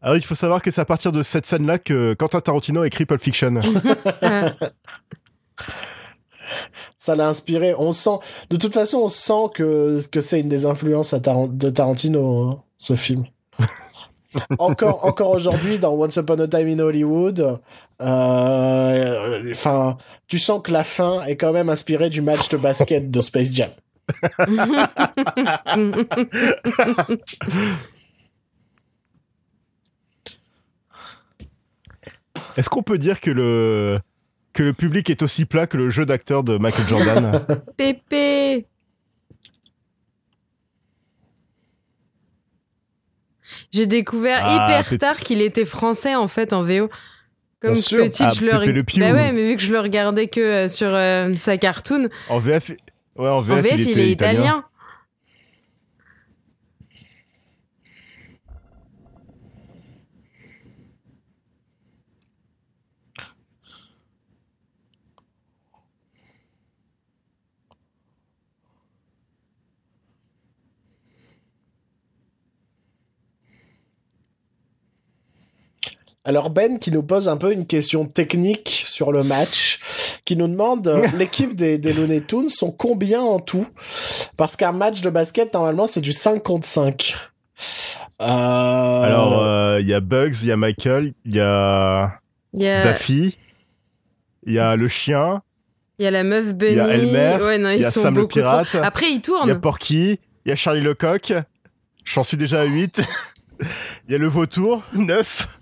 Alors, 0.00 0.16
il 0.16 0.24
faut 0.24 0.34
savoir 0.34 0.62
que 0.62 0.70
c'est 0.70 0.80
à 0.80 0.84
partir 0.84 1.10
de 1.10 1.22
cette 1.22 1.46
scène-là 1.46 1.78
que 1.78 2.14
Quentin 2.14 2.40
Tarantino 2.40 2.82
a 2.82 2.86
écrit 2.86 3.06
Pulp 3.06 3.20
Fiction. 3.22 3.60
ça 6.98 7.16
l'a 7.16 7.28
inspiré. 7.28 7.74
On 7.76 7.92
sent, 7.92 8.18
de 8.50 8.56
toute 8.56 8.72
façon, 8.72 8.98
on 8.98 9.08
sent 9.08 9.50
que, 9.54 10.00
que 10.10 10.20
c'est 10.20 10.40
une 10.40 10.48
des 10.48 10.64
influences 10.64 11.12
à 11.12 11.18
de 11.18 11.70
Tarantino, 11.70 12.42
hein, 12.42 12.62
ce 12.76 12.94
film. 12.94 13.24
encore, 14.58 15.04
encore 15.04 15.30
aujourd'hui, 15.30 15.78
dans 15.78 15.92
Once 15.92 16.16
Upon 16.16 16.38
a 16.40 16.48
Time 16.48 16.68
in 16.68 16.78
Hollywood, 16.78 17.58
euh, 18.00 19.52
enfin, 19.52 19.96
tu 20.28 20.38
sens 20.38 20.60
que 20.62 20.72
la 20.72 20.84
fin 20.84 21.22
est 21.24 21.36
quand 21.36 21.52
même 21.52 21.68
inspirée 21.68 22.10
du 22.10 22.22
match 22.22 22.48
de 22.48 22.56
basket 22.56 23.10
de 23.10 23.20
Space 23.20 23.52
Jam. 23.52 23.70
Est-ce 32.56 32.68
qu'on 32.68 32.82
peut 32.82 32.98
dire 32.98 33.20
que 33.20 33.30
le, 33.30 34.00
que 34.52 34.62
le 34.62 34.72
public 34.72 35.10
est 35.10 35.22
aussi 35.22 35.44
plat 35.44 35.66
que 35.66 35.76
le 35.76 35.90
jeu 35.90 36.06
d'acteur 36.06 36.42
de 36.42 36.56
Michael 36.58 36.88
Jordan? 36.88 37.46
Pépé 37.76 38.66
J'ai 43.76 43.86
découvert 43.86 44.40
Ah, 44.42 44.80
hyper 44.80 44.98
tard 44.98 45.16
qu'il 45.18 45.42
était 45.42 45.64
français 45.64 46.14
en 46.14 46.28
fait 46.28 46.52
en 46.52 46.62
VO. 46.62 46.88
Comme 47.60 47.72
Bien 47.72 47.80
sûr. 47.80 48.04
petite, 48.04 48.26
Ah, 48.26 48.32
je 48.34 48.44
le 48.44 48.72
le. 48.72 48.82
Bah 48.82 49.12
ouais, 49.12 49.32
mais 49.32 49.48
vu 49.48 49.56
que 49.56 49.62
je 49.62 49.72
le 49.72 49.80
regardais 49.80 50.28
que 50.28 50.40
euh, 50.40 50.68
sur 50.68 50.90
euh, 50.92 51.32
sa 51.36 51.56
cartoon, 51.56 52.08
En 52.28 52.38
VF, 52.38 52.70
ouais, 53.18 53.28
en 53.28 53.40
VF, 53.40 53.58
en 53.58 53.62
VF, 53.62 53.80
il, 53.80 53.98
est 53.98 54.10
italien. 54.10 54.64
Alors 76.26 76.50
Ben 76.50 76.80
qui 76.80 76.90
nous 76.90 77.04
pose 77.04 77.28
un 77.28 77.36
peu 77.36 77.52
une 77.52 77.66
question 77.66 78.04
technique 78.04 78.82
sur 78.84 79.12
le 79.12 79.22
match, 79.22 79.78
qui 80.24 80.36
nous 80.36 80.48
demande 80.48 80.88
euh, 80.88 81.06
l'équipe 81.16 81.54
des, 81.54 81.78
des 81.78 81.92
Looney 81.92 82.20
Tunes 82.20 82.48
sont 82.48 82.72
combien 82.72 83.20
en 83.20 83.38
tout 83.38 83.68
Parce 84.36 84.56
qu'un 84.56 84.72
match 84.72 85.02
de 85.02 85.10
basket 85.10 85.54
normalement 85.54 85.86
c'est 85.86 86.00
du 86.00 86.12
5 86.12 86.42
contre 86.42 86.66
5. 86.66 87.14
Euh... 88.20 88.24
Alors, 88.24 89.40
euh, 89.40 89.78
il 89.80 89.86
y 89.86 89.94
a 89.94 90.00
Bugs, 90.00 90.32
il 90.42 90.48
y 90.48 90.52
a 90.52 90.56
Michael, 90.56 91.12
il 91.26 91.36
y 91.36 91.40
a 91.40 92.18
Il 92.52 92.62
y 92.62 92.68
a, 92.68 92.82
Daffy, 92.82 93.36
il 94.44 94.52
y 94.52 94.58
a 94.58 94.74
le 94.74 94.88
chien, 94.88 95.42
il 96.00 96.06
y 96.06 96.08
a 96.08 96.10
la 96.10 96.24
meuf 96.24 96.54
Bunny. 96.54 96.72
Il 96.72 96.78
y 96.78 96.80
a 96.80 96.88
Elmer, 96.88 97.44
ouais, 97.44 97.58
non, 97.58 97.70
il 97.70 97.82
y 97.82 97.84
a 97.84 97.90
sont 97.92 98.02
Sam 98.02 98.16
le 98.16 98.22
beaucoup 98.22 98.40
trop. 98.40 98.64
pirate, 98.64 98.84
Après, 98.84 99.06
ils 99.06 99.10
il 99.10 99.14
y 99.14 99.18
a 99.18 99.20
tournent. 99.20 99.60
Porky, 99.60 100.18
il 100.44 100.48
y 100.48 100.52
a 100.52 100.56
Charlie 100.56 100.80
Lecoq, 100.80 101.34
j'en 102.04 102.24
suis 102.24 102.36
déjà 102.36 102.62
à 102.62 102.64
8, 102.64 103.00
il 104.08 104.12
y 104.12 104.14
a 104.16 104.18
le 104.18 104.26
vautour, 104.26 104.82
9. 104.92 105.55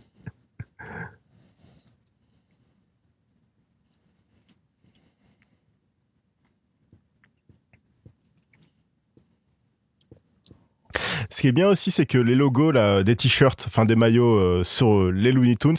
Ce 11.30 11.40
qui 11.40 11.48
est 11.48 11.52
bien 11.52 11.68
aussi, 11.68 11.90
c'est 11.90 12.06
que 12.06 12.18
les 12.18 12.34
logos 12.34 12.70
là, 12.72 13.02
des 13.02 13.16
t-shirts, 13.16 13.64
enfin 13.66 13.84
des 13.84 13.96
maillots 13.96 14.36
euh, 14.38 14.64
sur 14.64 15.10
les 15.10 15.32
Looney 15.32 15.56
Tunes, 15.56 15.76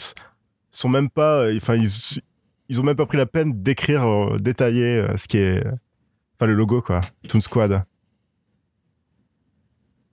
sont 0.70 0.88
même 0.88 1.08
pas, 1.10 1.40
euh, 1.44 1.56
enfin 1.56 1.74
ils, 1.76 1.88
ils 2.68 2.80
ont 2.80 2.84
même 2.84 2.96
pas 2.96 3.06
pris 3.06 3.16
la 3.18 3.26
peine 3.26 3.62
d'écrire, 3.62 4.04
euh, 4.06 4.38
détailler 4.38 4.98
euh, 4.98 5.16
ce 5.16 5.26
qui 5.28 5.38
est, 5.38 5.64
enfin 6.36 6.46
le 6.46 6.54
logo 6.54 6.82
quoi, 6.82 7.00
Toon 7.28 7.40
Squad. 7.40 7.82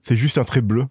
C'est 0.00 0.16
juste 0.16 0.38
un 0.38 0.44
trait 0.44 0.60
bleu. 0.60 0.84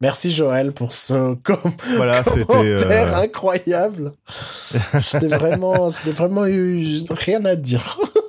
Merci 0.00 0.30
Joël 0.30 0.72
pour 0.72 0.92
ce 0.92 1.34
com- 1.42 1.56
Voilà, 1.96 2.22
c'était. 2.22 2.44
commentaire 2.44 3.16
euh, 3.16 3.22
incroyable. 3.22 4.12
C'était 4.98 5.28
vraiment, 5.28 5.88
c'était 5.88 6.10
vraiment 6.10 6.46
eu 6.46 6.86
rien 7.10 7.42
à 7.46 7.56
dire. 7.56 7.98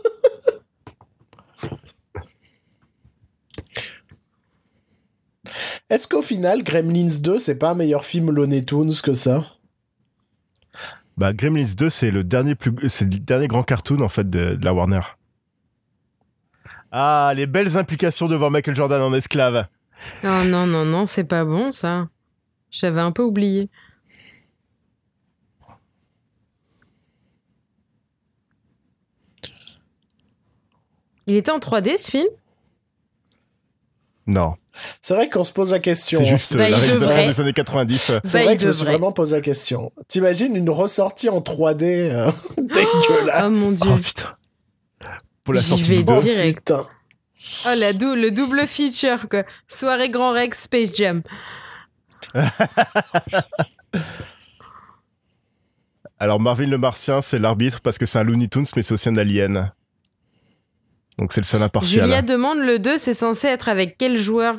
Est-ce 5.89 6.07
qu'au 6.07 6.21
final, 6.21 6.63
Gremlins 6.63 7.19
2, 7.21 7.39
c'est 7.39 7.57
pas 7.57 7.71
un 7.71 7.75
meilleur 7.75 8.03
film 8.03 8.31
Looney 8.31 8.65
Tunes 8.65 8.91
que 9.01 9.13
ça? 9.13 9.45
Bah, 11.15 11.33
Gremlins 11.33 11.73
2, 11.77 11.89
c'est 11.89 12.11
le 12.11 12.23
dernier 12.23 12.55
plus, 12.55 12.73
c'est 12.89 13.05
le 13.05 13.17
dernier 13.19 13.47
grand 13.47 13.63
cartoon 13.63 14.01
en 14.01 14.09
fait 14.09 14.29
de, 14.29 14.55
de 14.55 14.65
la 14.65 14.73
Warner. 14.73 15.01
Ah, 16.91 17.31
les 17.35 17.47
belles 17.47 17.77
implications 17.77 18.27
de 18.27 18.35
voir 18.35 18.51
Michael 18.51 18.75
Jordan 18.75 19.01
en 19.01 19.13
esclave. 19.13 19.67
Oh 20.23 20.43
non, 20.45 20.67
non, 20.67 20.85
non, 20.85 21.05
c'est 21.05 21.23
pas 21.23 21.45
bon 21.45 21.71
ça. 21.71 22.09
J'avais 22.69 23.01
un 23.01 23.11
peu 23.11 23.23
oublié. 23.23 23.69
Il 31.27 31.35
était 31.35 31.51
en 31.51 31.59
3D 31.59 31.97
ce 31.97 32.09
film? 32.09 32.27
Non, 34.27 34.55
C'est 35.01 35.15
vrai 35.15 35.29
qu'on 35.29 35.43
se 35.43 35.51
pose 35.53 35.71
la 35.71 35.79
question. 35.79 36.19
c'est 36.19 36.25
juste 36.25 36.55
Bah, 36.57 36.69
la 36.69 36.77
réalisation 36.77 37.25
des 37.27 37.39
années 37.41 37.53
90. 37.53 37.97
C'est 38.23 38.33
Bah, 38.33 38.43
vrai 38.43 38.55
que 38.57 38.61
je 38.63 38.67
me 38.67 38.71
suis 38.73 38.85
vraiment 38.85 39.11
posé 39.11 39.35
la 39.35 39.41
question. 39.41 39.91
T'imagines 40.07 40.55
une 40.55 40.69
ressortie 40.69 41.29
en 41.29 41.39
3D 41.39 41.83
euh, 41.83 42.31
dégueulasse 42.57 43.43
Oh 43.47 43.49
mon 43.51 43.71
dieu. 43.71 43.89
Oh 43.93 43.97
putain. 43.97 44.35
Pour 45.43 45.53
la 45.53 45.61
sortie 45.61 45.83
vais. 45.83 46.03
Oh, 46.07 46.21
direct. 46.21 46.73
Oh, 47.65 47.69
la 47.77 47.93
dou- 47.93 48.15
le 48.15 48.31
double 48.31 48.67
feature, 48.67 49.29
quoi. 49.29 49.43
Soirée 49.67 50.09
Grand 50.09 50.31
Rex, 50.33 50.63
Space 50.63 50.93
Jam. 50.93 51.21
Alors 56.19 56.39
Marvin 56.39 56.65
le 56.67 56.77
Martien, 56.77 57.21
c'est 57.21 57.39
l'arbitre 57.39 57.79
parce 57.81 57.97
que 57.97 58.05
c'est 58.05 58.17
un 58.19 58.23
Looney 58.23 58.47
Tunes, 58.47 58.65
mais 58.75 58.81
c'est 58.81 58.93
aussi 58.93 59.09
un 59.09 59.17
alien. 59.17 59.71
Donc 61.17 61.33
c'est 61.33 61.41
le 61.41 61.45
seul 61.45 61.63
impartial. 61.63 62.05
Julia 62.05 62.21
demande 62.21 62.59
le 62.59 62.77
2, 62.79 62.97
c'est 62.97 63.13
censé 63.13 63.47
être 63.47 63.69
avec 63.69 63.97
quel 63.97 64.17
joueur? 64.17 64.55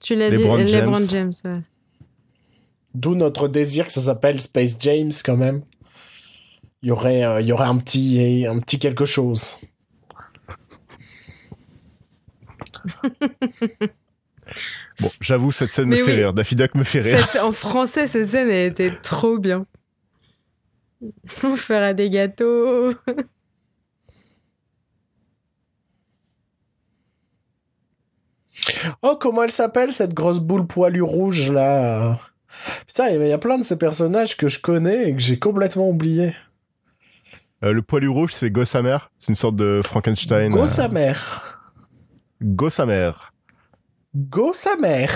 Tu 0.00 0.14
l'as 0.14 0.30
dit, 0.30 0.42
LeBron 0.42 0.66
James. 0.66 0.84
LeBron 0.84 1.06
James. 1.08 1.32
ouais. 1.44 1.60
D'où 2.94 3.14
notre 3.14 3.48
désir 3.48 3.86
que 3.86 3.92
ça 3.92 4.00
s'appelle 4.02 4.40
Space 4.40 4.76
James 4.80 5.10
quand 5.24 5.36
même. 5.36 5.62
Il 6.82 6.88
y 6.88 6.92
aurait, 6.92 7.24
euh, 7.24 7.40
il 7.40 7.46
y 7.46 7.52
aurait 7.52 7.66
un 7.68 7.76
petit, 7.78 8.44
un 8.48 8.58
petit 8.60 8.78
quelque 8.78 9.04
chose. 9.06 9.58
Bon, 15.00 15.08
j'avoue, 15.20 15.52
cette 15.52 15.72
scène 15.72 15.88
Mais 15.88 15.98
me 15.98 16.04
fait 16.04 16.10
oui. 16.12 16.16
rire. 16.18 16.32
Daffy 16.32 16.54
Duck 16.56 16.74
me 16.74 16.84
fait 16.84 17.00
rire. 17.00 17.18
Cette- 17.30 17.40
en 17.42 17.52
français, 17.52 18.06
cette 18.06 18.28
scène 18.28 18.48
elle 18.48 18.70
était 18.72 18.92
trop 18.92 19.38
bien. 19.38 19.66
On 21.44 21.56
fera 21.56 21.92
des 21.92 22.08
gâteaux. 22.10 22.92
Oh, 29.02 29.16
comment 29.20 29.44
elle 29.44 29.50
s'appelle 29.50 29.92
cette 29.92 30.14
grosse 30.14 30.40
boule 30.40 30.66
poilue 30.66 31.02
rouge 31.02 31.50
là? 31.50 32.18
Putain, 32.86 33.10
il 33.10 33.26
y 33.26 33.32
a 33.32 33.38
plein 33.38 33.58
de 33.58 33.64
ces 33.64 33.78
personnages 33.78 34.36
que 34.36 34.48
je 34.48 34.58
connais 34.58 35.10
et 35.10 35.14
que 35.14 35.20
j'ai 35.20 35.38
complètement 35.38 35.88
oublié. 35.88 36.34
Euh, 37.64 37.72
le 37.72 37.82
poilu 37.82 38.08
rouge, 38.08 38.32
c'est 38.34 38.50
Gossamer. 38.50 38.98
C'est 39.18 39.28
une 39.28 39.34
sorte 39.34 39.56
de 39.56 39.80
Frankenstein. 39.84 40.50
Go 40.50 40.58
euh. 40.58 40.62
Gossamer. 40.62 41.14
Go 44.14 44.52
sa 44.52 44.76
mère. 44.76 45.10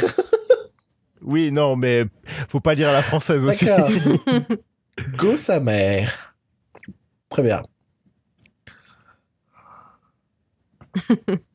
Oui, 1.23 1.53
non, 1.53 1.77
mais 1.77 2.07
faut 2.49 2.61
pas 2.61 2.75
dire 2.75 2.89
à 2.89 2.93
la 2.93 3.03
française 3.03 3.45
aussi. 3.45 3.67
D'accord. 3.67 3.91
Go 5.17 5.37
sa 5.37 5.61
mère. 5.61 6.35
Très 7.29 7.43
bien. 7.43 7.61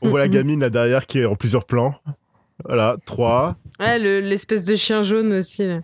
On 0.00 0.08
voit 0.08 0.20
la 0.20 0.28
gamine 0.28 0.60
là 0.60 0.70
derrière 0.70 1.06
qui 1.06 1.18
est 1.20 1.24
en 1.24 1.34
plusieurs 1.34 1.64
plans. 1.64 1.94
Voilà, 2.64 2.96
trois. 3.06 3.56
Ah, 3.78 3.98
le- 3.98 4.20
l'espèce 4.20 4.64
de 4.64 4.76
chien 4.76 5.02
jaune 5.02 5.32
aussi. 5.32 5.66
là. 5.66 5.80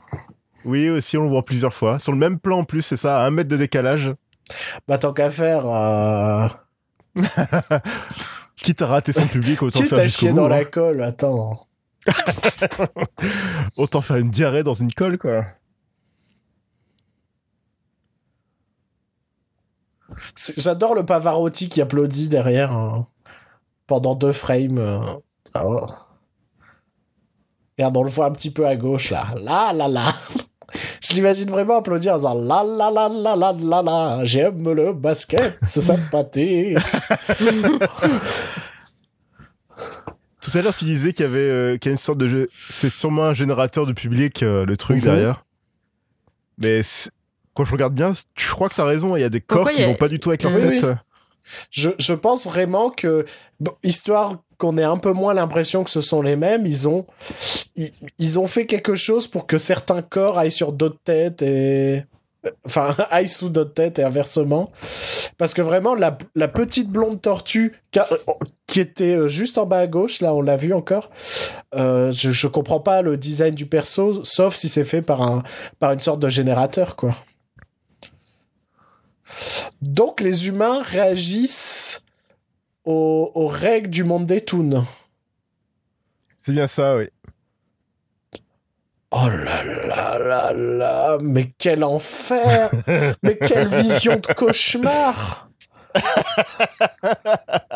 Oui, 0.65 0.89
aussi, 0.89 1.17
on 1.17 1.25
le 1.25 1.29
voit 1.31 1.43
plusieurs 1.43 1.75
fois. 1.75 1.99
Sur 1.99 2.13
le 2.13 2.19
même 2.19 2.39
plan 2.39 2.59
en 2.59 2.65
plus, 2.65 2.83
c'est 2.83 2.97
ça, 2.97 3.23
à 3.23 3.27
un 3.27 3.31
mètre 3.31 3.49
de 3.49 3.57
décalage. 3.57 4.13
Bah, 4.87 4.99
tant 4.99 5.13
qu'à 5.13 5.31
faire, 5.31 5.67
euh... 5.67 6.49
Quitte 8.57 8.83
à 8.83 8.87
rater 8.87 9.13
son 9.13 9.27
public, 9.27 9.63
autant 9.63 9.79
quitte 9.81 9.89
faire 9.89 9.99
à 10.01 10.09
chier 10.09 10.31
bout. 10.31 10.37
dans 10.37 10.47
hein. 10.47 10.49
la 10.51 10.65
colle, 10.65 11.03
attends. 11.03 11.67
Autant 13.77 14.01
faire 14.01 14.17
une 14.17 14.31
diarrhée 14.31 14.63
dans 14.63 14.75
une 14.75 14.93
colle, 14.93 15.19
quoi. 15.19 15.45
J'adore 20.57 20.95
le 20.95 21.05
Pavarotti 21.05 21.69
qui 21.69 21.81
applaudit 21.81 22.29
derrière 22.29 22.73
hein, 22.73 23.07
pendant 23.89 24.15
deux 24.15 24.31
frames. 24.33 24.79
euh. 24.79 25.01
Ah 25.55 25.67
ouais. 25.69 25.81
Regarde, 27.77 27.97
on 27.97 28.03
le 28.05 28.11
voit 28.11 28.27
un 28.27 28.31
petit 28.33 28.51
peu 28.53 28.67
à 28.67 28.77
gauche 28.77 29.11
là. 29.11 29.27
Là, 29.41 29.73
là, 29.73 29.89
là. 29.89 30.13
Je 31.01 31.15
l'imagine 31.15 31.49
vraiment 31.49 31.79
applaudir 31.79 32.13
en 32.13 32.17
disant 32.17 32.35
la 32.35 32.63
la 32.63 32.91
la 32.91 33.09
la 33.09 33.35
la 33.37 33.53
la 33.53 33.83
la. 33.83 34.25
J'aime 34.25 34.71
le 34.73 34.93
basket, 34.93 35.57
c'est 35.67 35.81
sympathique. 35.81 36.77
Tout 40.41 40.57
à 40.57 40.63
l'heure, 40.63 40.75
tu 40.77 40.85
disais 40.85 41.13
qu'il 41.13 41.25
y 41.25 41.29
avait 41.29 41.39
euh, 41.39 41.77
qu'il 41.79 41.91
y 41.91 41.93
a 41.93 41.93
une 41.93 41.99
sorte 41.99 42.19
de 42.19 42.29
jeu. 42.29 42.49
C'est 42.71 42.91
sûrement 42.91 43.25
un 43.25 43.35
générateur 43.35 43.87
de 43.87 43.93
public, 43.93 44.43
euh, 44.43 44.65
le 44.65 44.77
truc 44.77 44.99
Mhm. 44.99 45.03
derrière. 45.05 45.45
Mais 46.59 46.81
quand 47.55 47.65
je 47.65 47.73
regarde 47.73 47.95
bien, 47.95 48.13
je 48.37 48.51
crois 48.53 48.69
que 48.69 48.75
t'as 48.75 48.85
raison. 48.85 49.17
Il 49.17 49.21
y 49.21 49.25
a 49.25 49.29
des 49.29 49.41
corps 49.41 49.59
Pourquoi 49.59 49.75
qui 49.75 49.83
a- 49.83 49.87
vont 49.89 49.95
pas 49.95 50.09
du 50.09 50.19
tout 50.21 50.31
avec 50.31 50.43
leur 50.43 50.55
Oui, 50.55 50.61
tête. 50.61 50.83
oui. 50.85 50.91
Je, 51.71 51.91
je 51.99 52.13
pense 52.13 52.47
vraiment 52.47 52.91
que, 52.91 53.25
histoire 53.83 54.37
qu'on 54.59 54.77
ait 54.77 54.83
un 54.85 54.99
peu 54.99 55.13
moins 55.13 55.35
l'impression 55.35 55.85
que 55.85 55.91
ce 55.91 56.01
sont 56.01 56.21
les 56.21 56.37
mêmes, 56.37 56.67
ils 56.67 56.89
ont, 56.89 57.07
ils, 57.77 57.91
ils 58.19 58.39
ont 58.39 58.47
fait 58.47 58.67
quelque 58.67 58.95
chose 58.95 59.29
pour 59.29 59.47
que 59.47 59.57
certains 59.57 60.03
corps 60.03 60.39
aillent 60.39 60.51
sur 60.51 60.73
d'autres 60.73 61.01
têtes 61.05 61.43
et. 61.43 62.05
Enfin, 62.65 62.95
aillent 63.11 63.29
sous 63.29 63.49
d'autres 63.49 63.75
têtes 63.75 63.99
et 63.99 64.05
inversement. 64.05 64.71
Parce 65.39 65.55
que 65.55 65.63
vraiment, 65.63 65.95
la, 65.95 66.17
la 66.35 66.49
petite 66.49 66.89
blonde 66.89 67.21
tortue 67.21 67.75
qui 68.67 68.81
était 68.81 69.17
euh, 69.17 69.29
juste 69.29 69.59
en 69.59 69.67
bas 69.67 69.81
à 69.81 69.87
gauche, 69.87 70.21
là, 70.21 70.35
on 70.35 70.41
l'a 70.41 70.57
vu 70.57 70.73
encore, 70.73 71.11
euh, 71.75 72.13
je, 72.13 72.31
je 72.31 72.47
comprends 72.47 72.81
pas 72.81 73.03
le 73.03 73.17
design 73.17 73.55
du 73.55 73.67
perso, 73.67 74.25
sauf 74.25 74.55
si 74.55 74.69
c'est 74.69 74.85
fait 74.85 75.03
par, 75.03 75.23
un, 75.23 75.43
par 75.81 75.93
une 75.93 76.01
sorte 76.01 76.21
de 76.21 76.29
générateur, 76.29 76.95
quoi. 76.95 77.17
Donc 79.83 80.21
les 80.21 80.49
humains 80.49 80.83
réagissent 80.83 82.05
aux, 82.85 83.31
aux 83.35 83.49
règles 83.49 83.91
du 83.91 84.05
monde 84.05 84.27
des 84.27 84.41
toons. 84.41 84.85
C'est 86.41 86.53
bien 86.53 86.67
ça, 86.67 86.97
oui. 86.97 87.09
Oh 89.11 89.29
là 89.29 89.65
là 89.65 90.19
là 90.19 90.53
là, 90.53 91.19
mais 91.21 91.51
quel 91.57 91.83
enfer! 91.83 92.71
Mais 93.23 93.39
quelle 93.39 93.67
vision 93.83 94.17
de 94.17 94.35
cauchemar! 94.35 95.49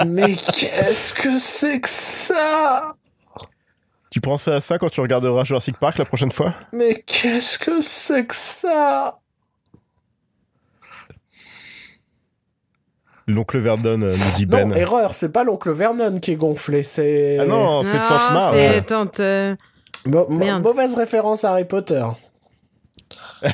Mais 0.06 0.34
qu'est-ce 0.34 1.14
que 1.14 1.38
c'est 1.38 1.80
que 1.80 1.88
ça? 1.88 2.94
Tu 4.10 4.20
pensais 4.20 4.52
à 4.52 4.60
ça 4.60 4.76
quand 4.76 4.90
tu 4.90 5.00
regarderas 5.00 5.44
Jurassic 5.44 5.78
Park 5.78 5.96
la 5.96 6.04
prochaine 6.04 6.30
fois? 6.30 6.54
Mais 6.72 7.02
qu'est-ce 7.06 7.58
que 7.58 7.80
c'est 7.80 8.26
que 8.26 8.34
ça? 8.34 9.18
L'oncle 13.28 13.58
Verdon 13.58 14.02
euh, 14.02 14.10
nous 14.16 14.36
dit 14.36 14.46
Ben. 14.46 14.68
Non, 14.68 14.74
erreur, 14.74 15.14
c'est 15.14 15.28
pas 15.30 15.44
l'oncle 15.44 15.70
Vernon 15.70 16.18
qui 16.18 16.32
est 16.32 16.36
gonflé, 16.36 16.82
c'est... 16.82 17.38
Ah 17.40 17.46
non, 17.46 17.82
c'est 17.82 17.96
Tante 17.98 18.32
Mar. 18.32 18.52
c'est 18.52 18.82
tante. 18.86 19.20
euh, 19.20 19.54
Mo- 20.06 20.26
mo- 20.28 20.38
Merde. 20.38 20.62
mauvaise 20.62 20.96
référence 20.96 21.44
à 21.44 21.52
Harry 21.52 21.64
Potter. 21.64 22.04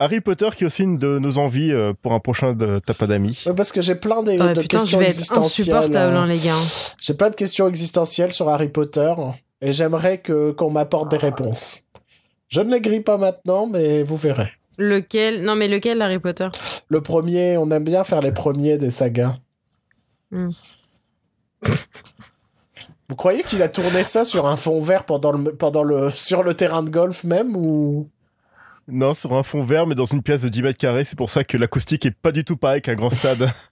Harry 0.00 0.20
Potter 0.20 0.48
qui 0.56 0.62
est 0.62 0.66
aussi 0.66 0.84
une 0.84 0.96
de 0.98 1.18
nos 1.18 1.38
envies 1.38 1.72
euh, 1.72 1.92
pour 2.02 2.12
un 2.12 2.20
prochain 2.20 2.52
de 2.52 2.78
Tapadami. 2.78 3.42
Ouais, 3.46 3.52
parce 3.54 3.72
que 3.72 3.82
j'ai 3.82 3.96
plein 3.96 4.22
de, 4.22 4.30
ouais, 4.30 4.52
de 4.52 4.60
putain, 4.60 4.78
je 4.78 4.82
questions 4.82 4.98
vais 4.98 5.04
être 5.06 5.10
existentielles. 5.12 5.74
insupportable, 5.74 6.14
euh, 6.14 6.18
hein, 6.20 6.26
les 6.26 6.38
gars. 6.38 6.54
J'ai 7.00 7.14
plein 7.14 7.30
de 7.30 7.34
questions 7.34 7.68
existentielles 7.68 8.32
sur 8.32 8.48
Harry 8.48 8.68
Potter 8.68 9.12
et 9.60 9.72
j'aimerais 9.72 10.18
que 10.18 10.52
qu'on 10.52 10.70
m'apporte 10.70 11.10
des 11.10 11.16
réponses. 11.16 11.82
Je 12.48 12.60
ne 12.60 12.70
les 12.72 12.80
grille 12.80 13.00
pas 13.00 13.18
maintenant, 13.18 13.66
mais 13.66 14.04
vous 14.04 14.16
verrez. 14.16 14.52
Lequel? 14.78 15.42
Non, 15.42 15.56
mais 15.56 15.68
lequel 15.68 16.00
Harry 16.00 16.18
Potter? 16.20 16.46
Le 16.88 17.00
premier, 17.00 17.56
on 17.56 17.70
aime 17.70 17.84
bien 17.84 18.04
faire 18.04 18.20
les 18.20 18.32
premiers 18.32 18.78
des 18.78 18.90
sagas. 18.90 19.34
Hmm. 20.30 20.50
Vous 23.08 23.16
croyez 23.16 23.42
qu'il 23.42 23.62
a 23.62 23.68
tourné 23.68 24.04
ça 24.04 24.24
sur 24.24 24.46
un 24.46 24.56
fond 24.56 24.80
vert 24.80 25.04
pendant 25.04 25.32
le, 25.32 25.54
pendant 25.54 25.82
le, 25.82 26.10
sur 26.10 26.42
le 26.42 26.54
terrain 26.54 26.82
de 26.82 26.90
golf 26.90 27.24
même 27.24 27.56
ou? 27.56 28.08
Non, 28.86 29.14
sur 29.14 29.34
un 29.34 29.42
fond 29.42 29.64
vert, 29.64 29.86
mais 29.86 29.94
dans 29.94 30.06
une 30.06 30.22
pièce 30.22 30.42
de 30.42 30.48
10 30.48 30.62
mètres 30.62 30.78
carrés. 30.78 31.04
C'est 31.04 31.16
pour 31.16 31.30
ça 31.30 31.44
que 31.44 31.56
l'acoustique 31.56 32.06
est 32.06 32.10
pas 32.10 32.32
du 32.32 32.44
tout 32.44 32.56
pareil 32.56 32.80
qu'un 32.80 32.94
grand 32.94 33.10
stade. 33.10 33.50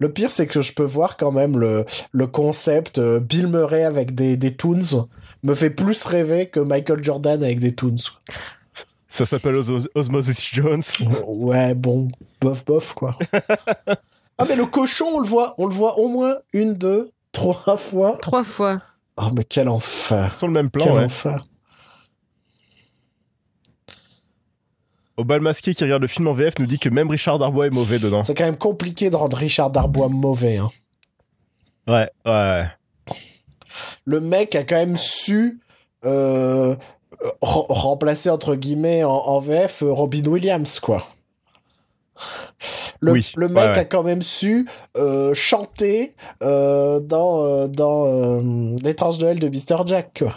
Le 0.00 0.12
pire, 0.12 0.30
c'est 0.30 0.46
que 0.46 0.60
je 0.60 0.72
peux 0.72 0.84
voir 0.84 1.16
quand 1.16 1.32
même 1.32 1.58
le, 1.58 1.84
le 2.12 2.26
concept 2.28 2.98
euh, 2.98 3.18
Bill 3.18 3.48
Murray 3.48 3.82
avec 3.84 4.14
des, 4.14 4.36
des 4.36 4.54
Toons 4.54 5.08
me 5.42 5.54
fait 5.54 5.70
plus 5.70 6.04
rêver 6.04 6.46
que 6.48 6.60
Michael 6.60 7.02
Jordan 7.02 7.42
avec 7.42 7.58
des 7.58 7.74
Toons. 7.74 7.96
Ça 9.08 9.24
s'appelle 9.26 9.56
Os- 9.56 9.88
Osmosis 9.94 10.50
Jones. 10.52 10.82
Ouais, 11.26 11.74
bon, 11.74 12.08
bof, 12.40 12.64
bof, 12.64 12.94
quoi. 12.94 13.18
ah, 14.38 14.44
mais 14.48 14.54
le 14.54 14.66
cochon, 14.66 15.06
on 15.14 15.18
le 15.20 15.26
voit, 15.26 15.54
on 15.58 15.66
le 15.66 15.74
voit 15.74 15.98
au 15.98 16.08
moins 16.08 16.36
une, 16.52 16.74
deux, 16.74 17.10
trois 17.32 17.76
fois. 17.76 18.18
Trois 18.20 18.44
fois. 18.44 18.80
Oh, 19.16 19.30
mais 19.34 19.42
quel 19.44 19.68
enfer. 19.68 20.32
Sur 20.36 20.46
le 20.46 20.52
même 20.52 20.70
plan, 20.70 20.84
Quel 20.84 20.94
ouais. 20.94 21.04
enfer. 21.04 21.38
Au 25.18 25.24
bal 25.24 25.40
masqué 25.40 25.74
qui 25.74 25.82
regarde 25.82 26.00
le 26.02 26.08
film 26.08 26.28
en 26.28 26.32
VF 26.32 26.58
nous 26.60 26.66
dit 26.66 26.78
que 26.78 26.88
même 26.88 27.10
Richard 27.10 27.38
Darbois 27.40 27.66
est 27.66 27.70
mauvais 27.70 27.98
dedans. 27.98 28.22
C'est 28.22 28.34
quand 28.34 28.44
même 28.44 28.56
compliqué 28.56 29.10
de 29.10 29.16
rendre 29.16 29.36
Richard 29.36 29.70
Darbois 29.70 30.08
mauvais. 30.08 30.58
Hein. 30.58 30.70
Ouais, 31.88 32.08
ouais. 32.24 32.64
Le 34.04 34.20
mec 34.20 34.54
a 34.54 34.62
quand 34.62 34.76
même 34.76 34.96
su 34.96 35.60
euh, 36.04 36.76
re- 37.42 37.66
remplacer, 37.68 38.30
entre 38.30 38.54
guillemets, 38.54 39.02
en, 39.02 39.10
en 39.10 39.40
VF, 39.40 39.82
euh, 39.82 39.92
Robin 39.92 40.24
Williams, 40.24 40.78
quoi. 40.78 41.04
Le, 43.00 43.12
Oui, 43.12 43.32
le 43.36 43.48
mec 43.48 43.56
ouais, 43.64 43.70
ouais. 43.70 43.78
a 43.78 43.84
quand 43.84 44.02
même 44.04 44.22
su 44.22 44.68
euh, 44.96 45.34
chanter 45.34 46.14
euh, 46.42 47.00
dans, 47.00 47.66
dans 47.68 48.06
euh, 48.06 48.76
L'étrange 48.82 49.18
Noël 49.18 49.38
de 49.40 49.48
Mr. 49.48 49.84
Jack, 49.86 50.18
quoi. 50.20 50.34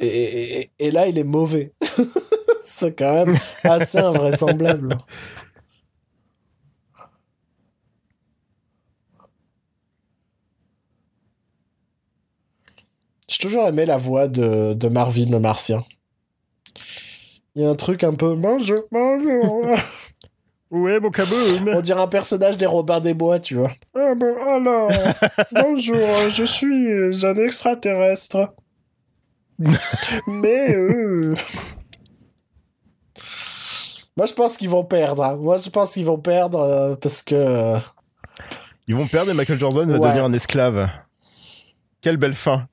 Et, 0.00 0.06
et- 0.60 0.68
et 0.78 0.90
là, 0.90 1.06
il 1.06 1.18
est 1.18 1.24
mauvais. 1.24 1.72
C'est 2.62 2.96
quand 2.98 3.26
même 3.26 3.36
assez 3.62 3.98
invraisemblable. 3.98 4.96
J'ai 13.28 13.38
toujours 13.38 13.66
aimé 13.66 13.86
la 13.86 13.96
voix 13.96 14.28
de, 14.28 14.74
de 14.74 14.88
Marvin 14.88 15.26
le 15.30 15.38
Martien. 15.40 15.82
Il 17.54 17.62
y 17.62 17.64
a 17.64 17.70
un 17.70 17.74
truc 17.76 18.04
un 18.04 18.14
peu 18.14 18.34
bonjour, 18.34 18.82
bonjour. 18.90 19.66
Ouais, 20.70 20.98
mon 20.98 21.10
caboum. 21.10 21.68
On 21.72 21.80
dirait 21.82 22.00
un 22.00 22.08
personnage 22.08 22.56
des 22.56 22.66
Robins 22.66 22.98
des 22.98 23.14
Bois, 23.14 23.38
tu 23.38 23.54
vois. 23.54 23.70
Ah 23.96 24.12
bon, 24.16 24.34
alors, 24.44 24.90
bonjour, 25.52 26.28
je 26.30 26.42
suis 26.42 27.24
un 27.24 27.36
extraterrestre. 27.36 28.52
Mais 30.26 30.74
euh... 30.74 31.32
Moi, 34.16 34.26
je 34.26 34.32
pense 34.32 34.56
qu'ils 34.56 34.68
vont 34.68 34.84
perdre. 34.84 35.24
hein. 35.24 35.36
Moi, 35.36 35.56
je 35.56 35.68
pense 35.70 35.92
qu'ils 35.92 36.04
vont 36.06 36.18
perdre 36.18 36.60
euh, 36.60 36.94
parce 36.96 37.22
que. 37.22 37.34
euh, 37.34 37.78
Ils 38.86 38.94
vont 38.96 39.06
perdre 39.06 39.30
et 39.30 39.34
Michael 39.34 39.58
Jordan 39.58 39.90
va 39.90 39.98
Ouais. 39.98 40.08
devenir 40.08 40.24
un 40.24 40.32
esclave. 40.32 40.88
Quelle 42.00 42.16
belle 42.16 42.34
fin. 42.34 42.68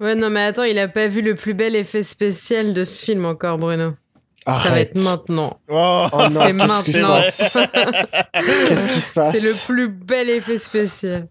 Ouais, 0.00 0.14
non, 0.14 0.30
mais 0.30 0.42
attends, 0.42 0.62
il 0.64 0.78
a 0.78 0.86
pas 0.88 1.08
vu 1.08 1.22
le 1.22 1.34
plus 1.34 1.54
bel 1.54 1.74
effet 1.74 2.02
spécial 2.04 2.72
de 2.72 2.84
ce 2.84 3.04
film 3.04 3.24
encore, 3.24 3.58
Bruno. 3.58 3.94
Ça 4.46 4.70
va 4.70 4.80
être 4.80 4.98
maintenant. 5.02 5.60
Oh, 5.68 6.06
Oh 6.12 6.18
non, 6.30 6.40
C'est 6.40 6.56
qu'est-ce 6.56 6.84
qui 6.84 6.92
se 6.94 7.00
maintenant. 7.02 7.16
passe? 7.16 7.58
Qu'est-ce 8.68 8.88
qui 8.94 9.00
se 9.00 9.12
passe? 9.12 9.36
C'est 9.36 9.42
le 9.46 9.66
plus 9.66 9.88
bel 9.88 10.30
effet 10.30 10.56
spécial. 10.56 11.28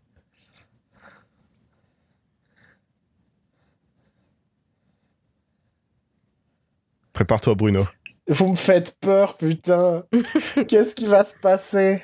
Prépare-toi, 7.18 7.56
Bruno. 7.56 7.88
Vous 8.28 8.50
me 8.50 8.56
faites 8.56 8.96
peur, 9.00 9.38
putain. 9.38 10.04
Qu'est-ce 10.68 10.94
qui 10.94 11.08
va 11.08 11.26
se 11.26 11.34
passer 11.40 12.04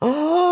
Oh 0.03 0.45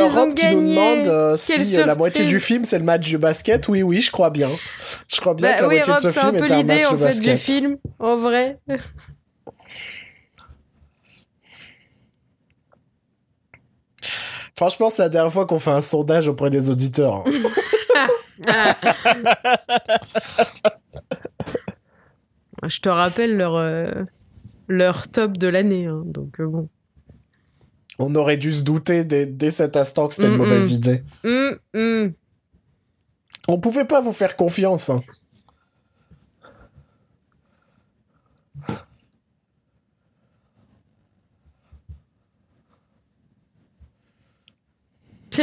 Ouais 0.00 0.26
Rob 0.42 0.50
qui 0.50 0.54
nous 0.54 0.60
gagné. 0.62 0.74
demande 0.74 1.06
euh, 1.08 1.36
si 1.36 1.78
euh, 1.78 1.86
la 1.86 1.94
moitié 1.94 2.26
du 2.26 2.40
film 2.40 2.64
c'est 2.64 2.78
le 2.78 2.84
match 2.84 3.10
de 3.10 3.18
basket. 3.18 3.68
Oui, 3.68 3.82
oui, 3.82 4.00
je 4.00 4.10
crois 4.10 4.30
bien. 4.30 4.50
Je 5.08 5.20
crois 5.20 5.34
bien 5.34 5.48
que 5.48 5.54
Bah 5.56 5.60
la 5.62 5.68
oui, 5.68 5.74
moitié 5.76 5.92
Rob, 5.92 6.02
de 6.02 6.08
ce 6.08 6.18
film 6.18 6.32
peu 6.36 6.46
est 6.46 6.52
un 6.52 6.62
match 6.64 6.86
en 6.86 6.92
de 6.92 6.96
fait 6.98 7.04
basket. 7.04 7.34
du 7.34 7.38
film, 7.40 7.76
en 7.98 8.16
vrai. 8.18 8.58
Franchement, 14.56 14.90
c'est 14.90 15.02
la 15.02 15.08
dernière 15.08 15.32
fois 15.32 15.46
qu'on 15.46 15.58
fait 15.58 15.70
un 15.70 15.80
sondage 15.80 16.28
auprès 16.28 16.50
des 16.50 16.70
auditeurs. 16.70 17.24
hein. 17.26 17.32
Je 22.68 22.80
te 22.80 22.88
rappelle 22.90 23.36
leur, 23.36 23.56
euh, 23.56 23.90
leur 24.68 25.08
top 25.08 25.38
de 25.38 25.48
l'année, 25.48 25.86
hein, 25.86 26.00
donc 26.04 26.40
euh, 26.40 26.46
bon. 26.46 26.68
On 28.02 28.14
aurait 28.14 28.38
dû 28.38 28.50
se 28.50 28.62
douter 28.62 29.04
dès, 29.04 29.26
dès 29.26 29.50
cet 29.50 29.76
instant 29.76 30.08
que 30.08 30.14
c'était 30.14 30.28
une 30.28 30.34
Mm, 30.34 30.38
mauvaise 30.38 30.72
idée. 30.72 31.02
On 33.46 33.60
pouvait 33.60 33.84
pas 33.84 34.00
vous 34.00 34.12
faire 34.12 34.36
confiance. 34.36 34.88
hein. 34.90 35.02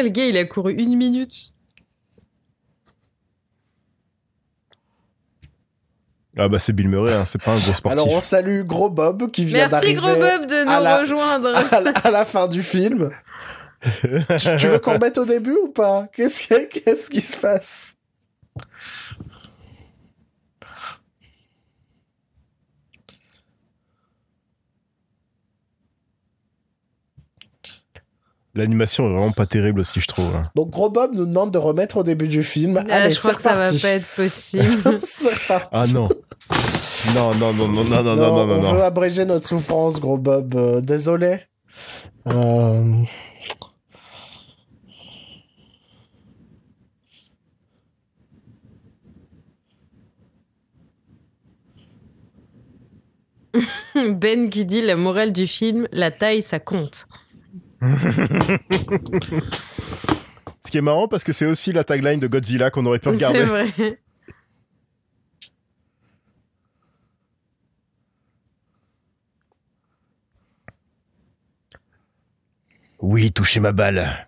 Gars, 0.05 0.25
il 0.25 0.37
a 0.37 0.45
couru 0.45 0.73
une 0.73 0.95
minute. 0.95 1.53
Ah 6.37 6.47
bah 6.47 6.59
c'est 6.59 6.73
Bill 6.73 6.87
Murray, 6.89 7.13
hein, 7.13 7.23
c'est 7.25 7.41
pas 7.41 7.51
un 7.51 7.57
gros 7.57 7.73
sportif. 7.73 7.91
Alors 7.91 8.09
on 8.09 8.21
salue 8.21 8.61
Gros 8.63 8.89
Bob 8.89 9.31
qui 9.31 9.45
vient 9.45 9.67
Merci, 9.67 9.93
d'arriver 9.93 9.95
gros 9.95 10.15
Bob, 10.15 10.45
de 10.47 10.55
à 10.69 10.77
nous 10.77 10.83
la- 10.83 10.99
rejoindre. 10.99 11.49
à 11.71 11.79
la, 11.81 11.91
à 11.91 12.11
la 12.11 12.25
fin 12.25 12.47
du 12.47 12.61
film. 12.63 13.09
tu, 14.01 14.57
tu 14.57 14.67
veux 14.67 14.79
qu'on 14.79 14.97
mette 14.97 15.17
au 15.17 15.25
début 15.25 15.55
ou 15.63 15.67
pas? 15.69 16.07
Qu'est-ce 16.15 16.47
que- 16.47 16.65
qu'est-ce 16.65 17.09
qui 17.09 17.21
se 17.21 17.37
passe? 17.37 17.95
L'animation 28.57 29.05
est 29.07 29.13
vraiment 29.13 29.31
pas 29.31 29.45
terrible 29.45 29.81
aussi, 29.81 29.99
je 30.01 30.07
trouve. 30.07 30.35
hein. 30.35 30.43
Donc 30.55 30.71
Gros 30.71 30.89
Bob 30.89 31.11
nous 31.13 31.25
demande 31.25 31.51
de 31.51 31.57
remettre 31.59 31.97
au 31.97 32.03
début 32.03 32.27
du 32.27 32.41
film. 32.43 32.79
Ah, 32.89 32.95
Allez, 33.03 33.13
je 33.13 33.19
crois 33.19 33.35
que 33.35 33.41
ça 33.41 33.53
va 33.53 33.65
pas 33.65 33.89
être 33.89 34.07
possible. 34.15 34.97
Ah 35.71 35.85
non. 35.93 36.09
Non, 37.15 37.33
non, 37.35 37.53
non, 37.53 37.67
non, 37.67 37.83
non, 37.83 37.83
non, 37.83 38.03
non, 38.03 38.15
non, 38.15 38.45
non, 38.47 38.53
on 38.55 38.61
non. 38.61 38.73
veut 38.73 38.83
abréger 38.83 39.25
notre 39.25 39.47
souffrance, 39.47 39.99
Gros 40.01 40.17
Bob. 40.17 40.55
Euh, 40.55 40.81
désolé. 40.81 41.39
Euh, 42.27 42.83
Ben 53.95 54.49
qui 54.49 54.65
dit 54.65 54.81
la 54.81 54.95
morale 54.95 55.31
du 55.33 55.47
film, 55.47 55.87
la 55.91 56.11
taille, 56.11 56.41
ça 56.41 56.59
compte. 56.59 57.07
Ce 60.65 60.71
qui 60.71 60.77
est 60.77 60.81
marrant 60.81 61.07
parce 61.07 61.23
que 61.23 61.31
c'est 61.33 61.45
aussi 61.45 61.71
la 61.71 61.83
tagline 61.83 62.19
de 62.19 62.27
Godzilla 62.27 62.69
qu'on 62.71 62.85
aurait 62.85 62.99
pu 62.99 63.09
C'est 63.09 63.15
regarder. 63.27 63.43
vrai. 63.43 63.99
Oui, 72.99 73.31
touchez 73.31 73.59
ma 73.59 73.71
balle. 73.71 74.26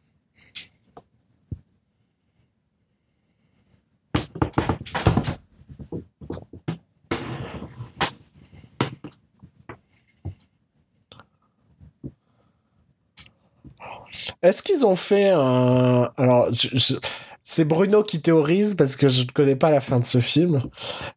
Est-ce 14.42 14.64
qu'ils 14.64 14.86
ont 14.86 14.96
fait 14.96 15.30
un... 15.30 16.10
Alors, 16.18 16.52
je- 16.54 16.70
je- 16.74 16.96
c'est 17.44 17.66
Bruno 17.66 18.04
qui 18.04 18.22
théorise 18.22 18.76
parce 18.76 18.96
que 18.96 19.08
je 19.08 19.24
ne 19.24 19.28
connais 19.32 19.56
pas 19.56 19.72
la 19.72 19.82
fin 19.82 20.00
de 20.00 20.06
ce 20.06 20.20
film. 20.20 20.62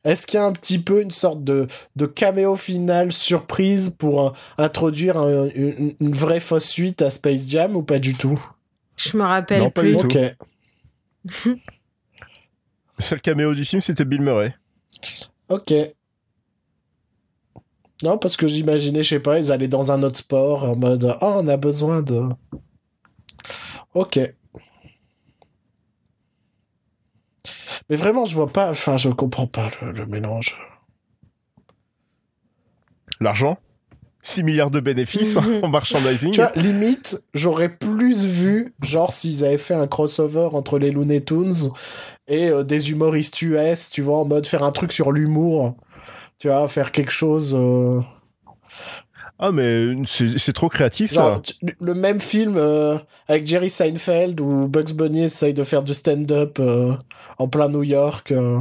Est-ce 0.04 0.26
qu'il 0.26 0.38
y 0.38 0.42
a 0.42 0.46
un 0.46 0.52
petit 0.52 0.78
peu 0.78 1.02
une 1.02 1.10
sorte 1.10 1.44
de, 1.44 1.66
de 1.96 2.06
caméo 2.06 2.56
final 2.56 3.12
surprise 3.12 3.90
pour 3.98 4.32
introduire 4.56 5.18
un- 5.18 5.48
une, 5.54 5.94
une 6.00 6.12
vraie 6.12 6.40
fausse 6.40 6.64
suite 6.68 7.02
à 7.02 7.10
Space 7.10 7.46
Jam 7.48 7.76
ou 7.76 7.82
pas 7.82 7.98
du 7.98 8.14
tout? 8.14 8.42
Je 8.96 9.16
me 9.16 9.22
rappelle 9.24 9.60
Non, 9.62 9.70
pas 9.70 9.82
plus. 9.82 9.96
du 9.96 9.98
tout. 9.98 10.06
Ok. 10.06 10.18
Le 12.98 13.02
seul 13.04 13.20
caméo 13.20 13.54
du 13.54 13.64
film, 13.64 13.80
c'était 13.82 14.04
Bill 14.04 14.20
Murray. 14.22 14.54
Ok. 15.48 15.72
Non, 18.02 18.18
parce 18.18 18.36
que 18.36 18.48
j'imaginais, 18.48 19.02
je 19.02 19.08
sais 19.10 19.20
pas, 19.20 19.38
ils 19.38 19.52
allaient 19.52 19.68
dans 19.68 19.92
un 19.92 20.02
autre 20.02 20.18
sport 20.18 20.64
en 20.64 20.76
mode 20.76 21.04
Oh, 21.20 21.34
on 21.38 21.48
a 21.48 21.56
besoin 21.56 22.02
de. 22.02 22.22
Ok. 23.94 24.19
Mais 27.90 27.97
vraiment, 27.97 28.24
je 28.24 28.35
vois 28.35 28.48
pas. 28.48 28.70
Enfin, 28.70 28.97
je 28.97 29.09
comprends 29.09 29.47
pas 29.47 29.69
le, 29.81 29.93
le 29.93 30.06
mélange. 30.06 30.56
L'argent 33.20 33.59
6 34.24 34.44
milliards 34.44 34.70
de 34.70 34.78
bénéfices 34.78 35.36
en 35.62 35.69
merchandising. 35.69 36.31
Tu 36.31 36.40
vois, 36.40 36.52
limite, 36.55 37.24
j'aurais 37.35 37.69
plus 37.69 38.24
vu, 38.24 38.73
genre, 38.81 39.12
s'ils 39.12 39.44
avaient 39.44 39.59
fait 39.59 39.74
un 39.74 39.89
crossover 39.89 40.48
entre 40.52 40.78
les 40.78 40.93
Looney 40.93 41.20
Tunes 41.24 41.70
et 42.28 42.48
euh, 42.48 42.62
des 42.62 42.93
humoristes 42.93 43.43
US, 43.43 43.90
tu 43.90 44.01
vois, 44.01 44.19
en 44.19 44.24
mode 44.24 44.47
faire 44.47 44.62
un 44.62 44.70
truc 44.70 44.93
sur 44.93 45.10
l'humour. 45.10 45.77
Tu 46.39 46.47
vois, 46.48 46.69
faire 46.69 46.93
quelque 46.93 47.10
chose. 47.10 47.52
euh, 47.56 48.01
Ah, 49.44 49.51
mais 49.51 49.97
c'est 50.06 50.52
trop 50.52 50.69
créatif, 50.69 51.10
ça. 51.10 51.23
Genre, 51.24 51.43
le 51.81 51.94
même 51.94 52.20
film 52.20 52.55
euh, 52.56 52.97
avec 53.27 53.44
Jerry 53.44 53.70
Seinfeld 53.70 54.40
où 54.40 54.69
Bugs 54.69 54.94
Bunny 54.94 55.24
essaye 55.24 55.52
de 55.52 55.64
faire 55.64 55.82
du 55.82 55.94
stand-up 55.94 56.60
euh, 56.60 56.94
en 57.39 57.48
plein 57.48 57.69
New 57.69 57.82
York. 57.82 58.31
euh. 58.31 58.60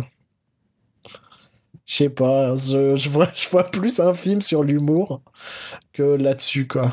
Je 1.85 1.93
sais 1.93 2.09
pas, 2.09 2.55
je, 2.55 2.95
je 2.95 3.09
vois, 3.11 3.27
je 3.35 3.47
vois 3.49 3.65
plus 3.65 3.99
un 3.99 4.15
film 4.15 4.41
sur 4.41 4.63
l'humour 4.63 5.21
que 5.93 6.01
là-dessus, 6.01 6.67
quoi. 6.67 6.91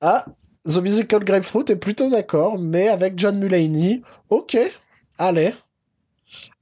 Ah, 0.00 0.24
The 0.68 0.78
Musical 0.78 1.22
Grapefruit 1.22 1.66
est 1.68 1.76
plutôt 1.76 2.10
d'accord, 2.10 2.58
mais 2.58 2.88
avec 2.88 3.16
John 3.16 3.38
Mulaney, 3.38 4.02
ok, 4.30 4.56
allez, 5.16 5.54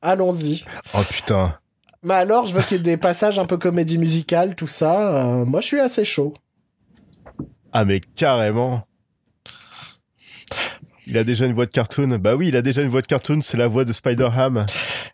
allons-y. 0.03 0.63
Oh 0.93 1.03
putain. 1.09 1.60
Mais 2.03 2.15
alors, 2.15 2.47
je 2.47 2.55
veux 2.55 2.63
qu'il 2.63 2.79
y 2.79 2.81
ait 2.81 2.83
des 2.83 2.97
passages 2.97 3.39
un 3.39 3.47
peu 3.47 3.59
comédie 3.59 3.99
musicale, 3.99 4.55
tout 4.55 4.67
ça. 4.67 5.17
euh, 5.17 5.45
moi, 5.45 5.61
je 5.61 5.67
suis 5.67 5.81
assez 5.81 6.05
chaud. 6.05 6.35
Ah, 7.73 7.85
mais 7.85 8.01
carrément. 8.17 8.87
Il 11.07 11.19
a 11.19 11.25
déjà 11.25 11.47
une 11.47 11.53
voix 11.55 11.67
de 11.67 11.71
cartoon. 11.71 12.19
Bah 12.19 12.37
oui, 12.37 12.49
il 12.49 12.57
a 12.57 12.63
déjà 12.63 12.83
une 12.83 12.89
voix 12.89 13.03
de 13.03 13.07
cartoon, 13.07 13.41
c'est 13.43 13.57
la 13.57 13.69
voix 13.69 13.85
de 13.85 13.93
Spider-Ham. 13.93 14.67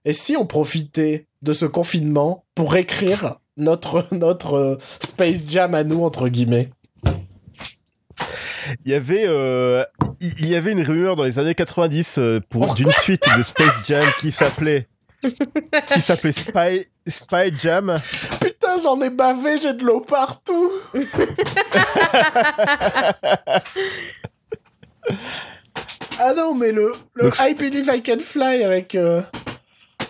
Et 0.05 0.13
si 0.13 0.37
on 0.37 0.47
profitait 0.47 1.27
de 1.43 1.53
ce 1.53 1.65
confinement 1.65 2.45
pour 2.55 2.77
écrire 2.77 3.37
notre, 3.57 4.07
notre 4.13 4.55
euh, 4.55 4.77
Space 5.01 5.51
Jam 5.51 5.75
à 5.75 5.85
nous, 5.85 6.05
entre 6.05 6.29
guillemets? 6.29 6.71
Il 8.85 8.91
y 8.91 8.95
avait, 8.95 9.25
euh, 9.27 9.85
il 10.21 10.47
y 10.49 10.55
avait 10.55 10.73
une 10.73 10.83
rumeur 10.83 11.17
dans 11.17 11.25
les 11.25 11.39
années 11.39 11.55
90 11.55 12.19
euh, 12.19 12.41
pour 12.49 12.75
d'une 12.75 12.91
suite 12.91 13.25
de 13.37 13.43
Space 13.43 13.83
Jam 13.87 14.05
qui 14.21 14.33
s'appelait 14.33 14.89
qui 15.93 16.01
s'appelait 16.01 16.33
Spy 16.33 16.87
Spy 17.07 17.53
Jam. 17.57 18.01
Putain, 18.41 18.79
j'en 18.83 19.01
ai 19.01 19.11
bavé, 19.11 19.59
j'ai 19.61 19.73
de 19.75 19.83
l'eau 19.85 20.01
partout 20.01 20.71
Ah 26.19 26.33
non, 26.35 26.55
mais 26.55 26.73
le, 26.73 26.93
le 27.15 27.25
Donc, 27.25 27.37
I 27.41 27.55
Believe 27.55 27.89
I 27.95 28.03
Can 28.03 28.19
Fly 28.21 28.65
avec 28.65 28.95
euh, 28.95 29.21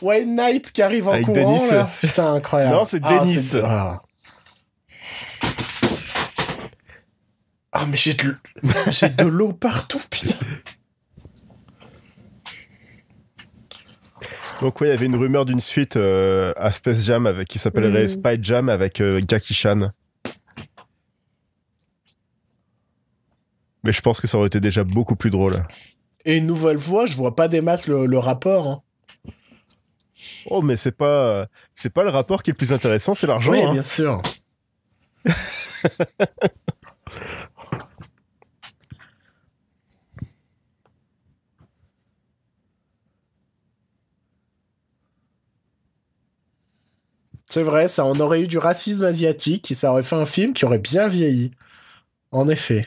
Wayne 0.01 0.37
Knight 0.37 0.71
qui 0.73 0.81
arrive 0.83 1.09
en 1.09 1.13
Avec 1.13 1.27
courant, 1.27 1.57
Dennis. 1.57 1.71
là. 1.73 1.91
Putain, 2.01 2.35
incroyable. 2.35 2.75
Non, 2.77 2.85
c'est 2.85 3.01
Ah, 3.03 3.19
Dennis. 3.19 3.53
Ah. 3.63 4.03
Ah, 7.73 7.85
mais 7.89 7.97
j'ai 7.97 8.15
de, 8.15 8.37
de 9.23 9.25
l'eau 9.25 9.53
partout, 9.53 10.01
putain. 10.11 10.35
Donc 14.63 14.81
ouais, 14.81 14.89
il 14.89 14.91
y 14.91 14.95
avait 14.95 15.07
une 15.07 15.17
rumeur 15.17 15.45
d'une 15.45 15.61
suite 15.61 15.97
euh, 15.97 16.53
à 16.57 16.73
Space 16.73 17.05
Jam 17.05 17.27
avec 17.27 17.47
qui 17.49 17.59
s'appellerait. 17.59 18.09
Spy 18.09 18.39
Jam 18.41 18.69
avec 18.69 19.01
euh, 19.01 19.21
Jackie 19.29 19.55
Chan. 19.55 19.91
Mais 23.85 23.93
je 23.93 24.01
pense 24.01 24.21
que 24.21 24.27
ça 24.27 24.39
aurait 24.39 24.47
été 24.49 24.59
déjà 24.61 24.83
beaucoup 24.83 25.15
plus 25.15 25.31
drôle. 25.31 25.63
Et 26.25 26.39
une 26.39 26.47
nouvelle 26.47 26.79
fois, 26.79 27.07
je 27.07 27.15
vois 27.17 27.37
pas 27.37 27.49
des 27.49 27.61
masses 27.61 27.87
le, 27.87 28.07
le 28.07 28.19
rapport. 28.19 28.67
hein. 28.67 28.83
Oh, 30.47 30.63
mais 30.63 30.77
c'est 30.77 30.93
pas 30.97 31.47
c'est 31.75 31.91
pas 31.91 32.03
le 32.03 32.11
rapport 32.11 32.43
qui 32.43 32.51
est 32.51 32.53
le 32.55 32.57
plus 32.57 32.73
intéressant, 32.73 33.15
c'est 33.15 33.27
l'argent. 33.27 33.53
oui, 33.53 33.63
hein. 33.63 33.73
bien 33.73 33.83
sûr. 33.83 34.23
C'est 47.57 47.63
vrai, 47.63 47.89
ça 47.89 48.05
on 48.05 48.21
aurait 48.21 48.43
eu 48.43 48.49
du 48.49 48.59
racisme 48.59 49.03
asiatique 49.03 49.71
et 49.71 49.75
ça 49.75 49.91
aurait 49.91 50.03
fait 50.03 50.15
un 50.15 50.27
film 50.27 50.53
qui 50.53 50.67
aurait 50.67 50.77
bien 50.77 51.09
vieilli. 51.09 51.53
En 52.31 52.49
effet. 52.51 52.87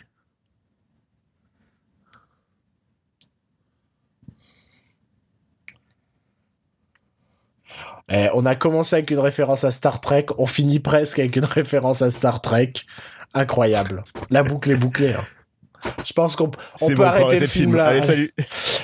Eh, 8.12 8.28
on 8.36 8.46
a 8.46 8.54
commencé 8.54 8.96
avec 8.96 9.10
une 9.10 9.18
référence 9.18 9.64
à 9.64 9.72
Star 9.72 10.02
Trek, 10.02 10.28
on 10.38 10.46
finit 10.46 10.80
presque 10.80 11.18
avec 11.18 11.36
une 11.36 11.46
référence 11.46 12.04
à 12.04 12.12
Star 12.12 12.40
Trek. 12.40 12.74
Incroyable. 13.34 14.04
La 14.30 14.44
boucle 14.44 14.70
est 14.70 14.76
bouclée. 14.76 15.16
hein. 15.16 15.26
Je 16.06 16.14
pense 16.14 16.36
qu'on 16.36 16.52
on 16.82 16.88
peut 16.90 16.94
bon, 16.94 17.04
arrêter 17.06 17.40
le 17.40 17.48
film 17.48 17.76
là. 17.76 17.88
Allez, 17.88 18.04
salut. 18.04 18.32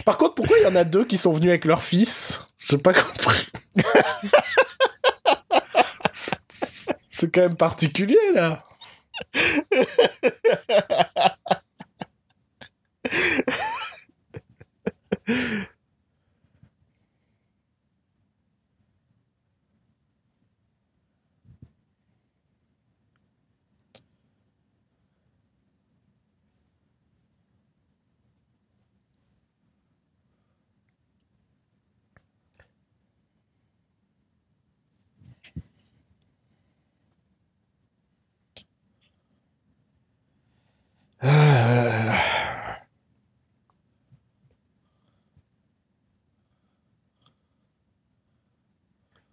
Par 0.04 0.18
contre, 0.18 0.34
pourquoi 0.34 0.58
il 0.58 0.64
y 0.64 0.68
en 0.68 0.76
a 0.76 0.84
deux 0.84 1.06
qui 1.06 1.20
sont 1.20 1.32
venus 1.32 1.50
avec 1.50 1.66
leur 1.66 1.84
fils? 1.84 2.48
J'ai 2.58 2.80
pas 2.80 2.94
compris. 2.94 3.46
C'est 7.18 7.34
quand 7.34 7.44
même 7.44 7.56
particulier 7.56 8.18
là. 8.34 8.62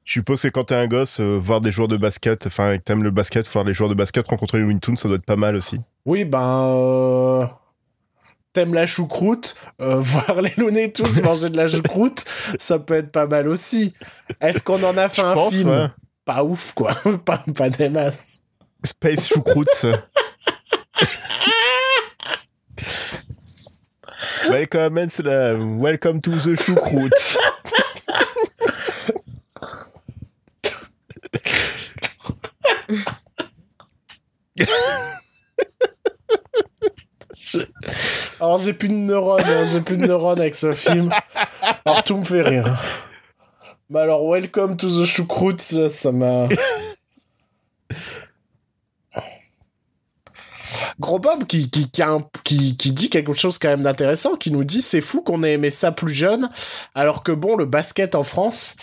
Je 0.05 0.15
suppose 0.15 0.43
que 0.43 0.49
quand 0.49 0.65
t'es 0.65 0.75
un 0.75 0.87
gosse, 0.89 1.21
euh, 1.21 1.39
voir 1.41 1.61
des 1.61 1.71
joueurs 1.71 1.89
de 1.89 1.97
basket, 1.97 2.47
enfin, 2.47 2.77
que 2.77 2.83
t'aimes 2.83 3.05
le 3.05 3.11
basket, 3.11 3.47
voir 3.49 3.65
les 3.65 3.73
joueurs 3.73 3.89
de 3.89 3.95
basket 3.95 4.27
rencontrer 4.29 4.59
les 4.59 4.79
Tunes, 4.81 4.97
ça 4.97 5.09
doit 5.09 5.17
être 5.17 5.25
pas 5.25 5.37
mal 5.37 5.55
aussi. 5.57 5.81
Oui, 6.05 6.25
ben. 6.25 6.65
euh, 6.67 7.47
T'aimes 8.53 8.75
la 8.75 8.85
choucroute, 8.85 9.55
euh, 9.81 9.95
voir 10.01 10.43
les 10.43 10.53
Looney 10.59 10.93
Tunes 10.93 11.07
manger 11.25 11.49
de 11.51 11.57
la 11.57 11.69
choucroute, 11.69 12.25
ça 12.59 12.79
peut 12.79 12.95
être 12.95 13.11
pas 13.13 13.27
mal 13.27 13.49
aussi. 13.49 13.95
Est-ce 14.41 14.63
qu'on 14.63 14.83
en 14.83 14.97
a 14.99 15.09
fait 15.09 15.23
un 15.23 15.35
pense, 15.35 15.55
film? 15.55 15.71
ouais. 15.71 15.87
Pas 16.25 16.45
ouf, 16.45 16.73
quoi. 16.73 16.93
pas, 17.25 17.43
pas 17.55 17.71
des 17.71 17.89
masses. 17.89 18.43
Space 18.85 19.29
choucroute. 19.29 19.87
Welcome, 24.49 24.99
and 24.99 25.13
salam. 25.13 25.79
Welcome 25.79 26.21
to 26.23 26.31
the 26.31 26.57
choucroute. 26.57 27.37
Alors 38.41 38.59
j'ai 38.59 38.73
plus 38.73 38.89
de 38.89 38.95
neurones, 38.95 39.45
hein, 39.45 39.67
j'ai 39.71 39.81
plus 39.81 39.97
de 39.97 40.07
neurones 40.07 40.41
avec 40.41 40.57
ce 40.57 40.73
film. 40.73 41.13
Alors 41.85 42.03
tout 42.03 42.17
me 42.17 42.23
fait 42.23 42.43
rire. 42.43 42.65
Mais 43.91 44.01
alors 44.01 44.29
Welcome 44.29 44.77
to 44.77 44.89
the 44.89 45.05
Choucroute, 45.05 45.61
ça 45.61 46.13
m'a. 46.13 46.49
Gros 51.01 51.19
Bob 51.19 51.45
qui, 51.47 51.71
qui, 51.71 51.91
qui, 51.91 52.03
a 52.03 52.11
un- 52.11 52.25
qui, 52.45 52.77
qui 52.77 52.93
dit 52.93 53.11
quelque 53.11 53.33
chose 53.35 53.59
quand 53.59 53.69
même 53.69 53.83
d'intéressant, 53.83 54.37
qui 54.37 54.51
nous 54.51 54.65
dit 54.65 54.83
c'est 54.83 55.01
fou 55.01 55.23
qu'on 55.23 55.43
ait 55.43 55.53
aimé 55.53 55.71
ça 55.71 55.93
plus 55.93 56.13
jeune, 56.13 56.51
alors 56.95 57.23
que 57.23 57.33
bon, 57.33 57.57
le 57.57 57.67
basket 57.67 58.15
en 58.15 58.25
France. 58.25 58.77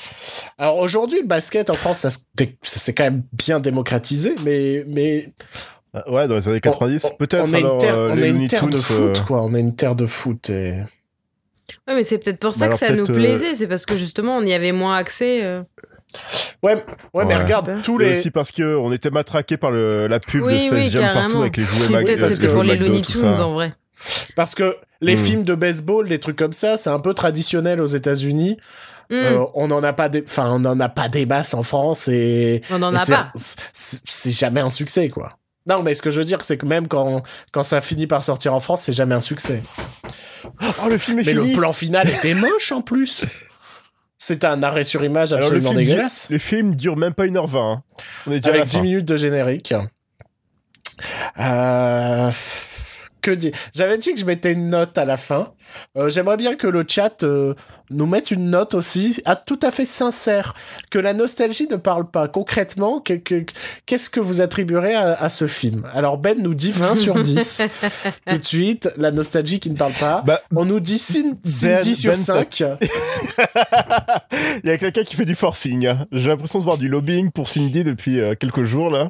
Alors 0.58 0.78
aujourd'hui, 0.78 1.22
le 1.22 1.28
basket 1.28 1.70
en 1.70 1.76
France, 1.76 2.00
ça, 2.00 2.10
se- 2.10 2.18
ça 2.64 2.80
s'est 2.80 2.94
quand 2.94 3.04
même 3.04 3.24
bien 3.34 3.60
démocratisé, 3.60 4.36
mais, 4.44 4.84
mais 4.88 5.34
Euh, 5.96 6.02
Ouais, 6.12 6.28
dans 6.28 6.36
les 6.36 6.48
années 6.48 6.62
90, 6.62 7.06
on- 7.06 7.16
peut-être 7.16 7.48
on 7.50 7.54
a 7.54 7.60
une 7.60 7.66
alors 7.66 7.80
terre, 7.80 7.96
euh, 7.96 8.12
on 8.12 8.16
les 8.16 8.24
a 8.24 8.28
une 8.28 8.34
Looney 8.36 8.48
terre 8.48 8.68
de 8.68 8.78
foot, 8.78 9.18
euh, 9.18 9.24
quoi. 9.26 9.42
On 9.44 9.54
a 9.56 9.60
une 9.60 9.76
terre 9.76 9.96
de 9.96 10.06
foot 10.06 10.50
et. 10.52 10.74
Ouais, 11.88 11.96
mais 11.96 12.04
c'est 12.04 12.20
peut-être 12.20 12.40
pour 12.40 12.54
ça 12.54 12.68
Mais 12.68 12.74
que 12.74 12.78
ça 12.80 12.92
nous 12.94 13.10
euh, 13.10 13.14
plaisait. 13.14 13.56
C'est 13.56 13.68
parce 13.68 13.86
que 13.88 13.96
justement, 13.96 14.38
on 14.38 14.44
y 14.44 14.54
avait 14.54 14.72
moins 14.72 14.96
accès. 14.98 15.44
euh. 15.44 15.64
Ouais, 16.64 16.76
ouais, 17.14 17.26
mais 17.26 17.36
regarde 17.36 17.82
tous 17.84 18.00
Et 18.02 18.06
les. 18.06 18.12
aussi 18.20 18.32
parce 18.32 18.52
que 18.52 18.76
on 18.76 18.92
était 18.92 19.12
matraqué 19.12 19.58
par 19.58 19.72
le, 19.72 20.08
la 20.08 20.20
pub 20.20 20.44
Oui, 20.44 20.56
de 20.56 20.60
Space 20.60 20.72
oui, 20.74 20.90
Jam 20.90 21.14
partout 21.14 21.42
avec 21.42 21.56
les 21.58 21.64
jouets 21.64 21.90
Mag- 21.90 22.06
Peut-être 22.06 22.22
euh, 22.24 22.30
c'était 22.30 22.48
les 22.48 22.54
pour 22.54 22.64
les 22.64 22.76
Looney 22.78 23.02
tout 23.02 23.12
Tunes 23.12 23.34
ça. 23.34 23.46
en 23.46 23.54
vrai. 23.54 23.74
Parce 24.36 24.56
que 24.56 24.76
les 25.02 25.16
Hmm. 25.16 25.18
films 25.26 25.44
de 25.44 25.56
baseball, 25.56 26.08
des 26.10 26.20
trucs 26.20 26.38
comme 26.38 26.54
ça, 26.54 26.78
c'est 26.78 26.90
un 26.90 27.00
peu 27.00 27.14
traditionnel 27.14 27.80
aux 27.82 27.86
États-Unis. 27.88 28.58
Hmm, 29.10 29.16
Euh, 29.16 29.46
on 29.56 29.68
n'en 29.68 29.82
a 29.84 29.94
pas 29.94 30.08
des, 30.10 30.24
enfin, 30.26 30.52
on 30.52 30.60
n'en 30.60 30.80
a 30.80 30.90
pas 30.90 31.10
des 31.10 31.26
masses 31.26 31.54
en 31.54 31.64
France 31.64 32.08
et. 32.08 32.62
on 32.72 32.80
n'en 32.80 32.94
a 32.94 33.00
c'est- 33.00 33.12
pas. 33.14 33.32
c'est- 33.36 34.02
C'est 34.06 34.30
jamais 34.32 34.62
un 34.62 34.70
succès, 34.70 35.10
quoi. 35.10 35.38
Non, 35.68 35.84
mais 35.84 35.94
ce 35.96 36.02
que 36.02 36.10
je 36.12 36.20
veux 36.20 36.26
dire, 36.26 36.40
c'est 36.44 36.58
que 36.58 36.66
même 36.66 36.88
quand, 36.88 37.24
quand 37.52 37.64
ça 37.64 37.82
finit 37.82 38.08
par 38.08 38.24
sortir 38.24 38.54
en 38.54 38.60
France, 38.60 38.82
c'est 38.84 38.94
jamais 38.94 39.16
un 39.16 39.22
succès. 39.22 39.62
Oh, 40.84 40.90
le 40.90 40.98
film 40.98 41.20
est 41.20 41.24
Mais 41.26 41.34
fini 41.34 41.52
le 41.52 41.58
plan 41.58 41.74
final 41.74 42.10
était 42.10 42.34
moche 42.34 42.72
en 42.72 42.82
plus. 42.82 43.26
C'était 44.22 44.48
un 44.48 44.62
arrêt 44.64 44.84
sur 44.84 45.04
image 45.04 45.32
Alors, 45.32 45.40
le 45.40 45.46
absolument 45.46 45.70
film, 45.72 45.80
dégueulasse. 45.80 46.28
le 46.30 46.38
film 46.38 46.76
dure 46.76 46.98
même 46.98 47.14
pas 47.14 47.26
1h20. 47.26 47.58
hein. 47.58 47.84
On 48.28 48.32
est 48.34 48.42
déjà 48.42 48.50
à 48.50 48.54
avec 48.56 48.60
la 48.60 48.66
10 48.66 48.76
fin. 48.76 48.82
minutes 48.84 49.06
de 49.06 49.16
générique. 49.16 49.74
Euh, 51.40 52.30
que 53.30 53.36
dire 53.36 53.52
J'avais 53.74 53.98
dit 53.98 54.14
que 54.14 54.20
je 54.20 54.26
mettais 54.26 54.54
une 54.54 54.70
note 54.70 54.98
à 54.98 55.06
la 55.06 55.18
fin. 55.18 55.54
Euh, 55.98 56.10
J'aimerais 56.10 56.38
bien 56.38 56.56
que 56.56 56.68
le 56.68 56.84
chat 56.88 57.22
euh, 57.24 57.54
nous 57.92 58.06
mette 58.08 58.32
une 58.32 58.50
note 58.50 58.74
aussi, 58.74 59.22
à 59.26 59.36
tout 59.36 59.60
à 59.62 59.70
fait 59.72 59.86
sincère, 59.86 60.54
que 60.90 60.98
la 61.00 61.14
nostalgie 61.14 61.68
ne 61.70 61.76
parle 61.76 62.10
pas 62.10 62.28
concrètement. 62.28 63.00
que- 63.00 63.14
que- 63.14 63.46
Qu'est-ce 63.86 64.10
que 64.10 64.20
vous 64.20 64.42
attribuerez 64.42 64.96
à, 64.96 65.14
à 65.14 65.30
ce 65.30 65.46
film? 65.48 65.88
Alors 65.94 66.18
Ben 66.18 66.42
nous 66.42 66.54
dit 66.56 66.72
20 66.72 66.96
sur 66.96 67.16
10 67.22 67.62
tout 68.28 68.38
de 68.38 68.46
suite. 68.46 68.90
La 68.98 69.12
nostalgie 69.12 69.60
qui 69.60 69.70
ne 69.70 69.78
parle 69.78 69.94
pas. 69.94 70.24
Bah, 70.26 70.42
On 70.56 70.66
nous 70.66 70.80
dit 70.80 70.98
Cin- 70.98 71.38
Cindy 71.44 71.90
Ben- 71.90 71.96
sur 71.96 72.12
Ben, 72.14 72.18
5. 72.18 72.60
Il 74.64 74.70
y 74.70 74.72
a 74.72 74.78
quelqu'un 74.78 75.04
qui 75.04 75.16
fait 75.16 75.26
du 75.26 75.36
forcing. 75.36 75.90
J'ai 76.12 76.28
l'impression 76.30 76.60
de 76.60 76.64
voir 76.64 76.78
du 76.78 76.88
lobbying 76.90 77.32
pour 77.32 77.50
Cindy 77.50 77.84
depuis 77.84 78.20
euh, 78.20 78.34
quelques 78.36 78.64
jours 78.64 78.90
là. 78.90 79.10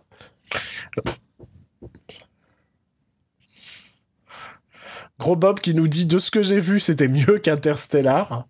Gros 5.19 5.35
Bob 5.35 5.59
qui 5.59 5.75
nous 5.75 5.87
dit 5.87 6.05
de 6.05 6.17
ce 6.17 6.31
que 6.31 6.41
j'ai 6.41 6.59
vu, 6.59 6.79
c'était 6.79 7.07
mieux 7.09 7.39
qu'Interstellar. 7.43 8.45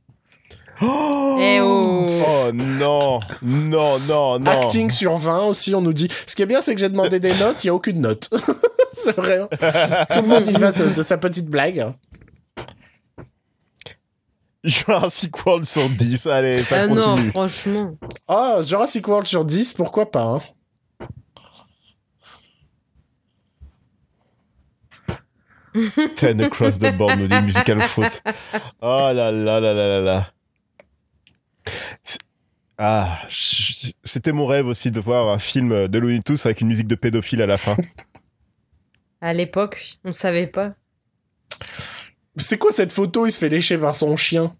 Oh, 0.81 1.37
Eh 1.41 1.59
oh. 1.61 2.05
Oh 2.25 2.51
non, 2.53 3.19
non, 3.41 3.99
non, 3.99 4.39
non. 4.39 4.45
Acting 4.51 4.91
sur 4.91 5.17
20 5.17 5.47
aussi, 5.47 5.75
on 5.75 5.81
nous 5.81 5.93
dit. 5.93 6.09
Ce 6.25 6.35
qui 6.35 6.43
est 6.43 6.45
bien, 6.45 6.61
c'est 6.61 6.73
que 6.75 6.79
j'ai 6.79 6.89
demandé 6.89 7.19
des 7.19 7.33
notes, 7.35 7.63
il 7.63 7.67
n'y 7.67 7.71
a 7.71 7.75
aucune 7.75 7.99
note. 7.99 8.29
c'est 8.93 9.15
vrai. 9.15 9.39
hein. 9.39 10.05
Tout 10.13 10.21
le 10.21 10.27
monde 10.27 10.47
y 10.47 10.53
va 10.53 10.71
de 10.71 11.01
sa 11.01 11.17
petite 11.17 11.47
blague. 11.47 11.91
Jurassic 14.63 15.45
World 15.45 15.65
sur 15.65 15.87
10. 15.89 16.27
Allez, 16.27 16.57
ça 16.59 16.81
Ah 16.83 16.87
non, 16.87 17.01
continue. 17.15 17.29
franchement. 17.29 17.91
Oh, 18.27 18.59
Jurassic 18.63 19.07
World 19.07 19.27
sur 19.27 19.45
10, 19.45 19.73
pourquoi 19.73 20.11
pas 20.11 20.23
hein. 20.23 20.41
Ten 26.15 26.41
across 26.41 26.79
the 26.79 26.95
board, 26.95 27.19
nous 27.19 27.27
dit 27.27 27.41
Musical 27.41 27.81
Fruit. 27.81 28.07
Oh 28.81 29.11
là 29.13 29.31
là 29.31 29.59
là 29.59 29.61
là 29.73 29.73
là 29.73 30.01
là. 30.01 30.31
Ah, 32.77 33.21
c'était 33.29 34.31
mon 34.31 34.45
rêve 34.45 34.67
aussi 34.67 34.89
de 34.89 34.99
voir 34.99 35.29
un 35.29 35.39
film 35.39 35.87
de 35.87 35.99
Looney 35.99 36.21
Tunes 36.25 36.37
avec 36.45 36.61
une 36.61 36.67
musique 36.67 36.87
de 36.87 36.95
pédophile 36.95 37.41
à 37.41 37.45
la 37.45 37.57
fin. 37.57 37.75
À 39.21 39.33
l'époque, 39.33 39.97
on 40.05 40.13
savait 40.13 40.47
pas. 40.47 40.75
C'est 42.37 42.57
quoi 42.57 42.71
cette 42.71 42.93
photo? 42.93 43.25
Il 43.25 43.33
se 43.33 43.37
fait 43.37 43.49
lécher 43.49 43.77
par 43.77 43.97
son 43.97 44.15
chien. 44.15 44.55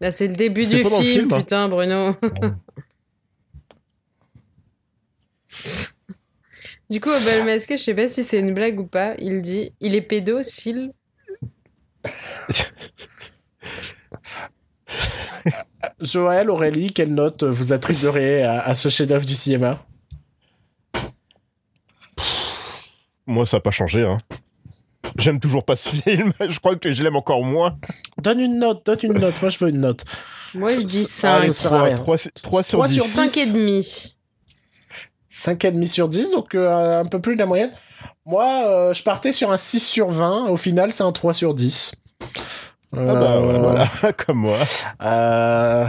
Là, 0.00 0.10
c'est 0.10 0.26
le 0.26 0.34
début 0.34 0.66
C'est 0.66 0.78
du 0.78 0.82
film, 0.82 1.02
film, 1.02 1.28
hein. 1.32 1.38
putain, 1.38 1.68
Bruno. 1.68 2.16
du 6.92 7.00
coup, 7.00 7.08
Obel 7.08 7.44
Masqué, 7.46 7.76
je 7.78 7.82
sais 7.82 7.94
pas 7.94 8.06
si 8.06 8.22
c'est 8.22 8.38
une 8.38 8.52
blague 8.52 8.78
ou 8.78 8.86
pas. 8.86 9.14
Il 9.18 9.40
dit 9.40 9.72
il 9.80 9.94
est 9.94 10.02
pédo, 10.02 10.42
s'il. 10.42 10.92
Joël, 16.00 16.50
Aurélie, 16.50 16.92
quelle 16.92 17.14
note 17.14 17.44
vous 17.44 17.72
attribuerez 17.72 18.42
à, 18.42 18.60
à 18.60 18.74
ce 18.74 18.90
chef-d'œuvre 18.90 19.24
du 19.24 19.34
cinéma? 19.34 19.82
Moi, 23.26 23.46
ça 23.46 23.56
n'a 23.56 23.60
pas 23.62 23.70
changé. 23.70 24.02
Hein. 24.02 24.18
J'aime 25.16 25.40
toujours 25.40 25.64
pas 25.64 25.76
ce 25.76 25.96
film. 25.96 26.32
Je 26.48 26.58
crois 26.58 26.76
que 26.76 26.92
je 26.92 27.02
l'aime 27.02 27.16
encore 27.16 27.42
moins. 27.42 27.78
Donne 28.18 28.40
une 28.40 28.58
note, 28.58 28.84
donne 28.84 28.98
une 29.02 29.18
note. 29.18 29.40
Moi, 29.40 29.48
je 29.50 29.64
veux 29.64 29.70
une 29.70 29.80
note. 29.80 30.04
Moi, 30.54 30.68
je 30.68 30.80
dis 30.80 31.06
Ah, 31.22 31.36
5. 31.36 31.44
ça 31.46 31.52
sert 31.52 31.72
à 31.72 31.82
rien. 31.84 31.96
3, 31.96 32.18
sur 32.18 32.30
3 32.42 32.62
10. 32.62 32.68
sur 32.68 33.04
10. 33.04 33.08
5 33.10 33.36
et 33.38 33.46
demi. 33.52 34.16
5,5 35.32 35.86
sur 35.86 36.08
10, 36.08 36.32
donc 36.32 36.54
euh, 36.54 37.00
un 37.00 37.06
peu 37.06 37.20
plus 37.20 37.34
de 37.34 37.40
la 37.40 37.46
moyenne. 37.46 37.72
Moi, 38.26 38.44
euh, 38.66 38.92
je 38.94 39.02
partais 39.02 39.32
sur 39.32 39.50
un 39.50 39.56
6 39.56 39.80
sur 39.80 40.08
20. 40.08 40.48
Au 40.48 40.56
final, 40.56 40.92
c'est 40.92 41.02
un 41.02 41.12
3 41.12 41.34
sur 41.34 41.54
10. 41.54 41.92
Ah 42.22 42.26
bah 42.96 43.02
Euh, 43.36 43.40
voilà, 43.40 43.58
voilà. 43.58 44.12
comme 44.26 44.38
moi. 44.38 44.58
Euh, 45.02 45.86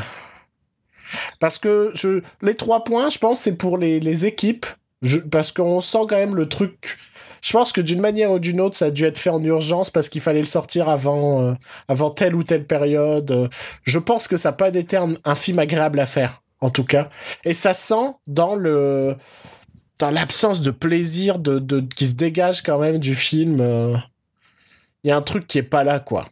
Parce 1.40 1.58
que 1.58 1.92
je... 1.94 2.22
les 2.42 2.56
trois 2.56 2.84
points, 2.84 3.10
je 3.10 3.18
pense, 3.20 3.40
c'est 3.42 3.56
pour 3.58 3.78
les, 3.78 4.00
les 4.00 4.26
équipes. 4.26 4.66
Je... 5.02 5.18
Parce 5.18 5.52
qu'on 5.52 5.82
sent 5.82 6.06
quand 6.10 6.16
même 6.18 6.36
le 6.36 6.48
truc. 6.48 6.98
Je 7.42 7.52
pense 7.52 7.74
que 7.74 7.82
d'une 7.82 8.00
manière 8.00 8.32
ou 8.32 8.40
d'une 8.40 8.62
autre, 8.62 8.78
ça 8.78 8.86
a 8.86 8.90
dû 8.90 9.04
être 9.04 9.18
fait 9.18 9.30
en 9.30 9.44
urgence 9.44 9.90
parce 9.90 10.08
qu'il 10.08 10.22
fallait 10.22 10.40
le 10.40 10.48
sortir 10.48 10.88
avant, 10.88 11.42
euh, 11.42 11.54
avant 11.90 12.10
telle 12.10 12.36
ou 12.36 12.44
telle 12.44 12.66
période. 12.66 13.30
Euh, 13.32 13.48
Je 13.84 14.00
pense 14.00 14.30
que 14.30 14.38
ça 14.38 14.50
n'a 14.50 14.54
pas 14.54 14.70
été 14.70 14.96
un, 14.96 15.10
un 15.26 15.36
film 15.36 15.60
agréable 15.60 16.00
à 16.00 16.06
faire, 16.06 16.42
en 16.64 16.70
tout 16.70 16.86
cas. 16.86 17.10
Et 17.44 17.54
ça 17.54 17.74
sent 17.74 18.16
dans 18.26 18.56
le 18.56 19.18
dans 20.00 20.10
l'absence 20.12 20.62
de 20.62 20.72
plaisir 20.72 21.38
de, 21.38 21.60
de, 21.60 21.82
qui 21.82 22.06
se 22.08 22.14
dégage 22.14 22.64
quand 22.64 22.80
même 22.80 22.98
du 23.00 23.16
film. 23.16 23.60
euh, 23.60 23.96
Il 25.04 25.10
y 25.10 25.12
a 25.12 25.18
un 25.18 25.22
truc 25.22 25.46
qui 25.46 25.58
est 25.58 25.64
pas 25.64 25.84
là, 25.84 26.00
quoi. 26.00 26.30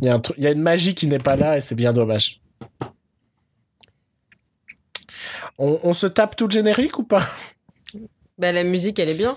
Il 0.00 0.06
y, 0.06 0.08
a 0.08 0.14
un 0.14 0.20
truc- 0.20 0.36
il 0.38 0.44
y 0.44 0.46
a 0.46 0.50
une 0.50 0.62
magie 0.62 0.94
qui 0.94 1.06
n'est 1.06 1.18
pas 1.18 1.36
là 1.36 1.56
et 1.56 1.60
c'est 1.60 1.74
bien 1.74 1.92
dommage. 1.92 2.40
On, 5.58 5.78
on 5.82 5.92
se 5.94 6.06
tape 6.06 6.36
tout 6.36 6.46
le 6.46 6.52
générique 6.52 6.98
ou 6.98 7.04
pas? 7.04 7.24
Bah, 8.38 8.52
la 8.52 8.64
musique, 8.64 8.98
elle 8.98 9.08
est 9.10 9.14
bien. 9.14 9.36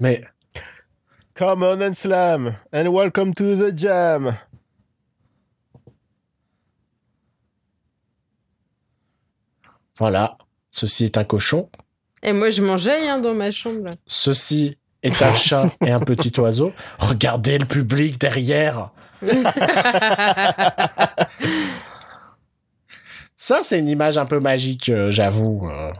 Mais 0.00 0.20
Come 1.34 1.62
on 1.62 1.80
and 1.82 1.94
slam. 1.94 2.56
And 2.72 2.88
welcome 2.88 3.34
to 3.34 3.44
the 3.56 3.76
jam. 3.76 4.36
Voilà, 9.98 10.36
ceci 10.70 11.04
est 11.04 11.18
un 11.18 11.24
cochon, 11.24 11.68
Et 12.22 12.32
moi, 12.32 12.50
je 12.50 12.62
mangeais 12.62 13.08
hein, 13.08 13.18
dans 13.18 13.34
ma 13.34 13.50
chambre. 13.50 13.90
ceci 14.06 14.76
est 15.02 15.22
un 15.22 15.34
chat 15.34 15.68
et 15.84 15.90
un 15.92 16.00
petit 16.00 16.32
oiseau. 16.40 16.72
Regardez 16.98 17.58
le 17.58 17.66
public 17.66 18.18
derrière. 18.20 18.90
Ça, 23.36 23.60
c'est 23.62 23.78
une 23.78 23.88
image 23.88 24.16
un 24.18 24.26
peu 24.26 24.40
magique, 24.40 24.88
euh, 24.88 25.10
j'avoue. 25.10 25.68
euh. 25.70 25.92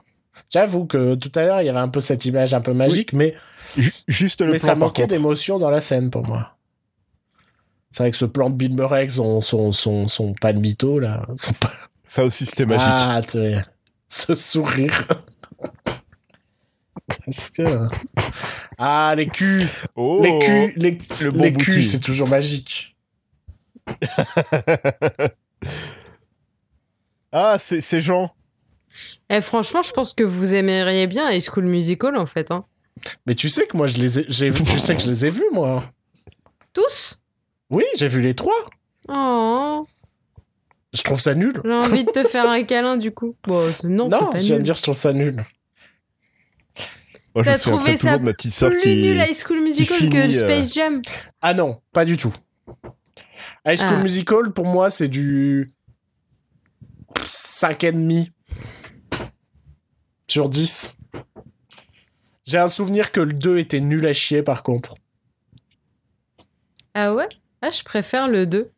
J'avoue 0.51 0.87
que 0.87 1.15
tout 1.17 1.33
à 1.35 1.45
l'heure, 1.45 1.61
il 1.61 1.67
y 1.67 1.69
avait 1.69 1.79
un 1.81 1.89
peu 1.89 2.01
cette 2.01 2.25
image 2.25 2.55
un 2.55 2.61
peu 2.61 2.73
magique, 2.73 3.13
mais, 3.13 3.35
Ju- 3.77 3.93
Juste 4.09 4.41
le 4.41 4.53
mais 4.53 4.59
plan, 4.59 4.67
ça 4.69 4.75
manquait 4.75 5.07
d'émotion 5.07 5.59
dans 5.59 5.69
la 5.69 5.81
scène 5.83 6.11
pour 6.11 6.27
moi. 6.27 6.57
C'est 7.91 8.03
vrai 8.05 8.11
que 8.11 8.17
ce 8.17 8.25
plan 8.25 8.49
de 8.49 8.55
Bill 8.55 8.75
Murray, 8.75 9.09
son, 9.11 9.41
son, 9.43 9.73
son, 9.73 10.09
son 10.09 10.33
de 10.33 10.53
mytho, 10.53 10.99
là. 10.99 11.27
son 11.37 11.53
Ça 12.07 12.25
aussi, 12.25 12.47
c'était 12.47 12.65
magique. 12.67 12.87
Ah, 12.89 13.21
tu 13.29 13.39
vois, 13.39 13.61
ce 14.09 14.35
sourire. 14.35 15.07
Est-ce 17.27 17.51
que. 17.51 17.89
Ah, 18.79 19.15
les 19.17 19.29
culs 19.29 19.69
oh, 19.95 20.21
Les 20.23 20.39
culs, 20.39 20.73
les, 20.77 20.99
le 21.21 21.31
bon 21.31 21.43
les 21.43 21.53
culs, 21.53 21.87
c'est 21.87 22.01
toujours 22.01 22.29
magique. 22.29 22.97
Ah, 27.39 27.59
c'est 27.61 27.83
c'est 27.83 28.01
Jean. 28.01 28.31
Eh, 29.29 29.43
franchement, 29.43 29.83
je 29.83 29.93
pense 29.93 30.15
que 30.15 30.23
vous 30.23 30.55
aimeriez 30.55 31.07
bien 31.07 31.31
High 31.31 31.43
School 31.43 31.67
Musical, 31.67 32.17
en 32.17 32.25
fait. 32.25 32.51
Hein. 32.51 32.65
Mais 33.27 33.35
tu 33.35 33.51
sais 33.51 33.67
que 33.67 33.77
moi, 33.77 33.87
je 33.89 33.99
les 33.99 34.21
ai, 34.21 34.25
j'ai 34.29 34.49
vu, 34.49 34.65
tu 34.65 34.79
sais 34.79 34.95
que 34.95 35.03
je 35.03 35.09
les 35.09 35.27
ai 35.27 35.31
vus, 35.31 35.45
moi. 35.53 35.85
Tous? 36.73 37.21
Oui, 37.69 37.85
j'ai 37.97 38.09
vu 38.09 38.23
les 38.23 38.35
trois. 38.35 38.55
Oh, 39.09 39.87
Je 40.97 41.03
trouve 41.03 41.21
ça 41.21 41.35
nul. 41.35 41.53
j'ai 41.65 41.73
envie 41.73 42.05
de 42.05 42.11
te 42.11 42.25
faire 42.25 42.49
un 42.49 42.63
câlin, 42.63 42.97
du 42.97 43.13
coup. 43.13 43.37
Bon, 43.47 43.71
c'est- 43.71 43.87
non, 43.87 44.09
Non, 44.09 44.11
c'est 44.11 44.17
je 44.19 44.31
pas 44.31 44.39
viens 44.39 44.57
de 44.59 44.63
dire, 44.63 44.75
je 44.75 44.83
trouve 44.83 44.97
ça 44.97 45.13
nul. 45.13 45.35
Moi, 47.35 47.43
je 47.43 47.51
T'as 47.51 47.53
me 47.53 47.59
souviens 47.59 47.77
trouvé 47.79 47.93
toujours 47.97 48.11
ça 48.11 48.19
de 48.19 48.25
ma 48.25 48.33
petite 48.33 48.53
sœur 48.53 48.71
Plus 48.71 48.81
qui. 48.81 48.97
nul 49.03 49.19
High 49.19 49.35
School 49.37 49.61
Musical 49.61 49.99
finit, 49.99 50.11
que 50.11 50.17
euh, 50.17 50.31
Space 50.31 50.73
Jam. 50.73 51.03
Ah 51.43 51.53
non, 51.53 51.83
pas 51.93 52.05
du 52.07 52.17
tout. 52.17 52.33
High 53.67 53.77
School 53.79 53.97
Ah. 53.99 54.03
Musical, 54.03 54.53
pour 54.55 54.65
moi, 54.67 54.91
c'est 54.91 55.09
du 55.09 55.75
5,5 57.25 58.31
sur 60.29 60.49
10. 60.49 60.97
J'ai 62.47 62.59
un 62.59 62.69
souvenir 62.71 63.13
que 63.13 63.21
le 63.21 63.33
2 63.35 63.59
était 63.59 63.81
nul 63.81 64.07
à 64.07 64.13
chier, 64.15 64.43
par 64.43 64.63
contre. 64.63 64.95
Ah 66.95 67.15
ouais? 67.15 67.29
Ah, 67.61 67.71
je 67.71 67.83
préfère 67.83 68.29
le 68.29 68.47
2. 68.47 68.71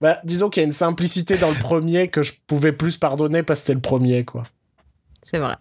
Bah, 0.00 0.18
disons 0.24 0.50
qu'il 0.50 0.62
y 0.62 0.64
a 0.64 0.66
une 0.66 0.72
simplicité 0.72 1.36
dans 1.36 1.50
le 1.50 1.58
premier 1.60 2.08
que 2.08 2.22
je 2.22 2.32
pouvais 2.46 2.72
plus 2.72 2.96
pardonner 2.96 3.42
parce 3.42 3.60
que 3.60 3.66
c'était 3.66 3.74
le 3.74 3.80
premier, 3.80 4.24
quoi. 4.24 4.44
C'est 5.22 5.38
vrai. 5.38 5.56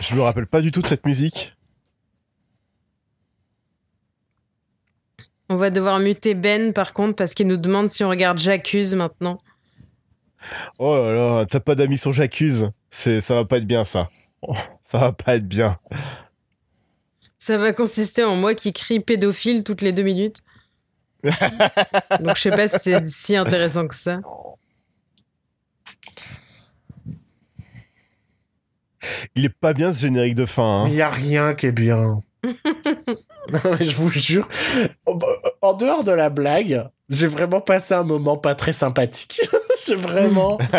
Je 0.00 0.14
me 0.14 0.20
rappelle 0.20 0.46
pas 0.46 0.60
du 0.60 0.72
tout 0.72 0.82
de 0.82 0.86
cette 0.86 1.06
musique. 1.06 1.54
On 5.48 5.56
va 5.56 5.70
devoir 5.70 5.98
muter 5.98 6.34
Ben, 6.34 6.72
par 6.72 6.92
contre, 6.92 7.16
parce 7.16 7.34
qu'il 7.34 7.48
nous 7.48 7.56
demande 7.56 7.90
si 7.90 8.04
on 8.04 8.08
regarde 8.08 8.38
J'accuse 8.38 8.94
maintenant. 8.94 9.40
Oh 10.78 10.96
là 10.96 11.12
là, 11.12 11.46
t'as 11.46 11.60
pas 11.60 11.74
d'amis 11.74 11.98
sur 11.98 12.12
J'accuse. 12.12 12.70
C'est, 12.90 13.20
ça 13.20 13.34
va 13.34 13.44
pas 13.44 13.58
être 13.58 13.66
bien 13.66 13.84
ça. 13.84 14.08
Oh, 14.42 14.54
ça 14.84 14.98
va 14.98 15.12
pas 15.12 15.36
être 15.36 15.48
bien. 15.48 15.78
Ça 17.38 17.58
va 17.58 17.72
consister 17.72 18.22
en 18.22 18.36
moi 18.36 18.54
qui 18.54 18.72
crie 18.72 19.00
pédophile 19.00 19.64
toutes 19.64 19.82
les 19.82 19.92
deux 19.92 20.02
minutes. 20.02 20.38
Donc 21.22 22.36
je 22.36 22.40
sais 22.40 22.50
pas 22.50 22.68
si 22.68 22.78
c'est 22.78 23.04
si 23.06 23.36
intéressant 23.36 23.86
que 23.86 23.94
ça. 23.94 24.20
Il 29.34 29.44
est 29.46 29.48
pas 29.60 29.72
bien 29.72 29.94
ce 29.94 30.00
générique 30.00 30.34
de 30.34 30.46
fin. 30.46 30.84
Mais 30.84 30.90
Hein. 30.90 30.92
il 30.92 30.96
y 30.98 31.02
a 31.02 31.10
rien 31.10 31.54
qui 31.54 31.66
est 31.66 31.72
bien. 31.72 32.20
non, 32.44 33.60
mais 33.78 33.84
je 33.84 33.94
vous 33.96 34.08
jure, 34.10 34.48
en- 35.62 35.72
dehors 35.74 36.04
de 36.04 36.12
la 36.12 36.30
blague, 36.30 36.88
j'ai 37.10 37.26
vraiment 37.26 37.60
passé 37.60 37.92
un 37.94 38.02
moment 38.02 38.36
pas 38.38 38.54
très 38.54 38.72
sympathique. 38.72 39.40
c'est 39.78 39.94
vraiment 39.94 40.58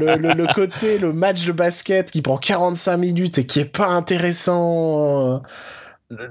le, 0.00 0.16
le- 0.18 0.32
le 0.34 0.54
côté, 0.54 0.98
le 0.98 1.12
match 1.12 1.44
de 1.46 1.52
basket 1.52 2.10
qui 2.10 2.22
prend 2.22 2.36
45 2.36 2.96
minutes 2.96 3.38
et 3.38 3.46
qui 3.46 3.60
est 3.60 3.64
pas 3.64 3.86
intéressant. 3.88 5.42
Le, 6.10 6.30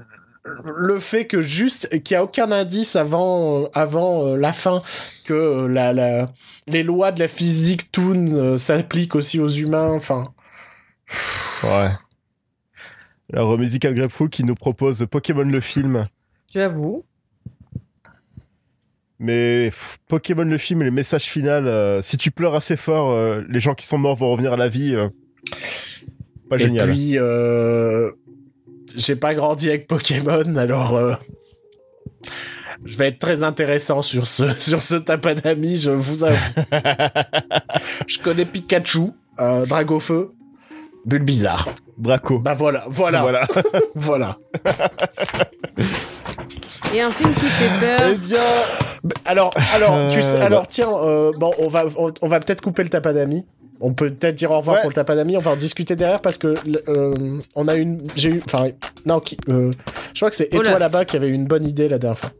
le 0.64 0.98
fait 0.98 1.26
que 1.26 1.42
juste 1.42 1.88
qu'il 2.02 2.14
y 2.14 2.18
a 2.18 2.24
aucun 2.24 2.50
indice 2.52 2.96
avant 2.96 3.62
euh, 3.64 3.66
avant 3.74 4.26
euh, 4.26 4.36
la 4.36 4.52
fin 4.52 4.82
que 5.24 5.34
euh, 5.34 5.66
la, 5.68 5.92
la 5.92 6.32
les 6.66 6.82
lois 6.82 7.12
de 7.12 7.20
la 7.20 7.28
physique 7.28 7.90
Toon 7.92 8.26
euh, 8.32 8.58
s'appliquent 8.58 9.14
aussi 9.14 9.38
aux 9.40 9.48
humains. 9.48 9.92
Enfin, 9.92 10.32
Ouais. 11.62 11.90
Alors, 13.32 13.58
Musical 13.58 13.94
Grapefruit 13.94 14.30
qui 14.30 14.44
nous 14.44 14.54
propose 14.54 15.06
Pokémon 15.10 15.42
le 15.42 15.60
film. 15.60 16.06
J'avoue. 16.52 17.04
Mais 19.18 19.66
pff, 19.70 19.98
Pokémon 20.08 20.44
le 20.44 20.58
film 20.58 20.82
et 20.82 20.84
le 20.84 20.90
message 20.90 21.24
final, 21.24 21.66
euh, 21.66 22.02
si 22.02 22.16
tu 22.18 22.30
pleures 22.30 22.54
assez 22.54 22.76
fort, 22.76 23.10
euh, 23.12 23.42
les 23.48 23.60
gens 23.60 23.74
qui 23.74 23.86
sont 23.86 23.98
morts 23.98 24.16
vont 24.16 24.30
revenir 24.30 24.52
à 24.52 24.56
la 24.56 24.68
vie. 24.68 24.94
euh, 24.94 25.08
pas 26.50 26.56
Et 26.56 26.60
génial. 26.60 26.90
puis, 26.90 27.18
euh, 27.18 28.10
j'ai 28.96 29.16
pas 29.16 29.34
grandi 29.34 29.68
avec 29.68 29.86
Pokémon, 29.86 30.56
alors 30.56 30.96
euh, 30.96 31.14
je 32.84 32.96
vais 32.96 33.08
être 33.08 33.18
très 33.18 33.42
intéressant 33.42 34.02
sur 34.02 34.26
ce 34.26 34.52
sur 34.58 34.82
ce 34.82 34.96
tapadami, 34.96 35.76
je 35.76 35.90
vous 35.90 36.24
avoue. 36.24 36.36
je 38.06 38.18
connais 38.20 38.44
Pikachu, 38.44 39.10
euh, 39.40 39.64
Dragofeu, 39.66 40.32
Bulbizarre. 41.04 41.68
Draco. 41.98 42.38
Bah 42.38 42.54
voilà, 42.54 42.84
voilà, 42.88 43.22
voilà. 43.22 43.46
Voilà. 43.94 44.36
Et 46.94 47.00
un 47.00 47.10
film 47.10 47.34
qui 47.34 47.46
fait 47.46 47.80
peur. 47.80 48.10
eh 48.12 48.16
bien, 48.18 48.38
Alors, 49.24 49.54
alors, 49.74 50.10
tu 50.10 50.20
sais, 50.20 50.36
Euh, 50.36 50.44
alors 50.44 50.66
tiens, 50.68 50.90
euh, 50.94 51.32
bon, 51.38 51.52
on 51.58 51.68
va 51.68 51.84
on, 51.96 52.12
on 52.20 52.28
va 52.28 52.40
peut-être 52.40 52.60
couper 52.60 52.82
le 52.82 52.90
tapadami. 52.90 53.46
On 53.80 53.92
peut 53.92 54.10
peut-être 54.10 54.34
dire 54.34 54.50
au 54.50 54.58
revoir 54.58 54.76
Ouais. 54.76 54.82
pour 54.82 54.90
le 54.90 54.94
tapadami. 54.94 55.36
On 55.36 55.40
va 55.40 55.50
en 55.52 55.56
discuter 55.56 55.96
derrière 55.96 56.20
parce 56.20 56.38
que 56.38 56.54
euh, 56.88 57.38
on 57.54 57.68
a 57.68 57.74
une, 57.74 57.98
j'ai 58.16 58.30
eu, 58.30 58.42
enfin, 58.46 58.68
non, 59.04 59.20
qui, 59.20 59.36
euh, 59.48 59.70
je 60.14 60.18
crois 60.20 60.30
que 60.30 60.36
c'est 60.36 60.48
Oh 60.54 60.62
là. 60.62 60.70
toi 60.70 60.78
là-bas 60.78 61.04
qui 61.04 61.16
avait 61.16 61.28
une 61.28 61.46
bonne 61.46 61.66
idée 61.68 61.88
la 61.88 61.98
dernière 61.98 62.18
fois. 62.18 62.30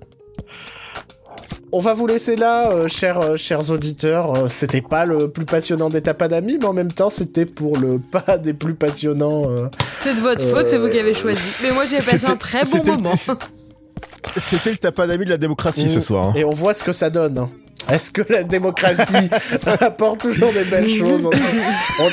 On 1.72 1.80
va 1.80 1.92
vous 1.94 2.06
laisser 2.06 2.36
là, 2.36 2.70
euh, 2.70 2.86
chers, 2.86 3.20
euh, 3.20 3.36
chers 3.36 3.70
auditeurs. 3.70 4.34
Euh, 4.34 4.48
C'était 4.48 4.80
pas 4.80 5.04
le 5.04 5.28
plus 5.30 5.44
passionnant 5.44 5.90
des 5.90 6.00
tapadami, 6.00 6.56
mais 6.58 6.64
en 6.64 6.72
même 6.72 6.92
temps, 6.92 7.10
c'était 7.10 7.44
pour 7.44 7.76
le 7.76 7.98
pas 8.12 8.38
des 8.38 8.54
plus 8.54 8.74
passionnants. 8.74 9.50
euh. 9.50 9.66
C'est 9.98 10.14
de 10.14 10.20
votre 10.20 10.44
faute, 10.46 10.68
c'est 10.68 10.78
vous 10.78 10.88
qui 10.88 10.98
avez 10.98 11.12
choisi. 11.12 11.40
Mais 11.64 11.72
moi 11.72 11.84
j'ai 11.84 11.96
passé 11.96 12.24
un 12.26 12.36
très 12.36 12.64
bon 12.64 12.82
moment. 12.84 13.14
c'était 14.38 14.70
le 14.70 14.76
tapadami 14.76 15.24
de 15.24 15.30
la 15.30 15.36
démocratie 15.36 15.88
ce 15.90 15.98
Mm. 15.98 16.00
soir. 16.00 16.28
hein. 16.28 16.32
Et 16.36 16.44
on 16.44 16.50
voit 16.50 16.72
ce 16.72 16.82
que 16.84 16.92
ça 16.92 17.10
donne. 17.10 17.36
hein. 17.38 17.50
Est-ce 17.90 18.10
que 18.10 18.22
la 18.32 18.42
démocratie 18.42 19.30
apporte 19.80 20.22
toujours 20.22 20.52
des 20.52 20.64
belles 20.64 20.88
choses 20.88 21.26
On- 22.00 22.04
on- 22.04 22.10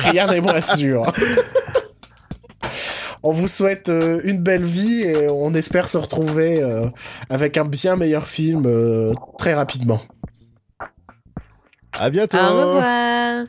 Rien 0.10 0.26
n'est 0.28 0.40
moins 0.40 0.60
sûr. 0.60 1.04
On 3.22 3.32
vous 3.32 3.48
souhaite 3.48 3.88
euh, 3.88 4.20
une 4.24 4.40
belle 4.40 4.64
vie 4.64 5.02
et 5.02 5.28
on 5.28 5.52
espère 5.54 5.88
se 5.88 5.98
retrouver 5.98 6.62
euh, 6.62 6.86
avec 7.30 7.56
un 7.56 7.64
bien 7.64 7.96
meilleur 7.96 8.26
film 8.28 8.62
euh, 8.66 9.12
très 9.38 9.54
rapidement. 9.54 10.00
À 11.92 12.10
bientôt. 12.10 12.36
Au 12.38 12.40
revoir. 12.66 13.44